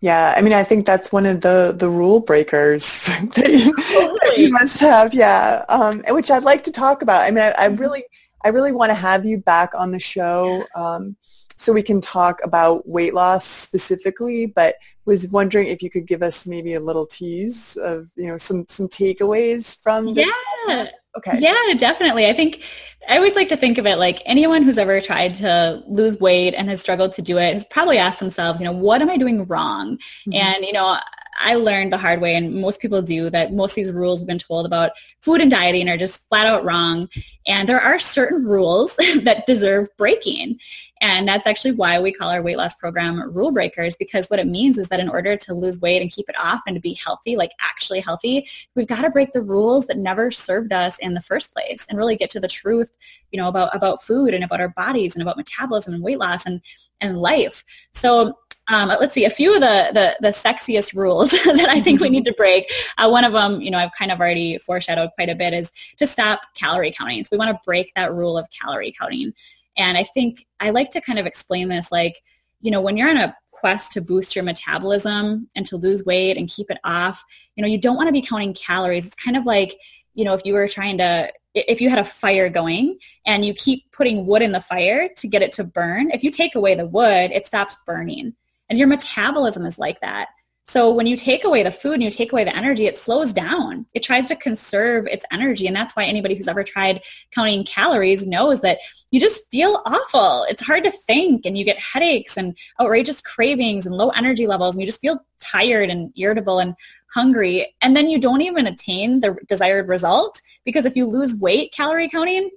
Yeah, 0.00 0.34
I 0.36 0.42
mean, 0.42 0.52
I 0.52 0.64
think 0.64 0.86
that's 0.86 1.12
one 1.12 1.24
of 1.26 1.40
the 1.40 1.74
the 1.76 1.88
rule 1.88 2.20
breakers 2.20 2.84
that, 3.06 3.48
you, 3.48 3.72
totally. 3.72 4.18
that 4.22 4.38
you 4.38 4.50
must 4.50 4.80
have. 4.80 5.14
Yeah, 5.14 5.64
um, 5.68 6.02
which 6.08 6.30
I'd 6.30 6.42
like 6.42 6.64
to 6.64 6.72
talk 6.72 7.02
about. 7.02 7.22
I 7.22 7.30
mean, 7.30 7.44
I, 7.44 7.54
I 7.56 7.68
mm-hmm. 7.68 7.76
really, 7.76 8.04
I 8.44 8.48
really 8.48 8.72
want 8.72 8.90
to 8.90 8.94
have 8.94 9.24
you 9.24 9.38
back 9.38 9.70
on 9.74 9.92
the 9.92 10.00
show. 10.00 10.64
Um, 10.74 11.16
so 11.56 11.72
we 11.72 11.82
can 11.82 12.00
talk 12.00 12.40
about 12.42 12.88
weight 12.88 13.14
loss 13.14 13.46
specifically, 13.46 14.46
but 14.46 14.74
was 15.04 15.28
wondering 15.28 15.68
if 15.68 15.82
you 15.82 15.90
could 15.90 16.06
give 16.06 16.22
us 16.22 16.46
maybe 16.46 16.74
a 16.74 16.80
little 16.80 17.06
tease 17.06 17.76
of, 17.76 18.10
you 18.16 18.26
know, 18.26 18.38
some, 18.38 18.66
some 18.68 18.88
takeaways 18.88 19.80
from 19.82 20.14
this. 20.14 20.30
Yeah. 20.66 20.88
Okay. 21.16 21.38
Yeah, 21.40 21.74
definitely. 21.76 22.26
I 22.26 22.32
think 22.32 22.62
I 23.08 23.16
always 23.16 23.34
like 23.34 23.48
to 23.50 23.56
think 23.56 23.78
of 23.78 23.86
it 23.86 23.98
like 23.98 24.22
anyone 24.24 24.62
who's 24.62 24.78
ever 24.78 25.00
tried 25.00 25.34
to 25.36 25.82
lose 25.86 26.18
weight 26.18 26.54
and 26.54 26.68
has 26.68 26.80
struggled 26.80 27.12
to 27.12 27.22
do 27.22 27.38
it 27.38 27.54
has 27.54 27.64
probably 27.66 27.98
asked 27.98 28.18
themselves, 28.18 28.60
you 28.60 28.64
know, 28.64 28.72
what 28.72 29.02
am 29.02 29.10
I 29.10 29.16
doing 29.16 29.46
wrong? 29.46 29.96
Mm-hmm. 29.96 30.34
And, 30.34 30.64
you 30.64 30.72
know, 30.72 30.98
I 31.40 31.56
learned 31.56 31.92
the 31.92 31.98
hard 31.98 32.20
way, 32.20 32.34
and 32.36 32.54
most 32.54 32.80
people 32.80 33.02
do, 33.02 33.28
that 33.30 33.52
most 33.52 33.72
of 33.72 33.76
these 33.76 33.90
rules 33.90 34.20
we've 34.20 34.28
been 34.28 34.38
told 34.38 34.66
about 34.66 34.92
food 35.20 35.40
and 35.40 35.50
dieting 35.50 35.88
are 35.88 35.96
just 35.96 36.26
flat 36.28 36.46
out 36.46 36.64
wrong. 36.64 37.08
And 37.46 37.68
there 37.68 37.80
are 37.80 37.98
certain 37.98 38.44
rules 38.44 38.96
that 39.22 39.44
deserve 39.46 39.88
breaking. 39.96 40.58
And 41.04 41.28
that's 41.28 41.46
actually 41.46 41.72
why 41.72 42.00
we 42.00 42.12
call 42.12 42.30
our 42.30 42.40
weight 42.40 42.56
loss 42.56 42.74
program 42.76 43.30
rule 43.30 43.50
breakers 43.50 43.94
because 43.94 44.26
what 44.28 44.38
it 44.38 44.46
means 44.46 44.78
is 44.78 44.88
that 44.88 45.00
in 45.00 45.10
order 45.10 45.36
to 45.36 45.52
lose 45.52 45.78
weight 45.78 46.00
and 46.00 46.10
keep 46.10 46.30
it 46.30 46.34
off 46.38 46.62
and 46.66 46.76
to 46.76 46.80
be 46.80 46.94
healthy, 46.94 47.36
like 47.36 47.50
actually 47.60 48.00
healthy, 48.00 48.48
we've 48.74 48.86
got 48.86 49.02
to 49.02 49.10
break 49.10 49.34
the 49.34 49.42
rules 49.42 49.86
that 49.88 49.98
never 49.98 50.30
served 50.30 50.72
us 50.72 50.98
in 51.00 51.12
the 51.12 51.20
first 51.20 51.52
place 51.52 51.84
and 51.90 51.98
really 51.98 52.16
get 52.16 52.30
to 52.30 52.40
the 52.40 52.48
truth, 52.48 52.96
you 53.32 53.36
know, 53.36 53.48
about, 53.48 53.76
about 53.76 54.02
food 54.02 54.32
and 54.32 54.44
about 54.44 54.62
our 54.62 54.70
bodies 54.70 55.12
and 55.12 55.20
about 55.20 55.36
metabolism 55.36 55.92
and 55.92 56.02
weight 56.02 56.18
loss 56.18 56.46
and, 56.46 56.62
and 57.02 57.18
life. 57.18 57.64
So 57.92 58.38
um, 58.68 58.88
let's 58.88 59.12
see, 59.12 59.26
a 59.26 59.30
few 59.30 59.54
of 59.54 59.60
the, 59.60 59.90
the, 59.92 60.16
the 60.20 60.28
sexiest 60.28 60.94
rules 60.94 61.30
that 61.44 61.68
I 61.68 61.82
think 61.82 62.00
we 62.00 62.08
need 62.08 62.24
to 62.24 62.32
break. 62.32 62.72
Uh, 62.96 63.10
one 63.10 63.24
of 63.24 63.34
them, 63.34 63.60
you 63.60 63.70
know, 63.70 63.76
I've 63.76 63.92
kind 63.92 64.10
of 64.10 64.20
already 64.20 64.56
foreshadowed 64.56 65.10
quite 65.16 65.28
a 65.28 65.34
bit 65.34 65.52
is 65.52 65.70
to 65.98 66.06
stop 66.06 66.40
calorie 66.54 66.92
counting. 66.92 67.22
So 67.24 67.28
we 67.32 67.36
want 67.36 67.50
to 67.50 67.60
break 67.66 67.92
that 67.94 68.14
rule 68.14 68.38
of 68.38 68.48
calorie 68.48 68.94
counting. 68.98 69.34
And 69.76 69.98
I 69.98 70.04
think 70.04 70.46
I 70.60 70.70
like 70.70 70.90
to 70.90 71.00
kind 71.00 71.18
of 71.18 71.26
explain 71.26 71.68
this 71.68 71.90
like, 71.90 72.20
you 72.60 72.70
know, 72.70 72.80
when 72.80 72.96
you're 72.96 73.10
on 73.10 73.16
a 73.16 73.36
quest 73.50 73.92
to 73.92 74.00
boost 74.00 74.36
your 74.36 74.44
metabolism 74.44 75.48
and 75.56 75.64
to 75.66 75.76
lose 75.76 76.04
weight 76.04 76.36
and 76.36 76.48
keep 76.48 76.70
it 76.70 76.78
off, 76.84 77.24
you 77.56 77.62
know, 77.62 77.68
you 77.68 77.78
don't 77.78 77.96
want 77.96 78.08
to 78.08 78.12
be 78.12 78.22
counting 78.22 78.54
calories. 78.54 79.06
It's 79.06 79.14
kind 79.14 79.36
of 79.36 79.46
like, 79.46 79.76
you 80.14 80.24
know, 80.24 80.34
if 80.34 80.42
you 80.44 80.54
were 80.54 80.68
trying 80.68 80.98
to 80.98 81.32
if 81.54 81.80
you 81.80 81.88
had 81.88 81.98
a 81.98 82.04
fire 82.04 82.48
going 82.48 82.98
and 83.26 83.44
you 83.44 83.54
keep 83.54 83.90
putting 83.92 84.26
wood 84.26 84.42
in 84.42 84.52
the 84.52 84.60
fire 84.60 85.08
to 85.16 85.28
get 85.28 85.42
it 85.42 85.52
to 85.52 85.64
burn, 85.64 86.10
if 86.10 86.24
you 86.24 86.30
take 86.30 86.56
away 86.56 86.74
the 86.74 86.86
wood, 86.86 87.30
it 87.30 87.46
stops 87.46 87.78
burning. 87.86 88.34
And 88.68 88.78
your 88.78 88.88
metabolism 88.88 89.64
is 89.64 89.78
like 89.78 90.00
that. 90.00 90.28
So 90.66 90.90
when 90.90 91.06
you 91.06 91.16
take 91.16 91.44
away 91.44 91.62
the 91.62 91.70
food 91.70 91.94
and 91.94 92.02
you 92.02 92.10
take 92.10 92.32
away 92.32 92.42
the 92.42 92.56
energy, 92.56 92.86
it 92.86 92.96
slows 92.96 93.32
down. 93.32 93.86
It 93.92 94.02
tries 94.02 94.28
to 94.28 94.36
conserve 94.36 95.06
its 95.06 95.24
energy. 95.30 95.66
And 95.66 95.76
that's 95.76 95.94
why 95.94 96.04
anybody 96.04 96.34
who's 96.34 96.48
ever 96.48 96.64
tried 96.64 97.02
counting 97.32 97.64
calories 97.64 98.26
knows 98.26 98.60
that 98.62 98.78
you 99.10 99.20
just 99.20 99.48
feel 99.50 99.82
awful. 99.84 100.46
It's 100.48 100.62
hard 100.62 100.84
to 100.84 100.90
think 100.90 101.44
and 101.44 101.56
you 101.56 101.64
get 101.64 101.78
headaches 101.78 102.36
and 102.38 102.56
outrageous 102.80 103.20
cravings 103.20 103.84
and 103.84 103.94
low 103.94 104.08
energy 104.10 104.46
levels 104.46 104.74
and 104.74 104.80
you 104.80 104.86
just 104.86 105.02
feel 105.02 105.20
tired 105.38 105.90
and 105.90 106.12
irritable 106.16 106.58
and 106.58 106.74
hungry. 107.12 107.74
And 107.82 107.94
then 107.94 108.08
you 108.08 108.18
don't 108.18 108.40
even 108.40 108.66
attain 108.66 109.20
the 109.20 109.36
desired 109.46 109.88
result 109.88 110.40
because 110.64 110.86
if 110.86 110.96
you 110.96 111.06
lose 111.06 111.34
weight 111.34 111.72
calorie 111.72 112.08
counting, 112.08 112.50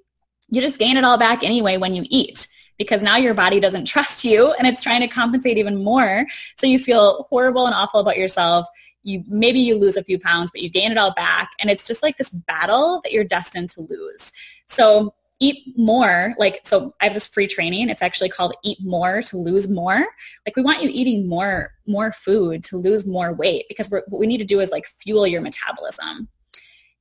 you 0.49 0.61
just 0.61 0.79
gain 0.79 0.95
it 0.95 1.03
all 1.03 1.17
back 1.17 1.43
anyway 1.43 1.75
when 1.75 1.93
you 1.93 2.05
eat 2.09 2.47
because 2.77 3.01
now 3.01 3.17
your 3.17 3.33
body 3.33 3.59
doesn't 3.59 3.85
trust 3.85 4.23
you 4.23 4.51
and 4.53 4.67
it's 4.67 4.83
trying 4.83 5.01
to 5.01 5.07
compensate 5.07 5.57
even 5.57 5.83
more. 5.83 6.25
So 6.59 6.67
you 6.67 6.79
feel 6.79 7.27
horrible 7.29 7.65
and 7.65 7.75
awful 7.75 7.99
about 7.99 8.17
yourself. 8.17 8.67
You 9.03 9.23
maybe 9.27 9.59
you 9.59 9.77
lose 9.77 9.97
a 9.97 10.03
few 10.03 10.19
pounds, 10.19 10.51
but 10.51 10.61
you 10.61 10.69
gain 10.69 10.91
it 10.91 10.97
all 10.97 11.13
back. 11.13 11.51
And 11.59 11.69
it's 11.69 11.87
just 11.87 12.03
like 12.03 12.17
this 12.17 12.29
battle 12.29 13.01
that 13.03 13.11
you're 13.11 13.23
destined 13.23 13.69
to 13.71 13.81
lose. 13.81 14.31
So 14.67 15.13
eat 15.39 15.77
more 15.77 16.33
like 16.39 16.61
so 16.63 16.93
i 16.99 17.05
have 17.05 17.13
this 17.13 17.27
free 17.27 17.45
training 17.45 17.89
it's 17.89 18.01
actually 18.01 18.29
called 18.29 18.55
eat 18.63 18.79
more 18.81 19.21
to 19.21 19.37
lose 19.37 19.69
more 19.69 20.07
like 20.45 20.55
we 20.55 20.63
want 20.63 20.81
you 20.81 20.89
eating 20.91 21.27
more 21.27 21.73
more 21.85 22.11
food 22.11 22.63
to 22.63 22.77
lose 22.77 23.05
more 23.05 23.33
weight 23.33 23.65
because 23.69 23.87
what 23.89 24.03
we 24.09 24.25
need 24.25 24.39
to 24.39 24.43
do 24.43 24.59
is 24.59 24.71
like 24.71 24.87
fuel 24.99 25.27
your 25.27 25.41
metabolism 25.41 26.27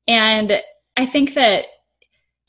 and 0.06 0.60
i 0.98 1.06
think 1.06 1.32
that 1.32 1.66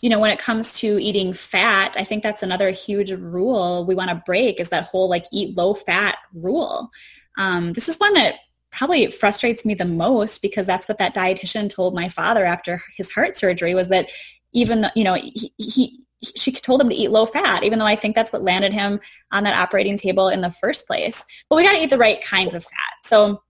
you 0.01 0.09
know, 0.09 0.19
when 0.19 0.31
it 0.31 0.39
comes 0.39 0.73
to 0.79 0.99
eating 0.99 1.33
fat, 1.33 1.95
I 1.97 2.03
think 2.03 2.21
that's 2.21 2.43
another 2.43 2.69
huge 2.69 3.11
rule 3.11 3.85
we 3.85 3.95
want 3.95 4.09
to 4.09 4.23
break 4.25 4.59
is 4.59 4.69
that 4.69 4.85
whole 4.85 5.09
like 5.09 5.25
eat 5.31 5.57
low 5.57 5.73
fat 5.73 6.17
rule. 6.33 6.91
Um, 7.37 7.73
this 7.73 7.89
is 7.89 7.97
one 7.97 8.13
that 8.13 8.35
probably 8.71 9.07
frustrates 9.09 9.65
me 9.65 9.73
the 9.73 9.85
most 9.85 10.41
because 10.41 10.67
that's 10.67 10.87
what 10.87 10.99
that 10.99 11.15
dietitian 11.15 11.69
told 11.69 11.95
my 11.95 12.09
father 12.09 12.45
after 12.45 12.81
his 12.95 13.11
heart 13.11 13.37
surgery 13.37 13.73
was 13.73 13.87
that 13.87 14.09
even 14.51 14.81
though, 14.81 14.89
you 14.95 15.03
know, 15.03 15.15
he, 15.15 15.51
he 15.57 16.03
she 16.35 16.51
told 16.51 16.81
him 16.81 16.89
to 16.89 16.95
eat 16.95 17.11
low 17.11 17.27
fat, 17.27 17.63
even 17.63 17.77
though 17.77 17.85
I 17.85 17.95
think 17.95 18.15
that's 18.15 18.33
what 18.33 18.43
landed 18.43 18.73
him 18.73 18.99
on 19.31 19.43
that 19.43 19.55
operating 19.55 19.97
table 19.97 20.29
in 20.29 20.41
the 20.41 20.51
first 20.51 20.87
place. 20.87 21.23
But 21.47 21.57
we 21.57 21.63
got 21.63 21.73
to 21.73 21.83
eat 21.83 21.91
the 21.91 21.97
right 21.97 22.23
kinds 22.23 22.55
of 22.55 22.63
fat. 22.63 22.93
So 23.05 23.41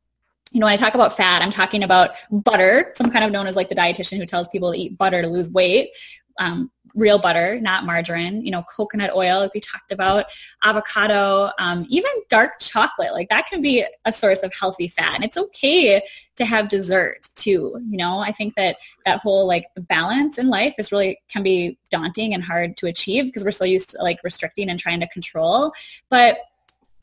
you 0.52 0.62
know, 0.62 0.66
when 0.66 0.74
I 0.74 0.78
talk 0.78 0.96
about 0.96 1.18
fat, 1.18 1.42
I'm 1.42 1.52
talking 1.52 1.84
about 1.84 2.12
butter. 2.32 2.94
So 2.96 3.04
I'm 3.04 3.12
kind 3.12 3.26
of 3.26 3.32
known 3.32 3.48
as 3.48 3.58
like 3.58 3.68
the 3.68 3.76
dietitian 3.76 4.18
who 4.18 4.26
tells 4.26 4.48
people 4.48 4.72
to 4.72 4.80
eat 4.80 4.98
butter 4.98 5.22
to 5.22 5.28
lose 5.28 5.50
weight 5.50 5.90
um, 6.39 6.71
real 6.97 7.19
butter, 7.19 7.60
not 7.62 7.86
margarine, 7.86 8.43
you 8.43 8.52
know, 8.52 8.63
coconut 8.63 9.15
oil, 9.15 9.41
like 9.41 9.54
we 9.54 9.60
talked 9.60 9.91
about, 9.91 10.26
avocado, 10.63 11.52
um, 11.60 11.86
even 11.89 12.12
dark 12.28 12.60
chocolate, 12.60 13.13
like 13.13 13.30
that 13.30 13.45
can 13.47 13.62
be 13.62 13.86
a 14.06 14.12
source 14.12 14.41
of 14.41 14.54
healthy 14.54 14.88
fat. 14.88 15.13
And 15.15 15.23
it's 15.23 15.38
okay 15.38 16.02
to 16.36 16.45
have 16.45 16.69
dessert 16.69 17.30
too. 17.36 17.80
You 17.89 17.97
know, 17.97 18.19
I 18.19 18.32
think 18.32 18.56
that 18.56 18.78
that 19.06 19.19
whole 19.19 19.47
like 19.47 19.67
balance 19.76 20.38
in 20.38 20.50
life 20.50 20.73
is 20.78 20.91
really 20.91 21.19
can 21.30 21.43
be 21.43 21.78
daunting 21.91 22.34
and 22.34 22.43
hard 22.43 22.76
to 22.78 22.88
achieve 22.88 23.26
because 23.26 23.43
we're 23.43 23.52
so 23.52 23.65
used 23.65 23.89
to 23.89 23.97
like 24.02 24.19
restricting 24.23 24.69
and 24.69 24.80
trying 24.80 25.00
to 25.00 25.08
control. 25.08 25.73
But 26.10 26.39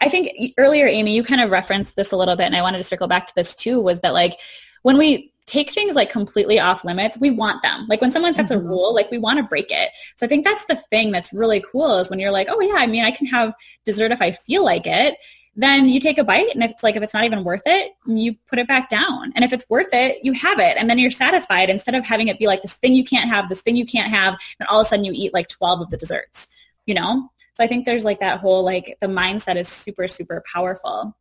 I 0.00 0.08
think 0.08 0.54
earlier, 0.58 0.86
Amy, 0.86 1.14
you 1.14 1.22
kind 1.22 1.40
of 1.40 1.50
referenced 1.50 1.94
this 1.94 2.10
a 2.10 2.16
little 2.16 2.36
bit 2.36 2.46
and 2.46 2.56
I 2.56 2.62
wanted 2.62 2.78
to 2.78 2.84
circle 2.84 3.06
back 3.06 3.28
to 3.28 3.34
this 3.36 3.54
too, 3.54 3.80
was 3.80 4.00
that 4.00 4.12
like 4.12 4.38
when 4.82 4.98
we 4.98 5.32
take 5.46 5.72
things 5.72 5.94
like 5.94 6.10
completely 6.10 6.58
off 6.58 6.84
limits, 6.84 7.18
we 7.18 7.30
want 7.30 7.62
them. 7.62 7.86
Like 7.88 8.00
when 8.00 8.10
someone 8.10 8.34
sets 8.34 8.50
mm-hmm. 8.50 8.64
a 8.64 8.68
rule, 8.68 8.94
like 8.94 9.10
we 9.10 9.18
want 9.18 9.38
to 9.38 9.44
break 9.44 9.70
it. 9.70 9.90
So 10.16 10.26
I 10.26 10.28
think 10.28 10.44
that's 10.44 10.64
the 10.66 10.76
thing 10.76 11.10
that's 11.10 11.32
really 11.32 11.62
cool 11.70 11.98
is 11.98 12.10
when 12.10 12.18
you're 12.18 12.30
like, 12.30 12.48
oh 12.50 12.60
yeah, 12.60 12.76
I 12.76 12.86
mean, 12.86 13.04
I 13.04 13.10
can 13.10 13.26
have 13.26 13.54
dessert 13.84 14.12
if 14.12 14.22
I 14.22 14.32
feel 14.32 14.64
like 14.64 14.86
it. 14.86 15.16
Then 15.56 15.88
you 15.88 16.00
take 16.00 16.18
a 16.18 16.24
bite 16.24 16.52
and 16.52 16.64
if 16.64 16.72
it's 16.72 16.82
like, 16.82 16.96
if 16.96 17.02
it's 17.02 17.14
not 17.14 17.24
even 17.24 17.44
worth 17.44 17.62
it, 17.64 17.92
you 18.06 18.34
put 18.48 18.58
it 18.58 18.66
back 18.66 18.88
down. 18.88 19.32
And 19.36 19.44
if 19.44 19.52
it's 19.52 19.64
worth 19.68 19.92
it, 19.92 20.18
you 20.24 20.32
have 20.32 20.58
it. 20.58 20.76
And 20.76 20.90
then 20.90 20.98
you're 20.98 21.12
satisfied 21.12 21.70
instead 21.70 21.94
of 21.94 22.04
having 22.04 22.26
it 22.26 22.40
be 22.40 22.48
like 22.48 22.62
this 22.62 22.74
thing 22.74 22.92
you 22.92 23.04
can't 23.04 23.30
have, 23.30 23.48
this 23.48 23.62
thing 23.62 23.76
you 23.76 23.86
can't 23.86 24.10
have. 24.10 24.34
And 24.58 24.68
all 24.68 24.80
of 24.80 24.86
a 24.86 24.88
sudden 24.88 25.04
you 25.04 25.12
eat 25.14 25.32
like 25.32 25.48
12 25.48 25.82
of 25.82 25.90
the 25.90 25.96
desserts, 25.96 26.48
you 26.86 26.94
know? 26.94 27.28
So 27.56 27.62
I 27.62 27.68
think 27.68 27.84
there's 27.84 28.04
like 28.04 28.18
that 28.18 28.40
whole, 28.40 28.64
like 28.64 28.96
the 29.00 29.06
mindset 29.06 29.54
is 29.54 29.68
super, 29.68 30.08
super 30.08 30.42
powerful. 30.52 31.16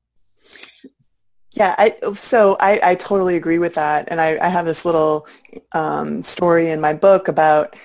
Yeah, 1.53 1.75
I, 1.77 1.95
so 2.15 2.57
I, 2.59 2.79
I 2.83 2.95
totally 2.95 3.35
agree 3.35 3.59
with 3.59 3.75
that. 3.75 4.07
And 4.09 4.19
I, 4.19 4.37
I 4.39 4.49
have 4.49 4.65
this 4.65 4.85
little 4.85 5.27
um, 5.71 6.23
story 6.23 6.71
in 6.71 6.81
my 6.81 6.93
book 6.93 7.27
about 7.27 7.75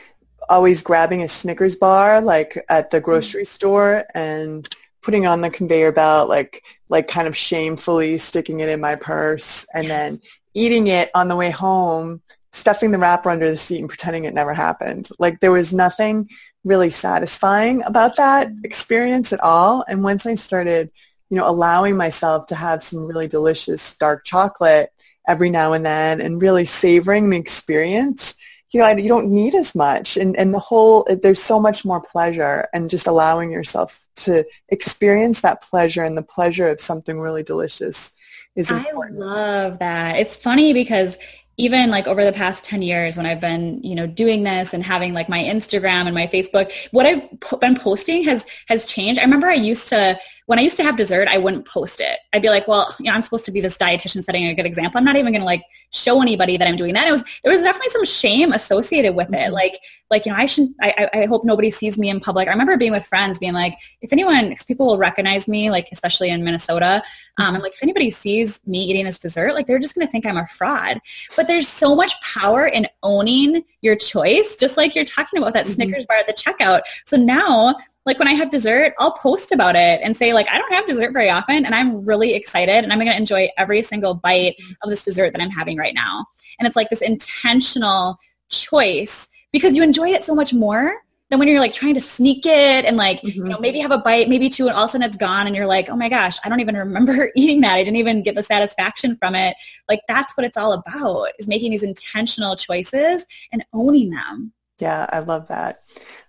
always 0.49 0.83
grabbing 0.83 1.23
a 1.23 1.29
Snickers 1.29 1.77
bar 1.77 2.23
like 2.23 2.65
at 2.71 2.91
the 2.91 3.01
grocery 3.01 3.43
mm-hmm. 3.43 3.47
store 3.47 4.05
and 4.15 4.67
putting 5.03 5.27
on 5.27 5.43
the 5.43 5.51
conveyor 5.51 5.93
belt, 5.93 6.29
like 6.29 6.63
like 6.89 7.09
kind 7.09 7.29
of 7.29 7.37
shamefully 7.37 8.17
sticking 8.17 8.61
it 8.61 8.71
in 8.71 8.81
my 8.81 8.97
purse 8.97 9.67
and 9.75 9.85
yes. 9.85 9.91
then 9.91 10.21
eating 10.55 10.87
it 10.87 11.11
on 11.15 11.29
the 11.29 11.37
way 11.37 11.51
home, 11.51 12.23
stuffing 12.53 12.91
the 12.91 12.99
wrapper 12.99 13.29
under 13.29 13.51
the 13.51 13.57
seat 13.59 13.81
and 13.81 13.89
pretending 13.91 14.25
it 14.25 14.33
never 14.33 14.55
happened. 14.55 15.11
Like 15.19 15.41
there 15.41 15.53
was 15.53 15.75
nothing 15.75 16.31
really 16.65 16.89
satisfying 16.91 17.83
about 17.85 18.17
that 18.17 18.51
experience 18.65 19.33
at 19.33 19.41
all. 19.41 19.85
And 19.87 20.03
once 20.03 20.25
I 20.25 20.35
started 20.35 20.91
you 21.31 21.37
know, 21.37 21.49
allowing 21.49 21.97
myself 21.97 22.47
to 22.47 22.55
have 22.55 22.83
some 22.83 23.07
really 23.07 23.29
delicious 23.29 23.97
dark 23.97 24.25
chocolate 24.25 24.91
every 25.27 25.51
now 25.51 25.75
and 25.75 25.85
then 25.85 26.21
and 26.21 26.41
really 26.41 26.65
savoring 26.65 27.29
the 27.29 27.37
experience, 27.37 28.35
you 28.71 28.81
know, 28.81 28.89
you 28.89 29.09
don't 29.09 29.29
need 29.29 29.55
as 29.55 29.75
much. 29.75 30.17
And, 30.17 30.37
and 30.37 30.55
the 30.55 30.59
whole, 30.59 31.07
there's 31.23 31.43
so 31.43 31.61
much 31.61 31.85
more 31.85 32.01
pleasure 32.01 32.67
and 32.73 32.91
just 32.91 33.07
allowing 33.07 33.51
yourself 33.51 34.01
to 34.17 34.45
experience 34.69 35.41
that 35.41 35.63
pleasure 35.63 36.03
and 36.03 36.17
the 36.17 36.23
pleasure 36.23 36.69
of 36.69 36.81
something 36.81 37.21
really 37.21 37.43
delicious 37.43 38.13
is 38.57 38.71
important. 38.71 39.23
I 39.23 39.27
love 39.27 39.79
that. 39.79 40.17
It's 40.17 40.37
funny 40.37 40.73
because 40.73 41.19
even 41.59 41.91
like 41.91 42.07
over 42.07 42.25
the 42.25 42.33
past 42.33 42.65
10 42.65 42.83
years 42.83 43.17
when 43.17 43.27
I've 43.27 43.41
been, 43.41 43.83
you 43.83 43.95
know, 43.95 44.07
doing 44.07 44.45
this 44.45 44.73
and 44.73 44.83
having 44.83 45.13
like 45.13 45.29
my 45.29 45.43
Instagram 45.43 46.07
and 46.07 46.15
my 46.15 46.27
Facebook, 46.27 46.73
what 46.91 47.05
I've 47.05 47.61
been 47.61 47.77
posting 47.77 48.25
has, 48.25 48.47
has 48.67 48.87
changed. 48.87 49.21
I 49.21 49.25
remember 49.25 49.49
I 49.49 49.55
used 49.55 49.89
to, 49.89 50.19
when 50.49 50.59
I 50.59 50.63
used 50.63 50.79
to 50.79 50.83
have 50.83 50.97
dessert, 50.97 51.29
I 51.29 51.37
wouldn't 51.37 51.67
post 51.67 52.01
it. 52.01 52.21
I'd 52.33 52.41
be 52.41 52.49
like, 52.49 52.67
well, 52.67 52.97
you 52.99 53.05
know, 53.05 53.13
I'm 53.13 53.21
supposed 53.21 53.45
to 53.45 53.51
be 53.51 53.61
this 53.61 53.77
dietitian 53.77 54.25
setting 54.25 54.47
a 54.47 54.55
good 54.55 54.65
example. 54.65 54.97
I'm 54.97 55.05
not 55.05 55.17
even 55.17 55.31
going 55.31 55.43
to 55.43 55.47
like 55.47 55.63
show 55.91 56.23
anybody 56.23 56.57
that 56.57 56.67
I'm 56.67 56.77
doing 56.77 56.95
that. 56.95 57.07
It 57.07 57.13
was, 57.13 57.23
there 57.45 57.53
was 57.53 57.61
definitely 57.61 57.91
some 57.91 58.07
shame 58.07 58.53
associated 58.53 59.15
with 59.15 59.29
it. 59.35 59.53
Like, 59.53 59.79
like, 60.11 60.25
you 60.25 60.33
know, 60.33 60.39
I 60.39 60.47
shouldn't, 60.47 60.75
I, 60.81 61.11
I 61.13 61.27
hope 61.27 61.45
nobody 61.45 61.71
sees 61.71 61.99
me 61.99 62.09
in 62.09 62.19
public. 62.19 62.49
I 62.49 62.53
remember 62.53 62.79
being 62.79 62.93
with 62.93 63.05
friends 63.05 63.39
being 63.39 63.53
like, 63.53 63.77
if 64.01 64.11
anyone, 64.11 64.55
people 64.67 64.87
will 64.87 64.97
recognize 64.97 65.49
me, 65.49 65.71
like, 65.71 65.91
especially 65.93 66.31
in 66.31 66.43
Minnesota. 66.43 67.03
Um, 67.37 67.55
I'm 67.55 67.61
like, 67.61 67.75
if 67.75 67.83
anybody 67.83 68.11
sees 68.11 68.59
me 68.67 68.83
eating 68.85 69.05
this 69.05 69.19
dessert, 69.19 69.53
like, 69.53 69.67
they're 69.67 69.79
just 69.79 69.95
going 69.95 70.07
to 70.07 70.11
think 70.11 70.25
I'm 70.25 70.39
a 70.39 70.47
fraud. 70.47 70.99
But 71.37 71.47
there's 71.47 71.69
so 71.69 71.95
much 71.95 72.19
power 72.23 72.67
in 72.67 72.87
owning 73.03 73.65
your 73.83 73.97
choice, 73.97 74.57
just 74.57 74.79
like 74.79 74.95
you're 74.95 75.05
talking 75.05 75.39
about 75.39 75.53
that 75.53 75.67
mm-hmm. 75.67 75.75
Snickers 75.75 76.07
bar 76.07 76.17
at 76.17 76.27
the 76.27 76.33
checkout. 76.33 76.81
So 77.05 77.19
now 77.19 77.77
like 78.09 78.19
when 78.19 78.27
I 78.27 78.33
have 78.33 78.51
dessert, 78.51 78.95
I'll 78.99 79.13
post 79.13 79.53
about 79.53 79.77
it 79.77 80.01
and 80.03 80.17
say 80.17 80.33
like, 80.33 80.49
I 80.51 80.59
don't 80.59 80.73
have 80.73 80.87
dessert 80.87 81.13
very 81.13 81.29
often 81.29 81.67
and 81.67 81.75
I'm 81.75 82.05
really 82.05 82.35
excited 82.35 82.83
and 82.83 82.91
I'm 82.91 82.99
going 82.99 83.11
to 83.11 83.17
enjoy 83.17 83.51
every 83.59 83.83
single 83.83 84.15
bite 84.15 84.57
of 84.83 84.89
this 84.89 85.05
dessert 85.05 85.35
that 85.35 85.43
I'm 85.43 85.51
having 85.51 85.77
right 85.77 85.95
now. 85.95 86.25
And 86.59 86.67
it's 86.67 86.75
like 86.75 86.89
this 86.89 87.03
intentional 87.03 88.17
choice 88.49 89.29
because 89.53 89.77
you 89.77 89.83
enjoy 89.83 90.09
it 90.09 90.25
so 90.25 90.35
much 90.35 90.55
more 90.55 90.97
than 91.29 91.39
when 91.39 91.49
you're 91.49 91.61
like 91.61 91.75
trying 91.75 91.93
to 91.95 92.01
sneak 92.01 92.47
it 92.47 92.87
and 92.87 92.97
like, 92.97 93.21
mm-hmm. 93.21 93.41
you 93.41 93.45
know, 93.45 93.59
maybe 93.59 93.79
have 93.79 93.91
a 93.91 93.99
bite, 93.99 94.31
maybe 94.31 94.49
two, 94.49 94.69
and 94.69 94.75
all 94.75 94.85
of 94.85 94.89
a 94.89 94.93
sudden 94.93 95.07
it's 95.07 95.17
gone 95.19 95.47
and 95.47 95.55
you're 95.55 95.67
like, 95.67 95.91
oh 95.91 95.97
my 95.97 96.09
gosh, 96.09 96.39
I 96.43 96.49
don't 96.49 96.61
even 96.61 96.79
remember 96.79 97.31
eating 97.37 97.61
that. 97.61 97.75
I 97.75 97.85
didn't 97.85 97.97
even 97.97 98.23
get 98.23 98.35
the 98.35 98.43
satisfaction 98.43 99.19
from 99.21 99.35
it. 99.35 99.55
Like 99.87 100.01
that's 100.09 100.35
what 100.35 100.47
it's 100.47 100.57
all 100.57 100.73
about 100.73 101.29
is 101.39 101.47
making 101.47 101.73
these 101.73 101.83
intentional 101.83 102.57
choices 102.57 103.27
and 103.53 103.67
owning 103.75 104.09
them. 104.09 104.55
Yeah, 104.79 105.07
I 105.13 105.21
love 105.21 105.49
that. 105.49 105.83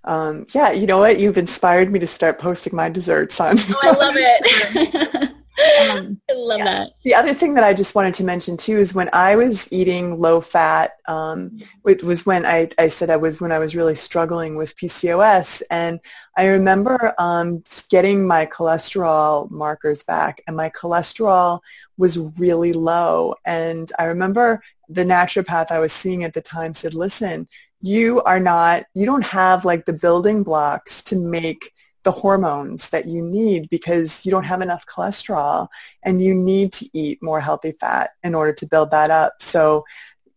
um, 0.03 0.47
yeah, 0.53 0.71
you 0.71 0.87
know 0.87 0.97
what? 0.99 1.19
You've 1.19 1.37
inspired 1.37 1.91
me 1.91 1.99
to 1.99 2.07
start 2.07 2.39
posting 2.39 2.75
my 2.75 2.89
desserts 2.89 3.39
on. 3.39 3.57
Oh, 3.59 3.79
I 3.83 3.91
love 3.91 4.15
it. 4.17 5.33
Um, 5.81 6.21
I 6.29 6.33
love 6.33 6.59
yeah. 6.59 6.65
that. 6.65 6.89
The 7.03 7.15
other 7.15 7.33
thing 7.33 7.53
that 7.55 7.63
I 7.63 7.73
just 7.73 7.95
wanted 7.95 8.13
to 8.15 8.23
mention 8.23 8.55
too 8.55 8.77
is 8.77 8.93
when 8.93 9.09
I 9.11 9.35
was 9.35 9.67
eating 9.71 10.19
low 10.19 10.41
fat, 10.41 10.91
um, 11.07 11.59
it 11.85 12.03
was 12.03 12.25
when 12.25 12.45
I, 12.45 12.69
I 12.77 12.87
said 12.87 13.09
I 13.09 13.17
was 13.17 13.41
when 13.41 13.51
I 13.51 13.59
was 13.59 13.75
really 13.75 13.95
struggling 13.95 14.55
with 14.55 14.77
PCOS. 14.77 15.61
And 15.69 15.99
I 16.37 16.47
remember 16.47 17.13
um, 17.17 17.63
getting 17.89 18.25
my 18.25 18.45
cholesterol 18.45 19.51
markers 19.51 20.03
back 20.03 20.41
and 20.47 20.55
my 20.55 20.69
cholesterol 20.69 21.59
was 21.97 22.17
really 22.39 22.71
low. 22.73 23.35
And 23.45 23.91
I 23.99 24.05
remember 24.05 24.61
the 24.87 25.03
naturopath 25.03 25.71
I 25.71 25.79
was 25.79 25.93
seeing 25.93 26.23
at 26.23 26.33
the 26.33 26.41
time 26.41 26.73
said, 26.73 26.93
listen, 26.93 27.47
you 27.81 28.21
are 28.23 28.39
not, 28.39 28.85
you 28.93 29.05
don't 29.05 29.23
have 29.23 29.65
like 29.65 29.85
the 29.85 29.93
building 29.93 30.43
blocks 30.43 31.01
to 31.03 31.17
make 31.17 31.73
the 32.03 32.11
hormones 32.11 32.89
that 32.89 33.07
you 33.07 33.21
need 33.21 33.69
because 33.69 34.25
you 34.25 34.31
don't 34.31 34.45
have 34.45 34.61
enough 34.61 34.85
cholesterol 34.85 35.67
and 36.03 36.21
you 36.21 36.33
need 36.33 36.71
to 36.73 36.89
eat 36.93 37.21
more 37.21 37.41
healthy 37.41 37.73
fat 37.73 38.11
in 38.23 38.33
order 38.33 38.53
to 38.53 38.65
build 38.65 38.91
that 38.91 39.11
up. 39.11 39.33
So 39.41 39.85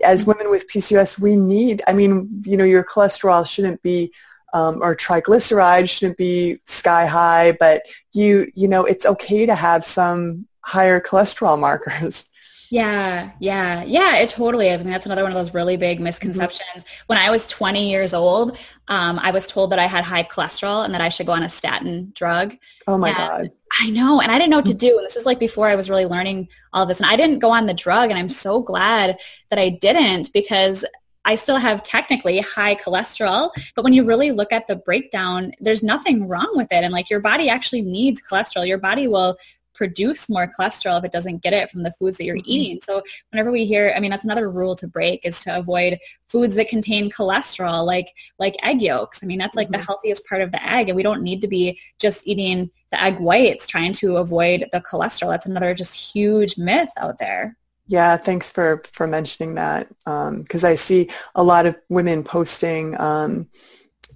as 0.03 0.27
women 0.27 0.51
with 0.51 0.69
PCOS, 0.69 1.21
we 1.21 1.37
need, 1.37 1.83
I 1.87 1.93
mean, 1.93 2.43
you 2.45 2.57
know, 2.57 2.65
your 2.65 2.85
cholesterol 2.85 3.47
shouldn't 3.47 3.83
be 3.83 4.13
um, 4.53 4.83
or 4.83 4.95
triglycerides 4.95 5.89
shouldn't 5.89 6.19
be 6.19 6.59
sky 6.67 7.07
high, 7.07 7.57
but 7.59 7.83
you, 8.13 8.51
you 8.55 8.69
know, 8.69 8.85
it's 8.85 9.07
okay 9.07 9.47
to 9.47 9.55
have 9.55 9.85
some 9.85 10.47
higher 10.61 11.01
cholesterol 11.01 11.59
markers. 11.59 12.29
Yeah, 12.73 13.33
yeah, 13.39 13.85
yeah, 13.85 14.17
it 14.17 14.31
totally 14.31 14.69
is. 14.69 14.81
I 14.81 14.85
mean, 14.85 14.93
that's 14.93 15.05
another 15.05 15.25
one 15.25 15.31
of 15.31 15.37
those 15.37 15.53
really 15.53 15.77
big 15.77 16.01
misconceptions. 16.01 16.85
Mm-hmm. 16.85 17.05
When 17.07 17.19
I 17.19 17.29
was 17.29 17.47
20 17.47 17.91
years 17.91 18.15
old, 18.15 18.57
um, 18.89 19.19
I 19.19 19.31
was 19.31 19.47
told 19.47 19.73
that 19.73 19.79
I 19.79 19.85
had 19.85 20.05
high 20.05 20.23
cholesterol 20.23 20.83
and 20.83 20.95
that 20.95 21.03
I 21.03 21.11
should 21.11 21.27
go 21.27 21.33
on 21.33 21.43
a 21.43 21.51
statin 21.51 22.13
drug. 22.15 22.57
Oh 22.87 22.97
my 22.97 23.11
and 23.11 23.19
God. 23.19 23.51
I 23.79 23.91
know. 23.91 24.23
And 24.23 24.33
I 24.33 24.39
didn't 24.39 24.49
know 24.49 24.57
what 24.57 24.65
to 24.67 24.75
do. 24.75 24.97
And 24.97 25.05
this 25.05 25.17
is 25.17 25.27
like 25.27 25.39
before 25.39 25.69
I 25.69 25.77
was 25.77 25.91
really 25.91 26.07
learning 26.07 26.49
all 26.73 26.87
this. 26.87 26.99
And 26.99 27.11
I 27.11 27.15
didn't 27.15 27.41
go 27.41 27.51
on 27.51 27.67
the 27.67 27.75
drug. 27.75 28.09
And 28.09 28.19
I'm 28.19 28.31
so 28.31 28.63
glad 28.63 29.19
that 29.51 29.59
I 29.59 29.69
didn't 29.69 30.33
because 30.33 30.83
I 31.27 31.37
still 31.37 31.59
have 31.59 31.83
technically 31.83 32.41
high 32.41 32.75
cholesterol, 32.75 33.51
but 33.77 33.85
when 33.85 33.93
you 33.93 34.03
really 34.03 34.33
look 34.33 34.51
at 34.51 34.67
the 34.67 34.77
breakdown, 34.77 35.53
there's 35.61 35.83
nothing 35.83 36.27
wrong 36.27 36.51
with 36.55 36.73
it. 36.73 36.83
And 36.83 36.93
like 36.93 37.11
your 37.11 37.21
body 37.21 37.51
actually 37.51 37.83
needs 37.83 38.23
cholesterol. 38.23 38.67
Your 38.67 38.79
body 38.79 39.09
will 39.09 39.37
produce 39.83 40.29
more 40.29 40.47
cholesterol 40.47 40.97
if 40.97 41.05
it 41.05 41.11
doesn't 41.11 41.43
get 41.43 41.53
it 41.53 41.69
from 41.69 41.83
the 41.83 41.91
foods 41.99 42.17
that 42.17 42.25
you're 42.25 42.37
mm-hmm. 42.37 42.55
eating. 42.55 42.81
So 42.85 43.03
whenever 43.31 43.51
we 43.51 43.65
hear, 43.65 43.93
I 43.97 43.99
mean, 43.99 44.13
that's 44.13 44.23
another 44.23 44.49
rule 44.49 44.77
to 44.77 44.87
break 44.87 45.27
is 45.27 45.41
to 45.41 45.59
avoid 45.59 45.99
foods 46.29 46.55
that 46.55 46.69
contain 46.69 47.11
cholesterol, 47.11 47.85
like 47.85 48.07
like 48.39 48.55
egg 48.63 48.81
yolks. 48.81 49.25
I 49.25 49.27
mean, 49.27 49.41
that's 49.41 49.57
like 49.57 49.67
mm-hmm. 49.67 49.81
the 49.81 49.85
healthiest 49.85 50.25
part 50.27 50.41
of 50.41 50.53
the 50.53 50.63
egg, 50.71 50.89
and 50.89 50.95
we 50.95 51.03
don't 51.03 51.25
need 51.25 51.41
to 51.41 51.49
be 51.49 51.81
just 51.99 52.29
eating 52.29 52.71
the 52.93 53.03
egg 53.03 53.19
whites 53.19 53.67
trying 53.67 53.93
to 53.95 54.19
avoid 54.19 54.69
the 54.71 54.81
cholesterol. 54.81 55.31
That's 55.31 55.47
another 55.47 55.75
just 55.75 55.95
huge 55.95 56.57
myth 56.57 56.93
out 56.97 57.19
there. 57.19 57.57
Yeah, 57.89 58.17
thanks 58.19 58.53
for 58.53 58.85
for 58.93 59.09
mentioning 59.09 59.57
that 59.57 59.89
because 60.05 60.65
um, 60.65 60.71
I 60.71 60.77
see 60.77 61.11
a 61.35 61.43
lot 61.43 61.67
of 61.67 61.77
women 61.89 62.23
posting. 62.23 63.01
Um, 63.01 63.49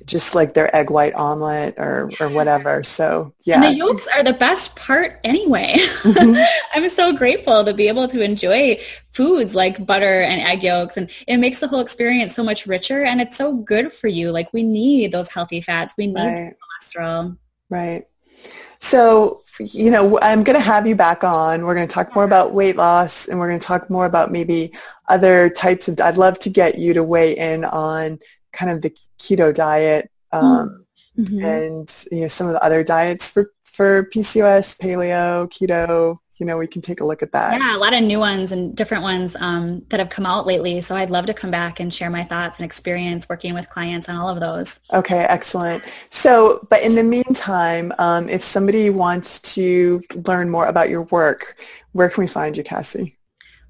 just 0.07 0.35
like 0.35 0.55
their 0.55 0.75
egg 0.75 0.89
white 0.89 1.15
omelet 1.15 1.75
or, 1.77 2.11
or 2.21 2.29
whatever. 2.29 2.83
So 2.85 3.35
yeah. 3.45 3.57
And 3.57 3.65
the 3.65 3.75
yolks 3.75 4.07
are 4.15 4.23
the 4.23 4.33
best 4.33 4.77
part 4.77 5.21
anyway. 5.25 5.75
Mm-hmm. 5.77 6.43
I'm 6.75 6.89
so 6.91 7.13
grateful 7.13 7.65
to 7.65 7.75
be 7.75 7.89
able 7.89 8.07
to 8.09 8.21
enjoy 8.21 8.81
foods 9.13 9.55
like 9.55 9.85
butter 9.85 10.21
and 10.21 10.41
egg 10.41 10.63
yolks 10.63 10.97
and 10.97 11.11
it 11.27 11.39
makes 11.39 11.59
the 11.59 11.69
whole 11.69 11.81
experience 11.81 12.35
so 12.35 12.45
much 12.45 12.67
richer 12.67 13.03
and 13.03 13.21
it's 13.21 13.37
so 13.37 13.57
good 13.57 13.93
for 13.93 14.09
you. 14.09 14.31
Like 14.31 14.53
we 14.53 14.63
need 14.63 15.13
those 15.13 15.29
healthy 15.29 15.61
fats. 15.61 15.95
We 15.99 16.07
need 16.07 16.17
right. 16.17 16.55
cholesterol. 16.83 17.37
Right. 17.69 18.07
So, 18.79 19.43
you 19.59 19.91
know, 19.91 20.19
I'm 20.21 20.43
going 20.45 20.57
to 20.57 20.63
have 20.63 20.87
you 20.87 20.95
back 20.95 21.25
on. 21.25 21.65
We're 21.65 21.75
going 21.75 21.89
to 21.89 21.93
talk 21.93 22.15
more 22.15 22.25
about 22.25 22.53
weight 22.53 22.77
loss 22.77 23.27
and 23.27 23.39
we're 23.39 23.49
going 23.49 23.59
to 23.59 23.67
talk 23.67 23.89
more 23.91 24.07
about 24.07 24.31
maybe 24.31 24.73
other 25.09 25.49
types 25.49 25.89
of, 25.89 26.01
I'd 26.01 26.19
love 26.19 26.39
to 26.41 26.51
get 26.51 26.79
you 26.79 26.95
to 26.95 27.03
weigh 27.03 27.37
in 27.37 27.65
on 27.65 28.19
kind 28.57 28.71
of 28.71 28.83
the 28.83 28.93
keto 29.19 29.55
diet 29.55 30.11
um, 30.33 30.85
mm-hmm. 31.19 31.45
and 31.45 32.05
you 32.11 32.23
know 32.23 32.29
some 32.29 32.47
of 32.47 32.55
the 32.55 32.65
other 32.65 32.83
diets 32.83 33.31
for 33.31 33.53
for 33.77 34.05
PCOS, 34.05 34.79
paleo, 34.79 35.47
keto. 35.51 36.19
You 36.39 36.45
know, 36.45 36.59
we 36.59 36.67
can 36.67 36.83
take 36.83 37.01
a 37.01 37.05
look 37.05 37.23
at 37.23 37.33
that. 37.33 37.59
Yeah, 37.59 37.77
a 37.77 37.79
lot 37.79 37.95
of 37.95 38.03
new 38.03 38.19
ones 38.19 38.53
and 38.53 38.75
different 38.77 39.03
ones 39.03 39.37
um, 39.39 39.83
that 39.89 40.01
have 40.01 40.11
come 40.11 40.27
out 40.27 40.47
lately. 40.47 40.83
So 40.83 40.95
I'd 40.95 41.11
love 41.11 41.27
to 41.27 41.35
come 41.35 41.51
back 41.51 41.81
and 41.81 41.93
share 41.93 42.11
my 42.11 42.25
thoughts 42.25 42.59
and 42.59 42.65
experience 42.65 43.27
working 43.29 43.55
with 43.55 43.69
clients 43.71 44.09
on 44.09 44.17
all 44.17 44.29
of 44.29 44.41
those. 44.41 44.81
Okay, 44.93 45.21
excellent. 45.21 45.83
So, 46.11 46.67
but 46.69 46.83
in 46.83 46.95
the 46.95 47.03
meantime, 47.03 47.93
um, 47.99 48.29
if 48.29 48.43
somebody 48.45 48.91
wants 48.91 49.41
to 49.55 50.03
learn 50.27 50.51
more 50.51 50.67
about 50.67 50.91
your 50.91 51.03
work, 51.05 51.57
where 51.93 52.11
can 52.11 52.23
we 52.23 52.29
find 52.29 52.57
you, 52.57 52.65
Cassie? 52.65 53.17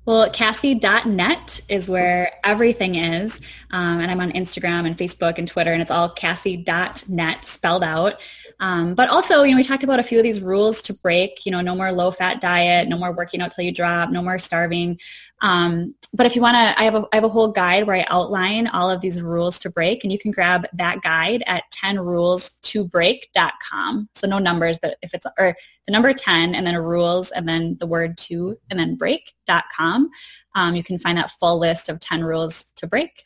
Well, 0.07 0.31
Cassie.net 0.31 1.63
is 1.69 1.89
where 1.89 2.33
everything 2.45 2.95
is. 2.95 3.41
Um, 3.73 3.99
and 3.99 4.09
I'm 4.09 4.21
on 4.21 4.31
Instagram 4.31 4.87
and 4.87 4.97
Facebook 4.97 5.37
and 5.37 5.49
Twitter, 5.49 5.73
and 5.73 5.83
it's 5.83 5.91
all 5.91 6.09
Cassie.net 6.09 7.45
spelled 7.45 7.83
out. 7.83 8.21
Um, 8.59 8.95
but 8.95 9.11
also, 9.11 9.43
you 9.43 9.51
know, 9.51 9.59
we 9.59 9.65
talked 9.65 9.83
about 9.83 10.01
a 10.01 10.03
few 10.03 10.17
of 10.19 10.25
these 10.25 10.41
rules 10.41 10.81
to 10.83 10.95
break, 10.95 11.45
you 11.45 11.53
know, 11.53 11.61
no 11.61 11.75
more 11.75 11.93
low-fat 11.93 12.41
diet, 12.41 12.89
no 12.89 12.97
more 12.97 13.13
working 13.13 13.43
out 13.43 13.51
till 13.51 13.65
you 13.65 13.73
drop, 13.73 14.09
no 14.11 14.23
more 14.23 14.39
starving. 14.39 14.99
Um, 15.43 15.95
but 16.15 16.25
if 16.25 16.35
you 16.35 16.41
want 16.41 16.55
to, 16.55 16.81
I 16.81 16.85
have 16.85 16.95
a, 16.95 17.05
I 17.13 17.17
have 17.17 17.25
a 17.25 17.29
whole 17.29 17.53
guide 17.53 17.87
where 17.87 17.97
I 17.97 18.07
outline 18.09 18.69
all 18.69 18.91
of 18.91 19.03
these 19.03 19.21
rules 19.21 19.59
to 19.61 19.69
break, 19.69 20.05
and 20.05 20.13
you 20.13 20.19
can 20.19 20.31
grab 20.31 20.67
that 20.73 21.03
guide 21.03 21.43
at 21.47 21.65
10rules2break.com. 21.75 24.09
So 24.15 24.27
no 24.27 24.39
numbers, 24.39 24.79
but 24.81 24.97
if 25.03 25.13
it's, 25.13 25.27
or 25.39 25.55
the 25.87 25.93
number 25.93 26.15
10 26.15 26.55
and 26.55 26.67
then 26.67 26.77
rules 26.77 27.33
and 27.33 27.47
then 27.47 27.77
the 27.79 27.87
word 27.87 28.17
two 28.17 28.57
and 28.71 28.81
then 28.81 28.97
break.com. 28.97 30.09
Um, 30.55 30.75
you 30.75 30.83
can 30.83 30.99
find 30.99 31.19
that 31.19 31.33
full 31.33 31.59
list 31.59 31.91
of 31.91 32.01
10 32.01 32.25
rules 32.25 32.65
to 32.77 32.87
break. 32.87 33.26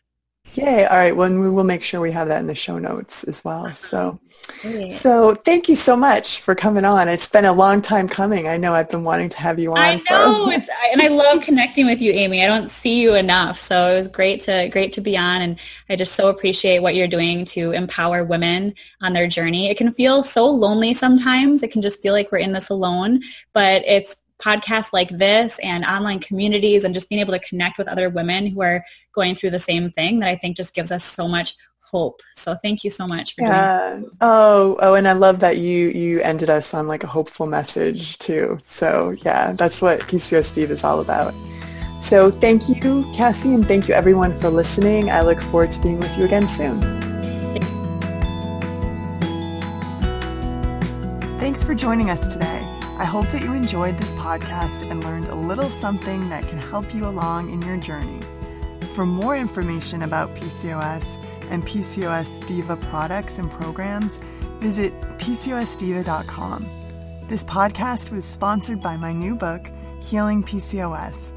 Yay. 0.55 0.85
All 0.85 0.97
right. 0.97 1.17
Well, 1.17 1.31
we 1.31 1.51
will 1.51 1.65
make 1.65 1.83
sure 1.83 2.01
we 2.01 2.13
have 2.13 2.29
that 2.29 2.41
in 2.41 2.47
the 2.47 2.55
show 2.55 2.79
notes 2.79 3.25
as 3.25 3.45
well. 3.45 3.67
Uh-huh. 3.67 3.75
So 3.75 4.21
so 4.91 5.35
thank 5.35 5.69
you 5.69 5.77
so 5.77 5.97
much 5.97 6.41
for 6.41 6.55
coming 6.55 6.85
on. 6.85 7.09
It's 7.09 7.29
been 7.29 7.45
a 7.45 7.53
long 7.53 7.81
time 7.81 8.09
coming. 8.09 8.47
I 8.49 8.57
know 8.57 8.75
I've 8.75 8.91
been 8.91 9.05
wanting 9.05 9.29
to 9.31 9.39
have 9.39 9.59
you 9.59 9.73
on. 9.73 9.79
I 9.79 10.03
know, 10.09 10.47
for... 10.47 10.53
and 10.53 11.03
I 11.03 11.09
love 11.09 11.43
connecting 11.43 11.87
with 11.87 12.01
you, 12.03 12.13
Amy. 12.13 12.45
I 12.45 12.47
don't 12.47 12.71
see 12.71 13.01
you 13.01 13.15
enough, 13.15 13.61
so 13.61 13.93
it 13.93 13.97
was 13.99 14.09
great 14.09 14.41
to 14.43 14.69
great 14.69 14.93
to 14.95 15.01
be 15.01 15.17
on, 15.17 15.43
and 15.43 15.59
I 15.89 15.97
just 15.97 16.15
so 16.15 16.29
appreciate 16.29 16.81
what 16.81 16.95
you're 16.95 17.09
doing 17.09 17.45
to 17.47 17.73
empower 17.73 18.25
women 18.25 18.75
on 19.03 19.13
their 19.13 19.29
journey. 19.29 19.71
It 19.71 19.79
can 19.79 19.93
feel 19.93 20.23
so 20.23 20.47
lonely 20.47 20.95
sometimes. 20.95 21.63
It 21.63 21.71
can 21.71 21.83
just 21.83 22.03
feel 22.03 22.13
like 22.13 22.31
we're 22.31 22.39
in 22.39 22.53
this 22.53 22.71
alone, 22.71 23.21
but 23.53 23.83
it's 23.87 24.17
podcasts 24.41 24.93
like 24.93 25.11
this 25.11 25.59
and 25.63 25.85
online 25.85 26.19
communities 26.19 26.85
and 26.85 26.95
just 26.95 27.09
being 27.09 27.21
able 27.21 27.33
to 27.33 27.39
connect 27.41 27.79
with 27.79 27.89
other 27.89 28.09
women 28.09 28.47
who 28.47 28.63
are 28.63 28.85
going 29.15 29.35
through 29.35 29.51
the 29.51 29.61
same 29.61 29.91
thing 29.91 30.21
that 30.21 30.29
I 30.29 30.37
think 30.37 30.57
just 30.57 30.75
gives 30.75 30.91
us 30.91 31.05
so 31.05 31.29
much 31.29 31.55
hope. 31.91 32.23
So 32.37 32.57
thank 32.63 32.85
you 32.85 32.91
so 32.91 33.07
much 33.07 33.35
for 33.35 33.43
yeah. 33.43 33.97
doing 33.97 34.11
Oh, 34.21 34.79
oh, 34.81 34.95
and 34.95 35.09
I 35.09 35.13
love 35.13 35.41
that 35.41 35.59
you 35.59 35.89
you 35.89 36.21
ended 36.21 36.49
us 36.49 36.73
on 36.73 36.87
like 36.87 37.05
a 37.05 37.09
hopeful 37.09 37.47
message 37.47 38.19
too. 38.19 38.59
So 38.67 39.11
yeah, 39.25 39.53
that's 39.53 39.83
what 39.83 40.01
PCOS 40.01 40.55
Diva 40.55 40.73
is 40.73 40.85
all 40.85 41.01
about. 41.01 41.35
So 42.01 42.31
thank 42.31 42.69
you, 42.69 43.11
Cassie, 43.13 43.53
and 43.53 43.67
thank 43.67 43.89
you 43.89 43.95
everyone 43.95 44.37
for 44.39 44.49
listening. 44.49 45.11
I 45.11 45.21
look 45.21 45.41
forward 45.43 45.73
to 45.73 45.81
being 45.81 46.01
with 46.01 46.17
you 46.17 46.25
again 46.25 46.49
soon. 46.49 46.81
Thanks 51.39 51.65
for 51.65 51.75
joining 51.75 52.11
us 52.11 52.33
today. 52.33 52.70
I 53.01 53.05
hope 53.05 53.27
that 53.29 53.43
you 53.43 53.55
enjoyed 53.55 53.97
this 53.97 54.13
podcast 54.13 54.89
and 54.89 55.03
learned 55.03 55.27
a 55.29 55.35
little 55.35 55.71
something 55.71 56.29
that 56.29 56.47
can 56.47 56.59
help 56.59 56.95
you 56.95 57.07
along 57.07 57.51
in 57.51 57.63
your 57.63 57.79
journey. 57.79 58.21
For 58.95 59.07
more 59.07 59.35
information 59.35 60.03
about 60.03 60.35
PCOS, 60.37 61.17
and 61.51 61.63
PCOS 61.65 62.47
Diva 62.47 62.77
products 62.77 63.39
and 63.39 63.51
programs, 63.51 64.19
visit 64.61 64.93
PCOSDiva.com. 65.19 66.67
This 67.27 67.45
podcast 67.45 68.11
was 68.11 68.25
sponsored 68.25 68.81
by 68.81 68.97
my 68.97 69.13
new 69.13 69.35
book, 69.35 69.71
Healing 70.03 70.43
PCOS. 70.43 71.33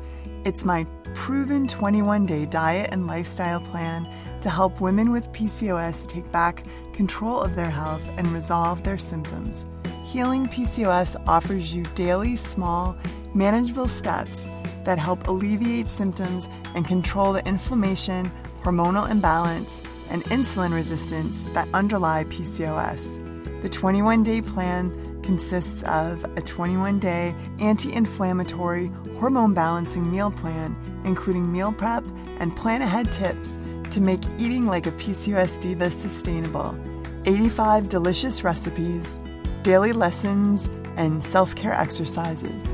It's 0.45 0.65
my 0.65 0.85
proven 1.15 1.67
21 1.67 2.25
day 2.25 2.45
diet 2.45 2.89
and 2.91 3.07
lifestyle 3.07 3.61
plan 3.61 4.07
to 4.41 4.49
help 4.49 4.81
women 4.81 5.11
with 5.11 5.31
PCOS 5.31 6.07
take 6.07 6.29
back 6.31 6.63
control 6.91 7.39
of 7.39 7.55
their 7.55 7.69
health 7.69 8.05
and 8.17 8.27
resolve 8.27 8.83
their 8.83 8.97
symptoms. 8.97 9.65
Healing 10.13 10.45
PCOS 10.45 11.15
offers 11.25 11.73
you 11.73 11.81
daily, 11.95 12.35
small, 12.35 12.95
manageable 13.33 13.87
steps 13.87 14.47
that 14.83 14.99
help 14.99 15.27
alleviate 15.27 15.87
symptoms 15.87 16.47
and 16.75 16.85
control 16.85 17.33
the 17.33 17.43
inflammation, 17.47 18.31
hormonal 18.61 19.09
imbalance, 19.09 19.81
and 20.11 20.23
insulin 20.25 20.71
resistance 20.71 21.45
that 21.55 21.67
underlie 21.73 22.25
PCOS. 22.25 23.63
The 23.63 23.69
21 23.69 24.21
day 24.21 24.43
plan 24.43 24.91
consists 25.23 25.81
of 25.81 26.23
a 26.37 26.41
21 26.41 26.99
day 26.99 27.33
anti 27.59 27.91
inflammatory 27.91 28.91
hormone 29.15 29.55
balancing 29.55 30.11
meal 30.11 30.29
plan, 30.29 30.75
including 31.05 31.51
meal 31.51 31.71
prep 31.71 32.03
and 32.37 32.55
plan 32.55 32.83
ahead 32.83 33.11
tips 33.11 33.57
to 33.89 33.99
make 33.99 34.21
eating 34.37 34.67
like 34.67 34.85
a 34.85 34.91
PCOS 34.91 35.59
diva 35.59 35.89
sustainable. 35.89 36.77
85 37.25 37.89
delicious 37.89 38.43
recipes, 38.43 39.19
daily 39.63 39.93
lessons, 39.93 40.69
and 40.97 41.23
self 41.23 41.55
care 41.55 41.73
exercises. 41.73 42.73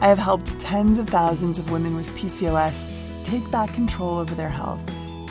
I 0.00 0.08
have 0.08 0.18
helped 0.18 0.58
tens 0.60 0.98
of 0.98 1.08
thousands 1.08 1.58
of 1.58 1.70
women 1.70 1.96
with 1.96 2.14
PCOS 2.16 2.92
take 3.24 3.50
back 3.50 3.72
control 3.72 4.18
over 4.18 4.34
their 4.34 4.50
health 4.50 4.82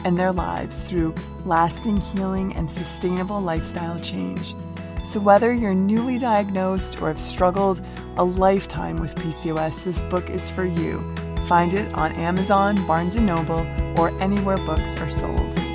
and 0.03 0.17
their 0.17 0.31
lives 0.31 0.81
through 0.81 1.13
lasting 1.45 1.97
healing 1.97 2.55
and 2.55 2.69
sustainable 2.69 3.41
lifestyle 3.41 3.99
change. 3.99 4.55
So, 5.03 5.19
whether 5.19 5.53
you're 5.53 5.75
newly 5.75 6.17
diagnosed 6.17 7.01
or 7.01 7.09
have 7.09 7.19
struggled 7.19 7.81
a 8.17 8.23
lifetime 8.23 8.99
with 8.99 9.15
PCOS, 9.15 9.83
this 9.83 10.01
book 10.03 10.29
is 10.29 10.49
for 10.49 10.65
you. 10.65 11.15
Find 11.45 11.73
it 11.73 11.93
on 11.93 12.11
Amazon, 12.13 12.75
Barnes 12.87 13.15
& 13.15 13.19
Noble, 13.19 13.67
or 13.99 14.09
anywhere 14.19 14.57
books 14.57 14.95
are 14.95 15.11
sold. 15.11 15.74